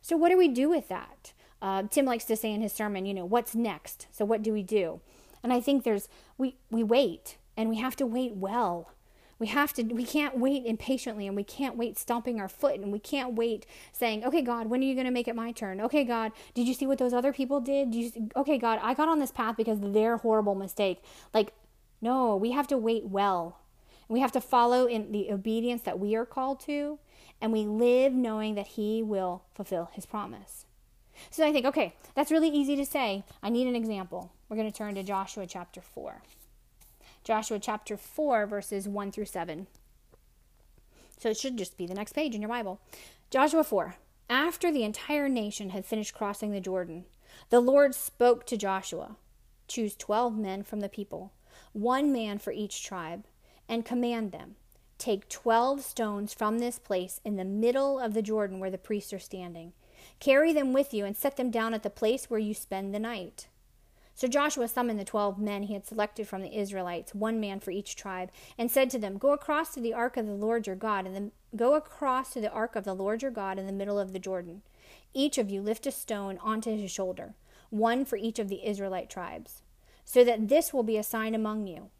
So, 0.00 0.16
what 0.16 0.30
do 0.30 0.38
we 0.38 0.48
do 0.48 0.68
with 0.68 0.88
that? 0.88 1.32
Uh, 1.60 1.82
Tim 1.90 2.04
likes 2.04 2.24
to 2.26 2.36
say 2.36 2.52
in 2.52 2.60
his 2.60 2.72
sermon, 2.72 3.06
you 3.06 3.14
know, 3.14 3.24
what's 3.24 3.54
next? 3.54 4.06
So, 4.12 4.24
what 4.24 4.42
do 4.42 4.52
we 4.52 4.62
do? 4.62 5.00
And 5.42 5.52
I 5.52 5.60
think 5.60 5.84
there's, 5.84 6.08
we, 6.38 6.56
we 6.70 6.82
wait 6.82 7.36
and 7.56 7.68
we 7.68 7.76
have 7.76 7.96
to 7.96 8.06
wait 8.06 8.34
well. 8.34 8.90
We 9.38 9.48
have 9.48 9.74
to, 9.74 9.82
we 9.82 10.04
can't 10.04 10.38
wait 10.38 10.64
impatiently 10.64 11.26
and 11.26 11.36
we 11.36 11.44
can't 11.44 11.76
wait 11.76 11.98
stomping 11.98 12.40
our 12.40 12.48
foot 12.48 12.80
and 12.80 12.90
we 12.90 12.98
can't 12.98 13.34
wait 13.34 13.66
saying, 13.92 14.24
okay, 14.24 14.40
God, 14.40 14.68
when 14.68 14.80
are 14.80 14.84
you 14.84 14.94
going 14.94 15.06
to 15.06 15.12
make 15.12 15.28
it 15.28 15.36
my 15.36 15.52
turn? 15.52 15.80
Okay, 15.80 16.04
God, 16.04 16.32
did 16.54 16.66
you 16.66 16.72
see 16.72 16.86
what 16.86 16.98
those 16.98 17.12
other 17.12 17.32
people 17.32 17.60
did? 17.60 17.90
did 17.90 17.98
you, 17.98 18.30
okay, 18.34 18.56
God, 18.56 18.80
I 18.82 18.94
got 18.94 19.08
on 19.08 19.18
this 19.18 19.30
path 19.30 19.56
because 19.56 19.82
of 19.82 19.92
their 19.92 20.16
horrible 20.18 20.54
mistake. 20.54 21.02
Like, 21.34 21.52
no, 22.00 22.36
we 22.36 22.52
have 22.52 22.66
to 22.68 22.78
wait 22.78 23.04
well. 23.04 23.60
We 24.08 24.20
have 24.20 24.32
to 24.32 24.40
follow 24.40 24.86
in 24.86 25.12
the 25.12 25.30
obedience 25.32 25.82
that 25.82 25.98
we 25.98 26.14
are 26.14 26.24
called 26.24 26.60
to 26.60 26.98
and 27.40 27.52
we 27.52 27.64
live 27.64 28.12
knowing 28.12 28.54
that 28.54 28.68
He 28.68 29.02
will 29.02 29.42
fulfill 29.54 29.90
His 29.92 30.06
promise. 30.06 30.64
So 31.30 31.46
I 31.46 31.52
think, 31.52 31.66
okay, 31.66 31.94
that's 32.14 32.30
really 32.30 32.48
easy 32.48 32.76
to 32.76 32.86
say. 32.86 33.24
I 33.42 33.50
need 33.50 33.66
an 33.66 33.76
example. 33.76 34.32
We're 34.48 34.56
going 34.56 34.70
to 34.70 34.76
turn 34.76 34.94
to 34.94 35.02
Joshua 35.02 35.46
chapter 35.46 35.80
4. 35.80 36.22
Joshua 37.26 37.58
chapter 37.58 37.96
4, 37.96 38.46
verses 38.46 38.86
1 38.86 39.10
through 39.10 39.24
7. 39.24 39.66
So 41.18 41.30
it 41.30 41.36
should 41.36 41.58
just 41.58 41.76
be 41.76 41.84
the 41.84 41.94
next 41.94 42.12
page 42.12 42.36
in 42.36 42.40
your 42.40 42.48
Bible. 42.48 42.80
Joshua 43.30 43.64
4. 43.64 43.96
After 44.30 44.70
the 44.70 44.84
entire 44.84 45.28
nation 45.28 45.70
had 45.70 45.84
finished 45.84 46.14
crossing 46.14 46.52
the 46.52 46.60
Jordan, 46.60 47.04
the 47.50 47.58
Lord 47.58 47.96
spoke 47.96 48.46
to 48.46 48.56
Joshua 48.56 49.16
Choose 49.66 49.96
12 49.96 50.38
men 50.38 50.62
from 50.62 50.78
the 50.78 50.88
people, 50.88 51.32
one 51.72 52.12
man 52.12 52.38
for 52.38 52.52
each 52.52 52.84
tribe, 52.84 53.24
and 53.68 53.84
command 53.84 54.30
them 54.30 54.54
Take 54.96 55.28
12 55.28 55.82
stones 55.82 56.32
from 56.32 56.60
this 56.60 56.78
place 56.78 57.20
in 57.24 57.34
the 57.34 57.44
middle 57.44 57.98
of 57.98 58.14
the 58.14 58.22
Jordan 58.22 58.60
where 58.60 58.70
the 58.70 58.78
priests 58.78 59.12
are 59.12 59.18
standing. 59.18 59.72
Carry 60.20 60.52
them 60.52 60.72
with 60.72 60.94
you 60.94 61.04
and 61.04 61.16
set 61.16 61.36
them 61.36 61.50
down 61.50 61.74
at 61.74 61.82
the 61.82 61.90
place 61.90 62.30
where 62.30 62.38
you 62.38 62.54
spend 62.54 62.94
the 62.94 63.00
night. 63.00 63.48
So 64.16 64.26
Joshua 64.26 64.66
summoned 64.66 64.98
the 64.98 65.04
twelve 65.04 65.38
men 65.38 65.64
he 65.64 65.74
had 65.74 65.86
selected 65.86 66.26
from 66.26 66.40
the 66.40 66.58
Israelites, 66.58 67.14
one 67.14 67.38
man 67.38 67.60
for 67.60 67.70
each 67.70 67.96
tribe, 67.96 68.30
and 68.56 68.70
said 68.70 68.88
to 68.90 68.98
them, 68.98 69.18
Go 69.18 69.32
across 69.32 69.74
to 69.74 69.80
the 69.80 69.92
ark 69.92 70.16
of 70.16 70.26
the 70.26 70.32
Lord 70.32 70.66
your 70.66 70.74
God, 70.74 71.06
and 71.06 71.32
go 71.54 71.74
across 71.74 72.32
to 72.32 72.40
the 72.40 72.50
ark 72.50 72.76
of 72.76 72.84
the 72.84 72.94
Lord 72.94 73.20
your 73.20 73.30
God 73.30 73.58
in 73.58 73.66
the 73.66 73.72
middle 73.72 73.98
of 73.98 74.14
the 74.14 74.18
Jordan. 74.18 74.62
Each 75.12 75.36
of 75.36 75.50
you 75.50 75.60
lift 75.60 75.86
a 75.86 75.92
stone 75.92 76.38
onto 76.38 76.74
his 76.74 76.90
shoulder, 76.90 77.34
one 77.68 78.06
for 78.06 78.16
each 78.16 78.38
of 78.38 78.48
the 78.48 78.66
Israelite 78.66 79.10
tribes, 79.10 79.60
so 80.06 80.24
that 80.24 80.48
this 80.48 80.72
will 80.72 80.82
be 80.82 80.96
a 80.96 81.02
sign 81.02 81.34
among 81.34 81.66
you. 81.66 81.90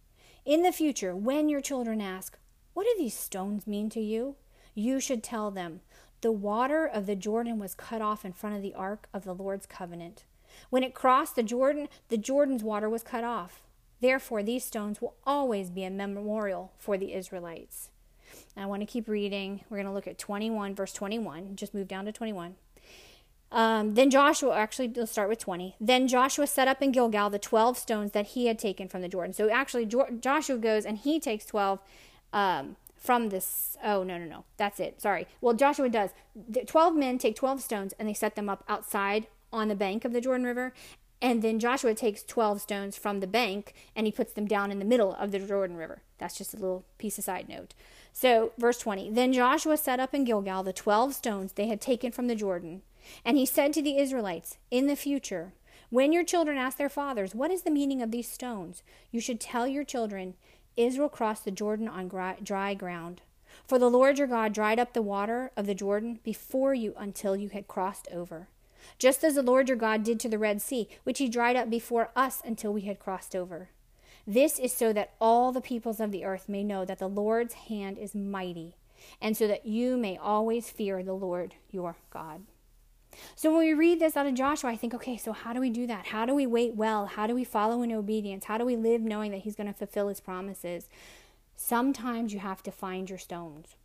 In 0.46 0.62
the 0.62 0.72
future, 0.72 1.14
when 1.14 1.50
your 1.50 1.60
children 1.60 2.00
ask, 2.00 2.38
what 2.72 2.84
do 2.84 2.94
these 2.96 3.14
stones 3.14 3.66
mean 3.66 3.90
to 3.90 4.00
you? 4.00 4.36
You 4.74 5.00
should 5.00 5.22
tell 5.22 5.50
them. 5.50 5.80
The 6.22 6.32
water 6.32 6.86
of 6.86 7.04
the 7.04 7.16
Jordan 7.16 7.58
was 7.58 7.74
cut 7.74 8.00
off 8.00 8.24
in 8.24 8.32
front 8.32 8.56
of 8.56 8.62
the 8.62 8.74
ark 8.74 9.06
of 9.12 9.24
the 9.24 9.34
Lord's 9.34 9.66
covenant. 9.66 10.24
When 10.70 10.82
it 10.82 10.94
crossed 10.94 11.36
the 11.36 11.42
Jordan, 11.42 11.88
the 12.08 12.18
Jordan's 12.18 12.62
water 12.62 12.88
was 12.88 13.02
cut 13.02 13.24
off. 13.24 13.62
Therefore, 14.00 14.42
these 14.42 14.64
stones 14.64 15.00
will 15.00 15.14
always 15.24 15.70
be 15.70 15.84
a 15.84 15.90
memorial 15.90 16.72
for 16.76 16.98
the 16.98 17.14
Israelites. 17.14 17.90
I 18.56 18.66
want 18.66 18.82
to 18.82 18.86
keep 18.86 19.08
reading. 19.08 19.62
We're 19.68 19.78
going 19.78 19.86
to 19.86 19.92
look 19.92 20.06
at 20.06 20.18
21, 20.18 20.74
verse 20.74 20.92
21. 20.92 21.56
Just 21.56 21.74
move 21.74 21.88
down 21.88 22.04
to 22.06 22.12
21. 22.12 22.56
Um, 23.52 23.94
then 23.94 24.10
Joshua, 24.10 24.56
actually, 24.56 24.92
let's 24.94 25.12
start 25.12 25.28
with 25.28 25.38
20. 25.38 25.76
Then 25.80 26.08
Joshua 26.08 26.46
set 26.46 26.68
up 26.68 26.82
in 26.82 26.92
Gilgal 26.92 27.30
the 27.30 27.38
12 27.38 27.78
stones 27.78 28.12
that 28.12 28.28
he 28.28 28.46
had 28.46 28.58
taken 28.58 28.88
from 28.88 29.02
the 29.02 29.08
Jordan. 29.08 29.32
So 29.32 29.48
actually, 29.50 29.86
jo- 29.86 30.08
Joshua 30.20 30.58
goes 30.58 30.84
and 30.84 30.98
he 30.98 31.20
takes 31.20 31.46
12 31.46 31.80
um, 32.32 32.76
from 32.96 33.28
this. 33.28 33.76
Oh, 33.84 34.02
no, 34.02 34.18
no, 34.18 34.24
no. 34.24 34.44
That's 34.56 34.80
it. 34.80 35.00
Sorry. 35.00 35.26
Well, 35.40 35.54
Joshua 35.54 35.88
does. 35.88 36.10
The 36.34 36.64
12 36.64 36.96
men 36.96 37.18
take 37.18 37.36
12 37.36 37.62
stones 37.62 37.94
and 37.98 38.08
they 38.08 38.14
set 38.14 38.34
them 38.34 38.48
up 38.48 38.64
outside 38.68 39.28
on 39.52 39.68
the 39.68 39.74
bank 39.74 40.04
of 40.04 40.12
the 40.12 40.20
Jordan 40.20 40.46
River. 40.46 40.72
And 41.22 41.42
then 41.42 41.58
Joshua 41.58 41.94
takes 41.94 42.22
12 42.22 42.60
stones 42.60 42.96
from 42.96 43.20
the 43.20 43.26
bank 43.26 43.72
and 43.94 44.06
he 44.06 44.12
puts 44.12 44.32
them 44.32 44.46
down 44.46 44.70
in 44.70 44.78
the 44.78 44.84
middle 44.84 45.14
of 45.14 45.32
the 45.32 45.38
Jordan 45.38 45.76
River. 45.76 46.02
That's 46.18 46.36
just 46.36 46.52
a 46.54 46.58
little 46.58 46.84
piece 46.98 47.18
of 47.18 47.24
side 47.24 47.48
note. 47.48 47.74
So, 48.12 48.52
verse 48.58 48.78
20 48.78 49.10
Then 49.10 49.32
Joshua 49.32 49.76
set 49.76 50.00
up 50.00 50.14
in 50.14 50.24
Gilgal 50.24 50.62
the 50.62 50.72
12 50.72 51.14
stones 51.14 51.52
they 51.52 51.68
had 51.68 51.80
taken 51.80 52.12
from 52.12 52.26
the 52.26 52.34
Jordan. 52.34 52.82
And 53.24 53.36
he 53.36 53.46
said 53.46 53.72
to 53.74 53.82
the 53.82 53.98
Israelites, 53.98 54.58
In 54.70 54.86
the 54.86 54.96
future, 54.96 55.52
when 55.90 56.12
your 56.12 56.24
children 56.24 56.58
ask 56.58 56.76
their 56.78 56.88
fathers, 56.88 57.34
What 57.34 57.50
is 57.50 57.62
the 57.62 57.70
meaning 57.70 58.02
of 58.02 58.10
these 58.10 58.28
stones? 58.28 58.82
you 59.10 59.20
should 59.20 59.40
tell 59.40 59.66
your 59.66 59.84
children, 59.84 60.34
Israel 60.76 61.08
crossed 61.08 61.44
the 61.44 61.50
Jordan 61.50 61.88
on 61.88 62.08
dry 62.42 62.74
ground. 62.74 63.22
For 63.66 63.78
the 63.78 63.90
Lord 63.90 64.18
your 64.18 64.26
God 64.26 64.52
dried 64.52 64.78
up 64.78 64.92
the 64.92 65.02
water 65.02 65.50
of 65.56 65.66
the 65.66 65.74
Jordan 65.74 66.20
before 66.22 66.74
you 66.74 66.94
until 66.98 67.36
you 67.36 67.48
had 67.48 67.68
crossed 67.68 68.08
over. 68.12 68.48
Just 68.98 69.24
as 69.24 69.34
the 69.34 69.42
Lord 69.42 69.68
your 69.68 69.76
God 69.76 70.02
did 70.02 70.20
to 70.20 70.28
the 70.28 70.38
Red 70.38 70.62
Sea, 70.62 70.88
which 71.04 71.18
he 71.18 71.28
dried 71.28 71.56
up 71.56 71.70
before 71.70 72.10
us 72.16 72.42
until 72.44 72.72
we 72.72 72.82
had 72.82 72.98
crossed 72.98 73.34
over. 73.34 73.70
This 74.26 74.58
is 74.58 74.72
so 74.72 74.92
that 74.92 75.14
all 75.20 75.52
the 75.52 75.60
peoples 75.60 76.00
of 76.00 76.10
the 76.10 76.24
earth 76.24 76.48
may 76.48 76.64
know 76.64 76.84
that 76.84 76.98
the 76.98 77.08
Lord's 77.08 77.54
hand 77.54 77.96
is 77.98 78.14
mighty, 78.14 78.74
and 79.20 79.36
so 79.36 79.46
that 79.46 79.66
you 79.66 79.96
may 79.96 80.16
always 80.16 80.70
fear 80.70 81.02
the 81.02 81.12
Lord 81.12 81.54
your 81.70 81.96
God. 82.10 82.42
So 83.34 83.50
when 83.50 83.60
we 83.60 83.72
read 83.72 84.00
this 84.00 84.16
out 84.16 84.26
of 84.26 84.34
Joshua, 84.34 84.70
I 84.70 84.76
think, 84.76 84.94
okay, 84.94 85.16
so 85.16 85.32
how 85.32 85.52
do 85.52 85.60
we 85.60 85.70
do 85.70 85.86
that? 85.86 86.06
How 86.06 86.26
do 86.26 86.34
we 86.34 86.46
wait 86.46 86.74
well? 86.74 87.06
How 87.06 87.26
do 87.26 87.34
we 87.34 87.44
follow 87.44 87.82
in 87.82 87.92
obedience? 87.92 88.46
How 88.46 88.58
do 88.58 88.64
we 88.64 88.76
live 88.76 89.00
knowing 89.00 89.30
that 89.30 89.42
He's 89.42 89.56
going 89.56 89.68
to 89.68 89.72
fulfill 89.72 90.08
His 90.08 90.20
promises? 90.20 90.88
Sometimes 91.56 92.32
you 92.32 92.40
have 92.40 92.62
to 92.64 92.70
find 92.70 93.08
your 93.08 93.18
stones. 93.18 93.76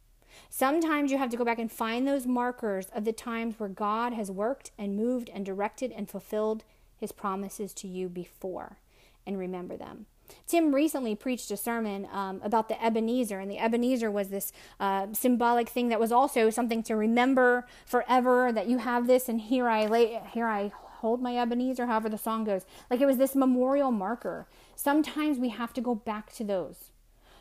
Sometimes 0.49 1.11
you 1.11 1.17
have 1.17 1.29
to 1.29 1.37
go 1.37 1.45
back 1.45 1.59
and 1.59 1.71
find 1.71 2.07
those 2.07 2.25
markers 2.27 2.87
of 2.93 3.05
the 3.05 3.13
times 3.13 3.55
where 3.57 3.69
God 3.69 4.13
has 4.13 4.29
worked 4.29 4.71
and 4.77 4.95
moved 4.95 5.29
and 5.33 5.45
directed 5.45 5.91
and 5.91 6.09
fulfilled 6.09 6.63
His 6.97 7.11
promises 7.11 7.73
to 7.75 7.87
you 7.87 8.09
before 8.09 8.77
and 9.25 9.37
remember 9.37 9.77
them. 9.77 10.05
Tim 10.47 10.73
recently 10.73 11.15
preached 11.15 11.51
a 11.51 11.57
sermon 11.57 12.07
um, 12.11 12.39
about 12.43 12.69
the 12.69 12.83
Ebenezer, 12.83 13.39
and 13.39 13.51
the 13.51 13.59
Ebenezer 13.59 14.09
was 14.09 14.29
this 14.29 14.53
uh, 14.79 15.07
symbolic 15.13 15.69
thing 15.69 15.89
that 15.89 15.99
was 15.99 16.11
also 16.11 16.49
something 16.49 16.83
to 16.83 16.95
remember 16.95 17.67
forever. 17.85 18.51
That 18.51 18.67
you 18.67 18.77
have 18.77 19.07
this, 19.07 19.27
and 19.27 19.41
here 19.41 19.67
I 19.67 19.85
lay, 19.85 20.21
here 20.33 20.47
I 20.47 20.71
hold 20.75 21.21
my 21.21 21.37
Ebenezer, 21.37 21.87
however 21.87 22.09
the 22.09 22.17
song 22.17 22.45
goes. 22.45 22.65
Like 22.89 23.01
it 23.01 23.05
was 23.05 23.17
this 23.17 23.35
memorial 23.35 23.91
marker. 23.91 24.47
Sometimes 24.75 25.37
we 25.37 25.49
have 25.49 25.73
to 25.73 25.81
go 25.81 25.95
back 25.95 26.31
to 26.33 26.43
those, 26.43 26.91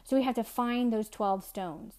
so 0.04 0.16
we 0.16 0.24
have 0.24 0.34
to 0.34 0.44
find 0.44 0.92
those 0.92 1.08
twelve 1.08 1.44
stones 1.44 1.94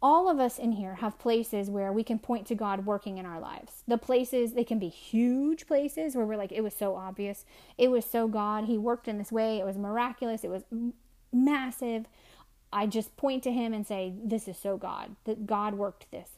all 0.00 0.28
of 0.28 0.38
us 0.38 0.58
in 0.58 0.72
here 0.72 0.96
have 0.96 1.18
places 1.18 1.68
where 1.68 1.92
we 1.92 2.04
can 2.04 2.18
point 2.18 2.46
to 2.46 2.54
God 2.54 2.86
working 2.86 3.18
in 3.18 3.26
our 3.26 3.40
lives. 3.40 3.82
The 3.88 3.98
places, 3.98 4.52
they 4.52 4.64
can 4.64 4.78
be 4.78 4.88
huge 4.88 5.66
places 5.66 6.14
where 6.14 6.24
we're 6.24 6.36
like, 6.36 6.52
it 6.52 6.62
was 6.62 6.74
so 6.74 6.94
obvious. 6.94 7.44
It 7.76 7.90
was 7.90 8.04
so 8.04 8.28
God. 8.28 8.64
He 8.64 8.78
worked 8.78 9.08
in 9.08 9.18
this 9.18 9.32
way. 9.32 9.58
It 9.58 9.66
was 9.66 9.76
miraculous. 9.76 10.44
It 10.44 10.50
was 10.50 10.62
massive. 11.32 12.06
I 12.72 12.86
just 12.86 13.16
point 13.16 13.42
to 13.44 13.52
Him 13.52 13.72
and 13.72 13.86
say, 13.86 14.12
this 14.22 14.46
is 14.46 14.56
so 14.56 14.76
God, 14.76 15.16
that 15.24 15.46
God 15.46 15.74
worked 15.74 16.10
this. 16.12 16.30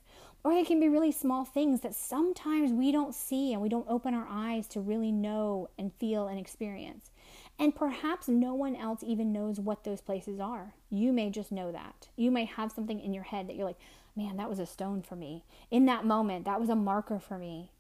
Or 0.43 0.55
they 0.55 0.65
can 0.65 0.81
be 0.81 0.89
really 0.89 1.13
small 1.13 1.45
things 1.45 1.83
that 1.83 1.95
sometimes 1.95 2.73
we 2.73 2.93
don't 2.93 3.15
see 3.15 3.53
and 3.53 3.61
we 3.61 3.69
don't 3.69 3.87
open 3.89 4.15
our 4.15 4.27
eyes 4.31 4.67
to 4.69 4.81
really 4.81 5.13
know 5.13 5.69
and 5.79 5.93
feel 5.95 6.29
and 6.29 6.39
experience. 6.39 7.11
And 7.59 7.77
perhaps 7.77 8.27
no 8.27 8.55
one 8.55 8.75
else 8.75 9.05
even 9.07 9.35
knows 9.35 9.61
what 9.61 9.85
those 9.85 10.01
places 10.01 10.41
are. 10.41 10.73
You 10.91 11.13
may 11.13 11.31
just 11.31 11.53
know 11.53 11.73
that. 11.73 12.09
You 12.17 12.31
may 12.31 12.45
have 12.45 12.73
something 12.73 13.01
in 13.01 13.15
your 13.15 13.25
head 13.25 13.49
that 13.49 13.57
you're 13.57 13.67
like, 13.67 13.79
man, 14.17 14.37
that 14.37 14.51
was 14.51 14.59
a 14.59 14.67
stone 14.67 15.03
for 15.03 15.17
me. 15.17 15.45
In 15.71 15.87
that 15.87 16.05
moment, 16.05 16.45
that 16.45 16.61
was 16.61 16.69
a 16.69 16.75
marker 16.75 17.19
for 17.19 17.39
me. 17.39 17.71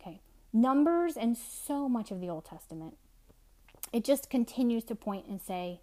Okay. 0.00 0.20
Numbers 0.52 1.16
and 1.16 1.36
so 1.36 1.88
much 1.88 2.10
of 2.10 2.20
the 2.20 2.30
Old 2.30 2.46
Testament, 2.46 2.96
it 3.92 4.04
just 4.04 4.30
continues 4.30 4.84
to 4.84 4.94
point 4.94 5.26
and 5.26 5.40
say, 5.40 5.80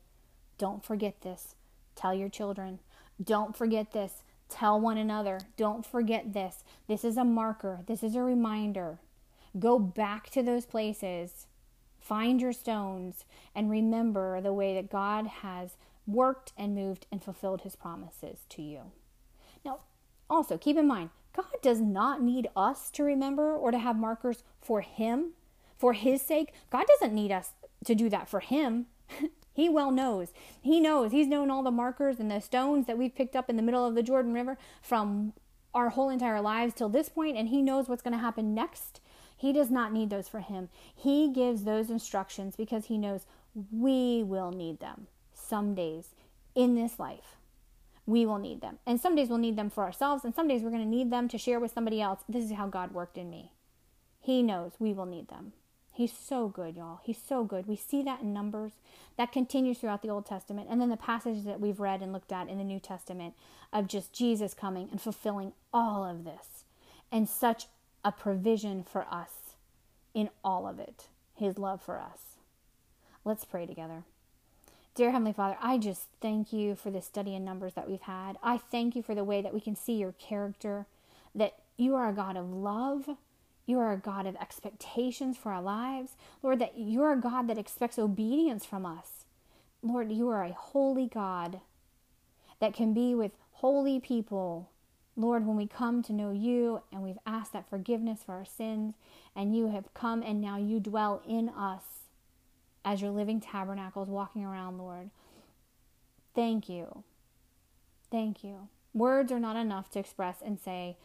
don't 0.58 0.84
forget 0.84 1.22
this. 1.22 1.56
Tell 1.96 2.14
your 2.14 2.30
children. 2.30 2.80
Don't 3.24 3.56
forget 3.56 3.92
this. 3.92 4.24
Tell 4.50 4.80
one 4.80 4.98
another. 4.98 5.40
Don't 5.56 5.86
forget 5.86 6.34
this. 6.34 6.64
This 6.88 7.04
is 7.04 7.16
a 7.16 7.24
marker. 7.24 7.82
This 7.86 8.04
is 8.04 8.16
a 8.16 8.22
reminder. 8.22 8.98
Go 9.58 9.78
back 9.78 10.30
to 10.32 10.42
those 10.42 10.66
places 10.66 11.48
Find 12.02 12.42
your 12.42 12.52
stones 12.52 13.26
and 13.56 13.70
remember 13.70 14.42
the 14.42 14.52
way 14.52 14.74
that 14.74 14.90
God 14.90 15.28
has 15.28 15.78
worked 16.14 16.53
and 16.57 16.76
moved 16.76 17.05
and 17.12 17.24
fulfilled 17.24 17.62
his 17.62 17.76
promises 17.76 18.39
to 18.49 18.62
you. 18.62 18.91
Now, 19.64 19.80
also 20.30 20.57
keep 20.57 20.78
in 20.78 20.88
mind, 20.88 21.09
God 21.34 21.62
does 21.62 21.80
not 21.80 22.22
need 22.22 22.49
us 22.55 22.89
to 22.91 23.03
remember 23.03 23.55
or 23.55 23.72
to 23.72 23.80
have 23.80 23.95
markers 23.95 24.43
for 24.59 24.82
him, 24.82 25.32
for 25.78 25.93
his 25.93 26.22
sake. 26.22 26.53
God 26.70 26.86
doesn't 26.88 27.16
need 27.16 27.32
us 27.32 27.51
to 27.86 27.95
do 27.95 28.09
that 28.09 28.30
for 28.30 28.39
him. 28.39 28.88
he 29.53 29.70
well 29.70 29.91
knows. 29.91 30.34
He 30.62 30.80
knows. 30.80 31.12
He's 31.12 31.28
known 31.28 31.49
all 31.49 31.64
the 31.64 31.72
markers 31.72 32.20
and 32.20 32.30
the 32.30 32.41
stones 32.41 32.88
that 32.88 32.97
we've 32.97 33.16
picked 33.16 33.36
up 33.36 33.49
in 33.49 33.55
the 33.55 33.64
middle 33.64 33.86
of 33.86 33.95
the 33.95 34.03
Jordan 34.03 34.34
River 34.34 34.57
from 34.82 35.34
our 35.74 35.89
whole 35.89 36.09
entire 36.09 36.41
lives 36.41 36.74
till 36.74 36.89
this 36.89 37.07
point, 37.07 37.38
and 37.38 37.47
he 37.47 37.62
knows 37.62 37.88
what's 37.88 38.01
going 38.01 38.14
to 38.14 38.18
happen 38.18 38.53
next. 38.53 38.99
He 39.38 39.53
does 39.53 39.72
not 39.72 39.93
need 39.93 40.09
those 40.09 40.28
for 40.28 40.41
him. 40.41 40.70
He 40.93 41.32
gives 41.32 41.64
those 41.64 41.89
instructions 41.89 42.55
because 42.55 42.86
he 42.86 42.97
knows 42.97 43.26
we 43.72 44.22
will 44.22 44.51
need 44.51 44.80
them 44.80 45.07
some 45.52 45.76
days 45.76 46.16
in 46.56 46.76
this 46.76 46.97
life. 46.97 47.36
We 48.06 48.26
will 48.26 48.38
need 48.38 48.62
them. 48.62 48.80
And 48.88 49.02
some 49.02 49.18
days 49.18 49.28
we'll 49.28 49.38
need 49.38 49.58
them 49.58 49.70
for 49.70 49.84
ourselves, 49.84 50.24
and 50.24 50.34
some 50.34 50.47
days 50.47 50.62
we're 50.62 50.70
going 50.70 50.82
to 50.82 50.88
need 50.88 51.12
them 51.12 51.28
to 51.28 51.38
share 51.38 51.60
with 51.60 51.74
somebody 51.74 52.02
else. 52.02 52.22
This 52.30 52.45
is 52.45 52.54
how 52.54 52.68
God 52.68 52.93
worked 52.93 53.18
in 53.18 53.30
me. 53.30 53.52
He 54.22 54.41
knows 54.41 54.72
we 54.80 54.93
will 54.93 55.06
need 55.06 55.28
them. 55.28 55.52
He's 55.91 56.14
so 56.14 56.47
good, 56.47 56.78
y'all. 56.78 57.02
He's 57.04 57.22
so 57.22 57.43
good. 57.43 57.68
We 57.68 57.76
see 57.76 58.02
that 58.04 58.22
in 58.22 58.34
Numbers. 58.34 58.72
That 59.18 59.34
continues 59.34 59.80
throughout 59.80 60.02
the 60.02 60.10
Old 60.10 60.26
Testament. 60.26 60.68
And 60.70 60.80
then 60.80 60.88
the 60.88 60.95
passages 60.95 61.43
that 61.43 61.60
we've 61.60 61.82
read 61.82 62.02
and 62.02 62.14
looked 62.14 62.32
at 62.32 62.47
in 62.47 62.58
the 62.58 62.64
New 62.64 62.80
Testament 62.80 63.34
of 63.74 63.88
just 63.88 64.14
Jesus 64.14 64.54
coming 64.54 64.88
and 64.89 65.02
fulfilling 65.02 65.52
all 65.74 66.06
of 66.06 66.24
this. 66.24 66.64
And 67.12 67.28
such 67.28 67.66
a 68.06 68.12
provision 68.14 68.86
for 68.86 69.06
us 69.12 69.56
in 70.14 70.30
all 70.45 70.66
of 70.66 70.80
it, 70.80 71.08
His 71.36 71.58
love 71.58 71.82
for 71.82 71.99
us. 71.99 72.38
Let's 73.26 73.43
pray 73.43 73.66
together. 73.66 74.06
Dear 74.94 75.12
Heavenly 75.12 75.32
Father, 75.32 75.58
I 75.62 75.78
just 75.78 76.08
thank 76.20 76.52
you 76.52 76.76
for 76.76 76.92
this 76.92 77.06
study 77.06 77.34
in 77.34 77.46
Numbers 77.46 77.76
that 77.76 77.89
we've 77.89 78.02
had. 78.02 78.38
I 78.44 78.58
thank 78.58 78.94
you 78.94 79.02
for 79.02 79.16
the 79.16 79.24
way 79.24 79.42
that 79.42 79.54
we 79.54 79.62
can 79.62 79.76
see 79.76 79.94
your 79.94 80.12
character, 80.12 80.86
that 81.34 81.54
you 81.78 81.96
are 81.96 82.10
a 82.10 82.14
God 82.14 82.36
of 82.36 82.52
love. 82.52 83.10
You 83.66 83.80
are 83.80 83.94
a 83.94 83.98
God 83.98 84.28
of 84.28 84.36
expectations 84.36 85.38
for 85.38 85.54
our 85.54 85.62
lives. 85.62 86.18
Lord, 86.44 86.60
that 86.60 86.74
you're 86.76 87.14
a 87.14 87.22
God 87.22 87.48
that 87.48 87.58
expects 87.58 87.98
obedience 87.98 88.66
from 88.66 88.86
us. 88.86 89.24
Lord, 89.82 90.12
you 90.12 90.28
are 90.28 90.44
a 90.44 90.52
holy 90.52 91.08
God 91.08 91.62
that 92.60 92.74
can 92.74 92.94
be 92.94 93.16
with 93.16 93.32
holy 93.54 94.00
people 94.02 94.72
Lord, 95.18 95.46
when 95.46 95.58
we 95.58 95.68
come 95.68 96.02
to 96.04 96.14
know 96.14 96.32
you 96.32 96.82
and 96.92 97.04
we've 97.04 97.20
asked 97.26 97.54
that 97.54 97.70
forgiveness 97.70 98.24
for 98.26 98.34
our 98.34 98.46
sins, 98.46 98.96
and 99.36 99.56
you 99.56 99.68
have 99.68 99.94
come 99.94 100.24
and 100.24 100.39
now 100.39 100.58
you 100.58 100.80
dwell 100.80 101.22
in 101.28 101.50
us 101.50 101.84
as 102.84 103.02
your 103.02 103.12
living 103.12 103.40
tabernacles 103.40 104.10
walking 104.10 104.44
around, 104.44 104.78
Lord. 104.78 105.10
Thank 106.34 106.70
you. 106.70 107.04
Thank 108.10 108.44
you. 108.44 108.68
Words 108.94 109.32
are 109.32 109.40
not 109.40 109.56
enough 109.56 109.90
to 109.92 110.00
express 110.00 110.38
and 110.44 110.60
say, 110.60 110.98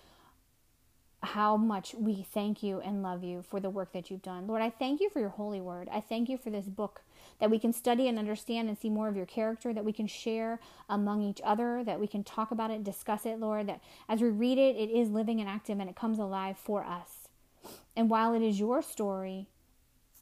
how 1.22 1.57
much 1.57 1.95
we 1.95 2.27
thank 2.33 2.62
you 2.62 2.81
and 2.81 3.03
love 3.03 3.24
you 3.24 3.43
for 3.43 3.59
the 3.59 3.70
work 3.70 3.93
that 3.93 4.11
you've 4.11 4.22
done. 4.22 4.47
Lord, 4.47 4.62
I 4.62 4.70
thank 4.70 5.01
you 5.01 5.11
for 5.11 5.18
your 5.18 5.31
holy 5.31 5.61
word. 5.61 5.89
I 5.93 6.01
thank 6.01 6.29
you 6.29 6.39
for 6.39 6.51
this 6.51 6.66
book 6.66 7.03
that 7.41 7.51
we 7.51 7.59
can 7.59 7.72
study 7.72 8.09
and 8.09 8.18
understand 8.18 8.68
and 8.68 8.79
see 8.79 8.89
more 8.89 9.09
of 9.09 9.16
your 9.16 9.27
character, 9.27 9.72
that 9.74 9.85
we 9.85 9.93
can 9.93 10.07
share 10.07 10.61
among 10.89 11.22
each 11.22 11.41
other, 11.45 11.83
that 11.85 12.01
we 12.01 12.07
can 12.07 12.22
talk 12.22 12.51
about 12.51 12.70
it, 12.70 12.85
discuss 12.85 13.27
it, 13.27 13.41
Lord, 13.41 13.66
that 13.68 13.81
as 14.09 14.20
we 14.20 14.29
read 14.29 14.59
it, 14.59 14.77
it 14.77 14.91
is 14.91 15.11
living 15.11 15.41
and 15.41 15.49
active 15.49 15.81
and 15.81 15.91
it 15.91 15.97
comes 15.97 16.18
alive 16.18 16.57
for 16.57 16.85
us. 16.85 17.29
And 17.97 18.09
while 18.09 18.33
it 18.33 18.43
is 18.43 18.61
your 18.61 18.81
story 18.81 19.49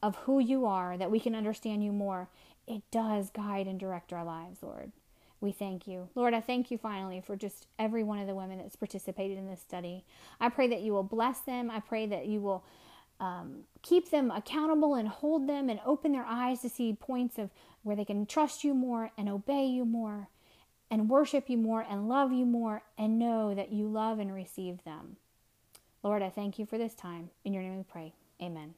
of 0.05 0.17
who 0.17 0.39
you 0.39 0.67
are, 0.67 0.97
that 0.97 1.11
we 1.11 1.19
can 1.19 1.35
understand 1.35 1.83
you 1.83 1.93
more, 1.93 2.29
it 2.67 2.83
does 2.91 3.31
guide 3.31 3.67
and 3.67 3.81
direct 3.81 4.13
our 4.13 4.25
lives, 4.25 4.63
Lord 4.63 4.93
we 5.45 5.53
thank 5.53 5.87
you. 5.87 6.09
Lord, 6.15 6.33
I 6.35 6.41
thank 6.41 6.71
you 6.71 6.79
finally 6.79 7.21
for 7.21 7.37
just 7.37 7.67
every 7.79 8.03
one 8.03 8.19
of 8.19 8.27
the 8.27 8.35
women 8.35 8.59
that's 8.59 8.77
participated 8.77 9.37
in 9.37 9.47
this 9.47 9.61
study. 9.61 10.05
I 10.41 10.49
pray 10.49 10.67
that 10.69 10.81
you 10.81 10.93
will 10.93 11.03
bless 11.03 11.41
them. 11.41 11.71
I 11.71 11.81
pray 11.81 12.07
that 12.07 12.27
you 12.27 12.41
will 12.41 12.65
um, 13.21 13.65
keep 13.83 14.11
them 14.11 14.31
accountable 14.31 14.95
and 14.95 15.07
hold 15.07 15.47
them 15.47 15.69
and 15.69 15.81
open 15.85 16.13
their 16.13 16.25
eyes 16.27 16.63
to 16.63 16.71
see 16.71 16.97
points 16.99 17.39
of 17.39 17.51
where 17.83 17.95
they 17.95 18.07
can 18.07 18.27
trust 18.27 18.65
you 18.65 18.75
more 18.75 19.11
and 19.19 19.29
obey 19.29 19.67
you 19.67 19.85
more 19.85 20.29
and 20.91 21.11
worship 21.11 21.51
you 21.51 21.59
more 21.59 21.85
and 21.89 22.09
love 22.09 22.33
you 22.33 22.47
more 22.47 22.83
and 22.97 23.19
know 23.19 23.55
that 23.55 23.71
you 23.71 23.87
love 23.87 24.19
and 24.19 24.35
receive 24.35 24.83
them. 24.85 25.17
Lord, 26.03 26.23
I 26.23 26.31
thank 26.31 26.59
you 26.59 26.67
for 26.67 26.79
this 26.79 26.95
time. 26.95 27.31
In 27.45 27.53
your 27.53 27.63
name 27.63 27.77
we 27.77 27.83
pray. 27.83 28.15
Amen. 28.41 28.75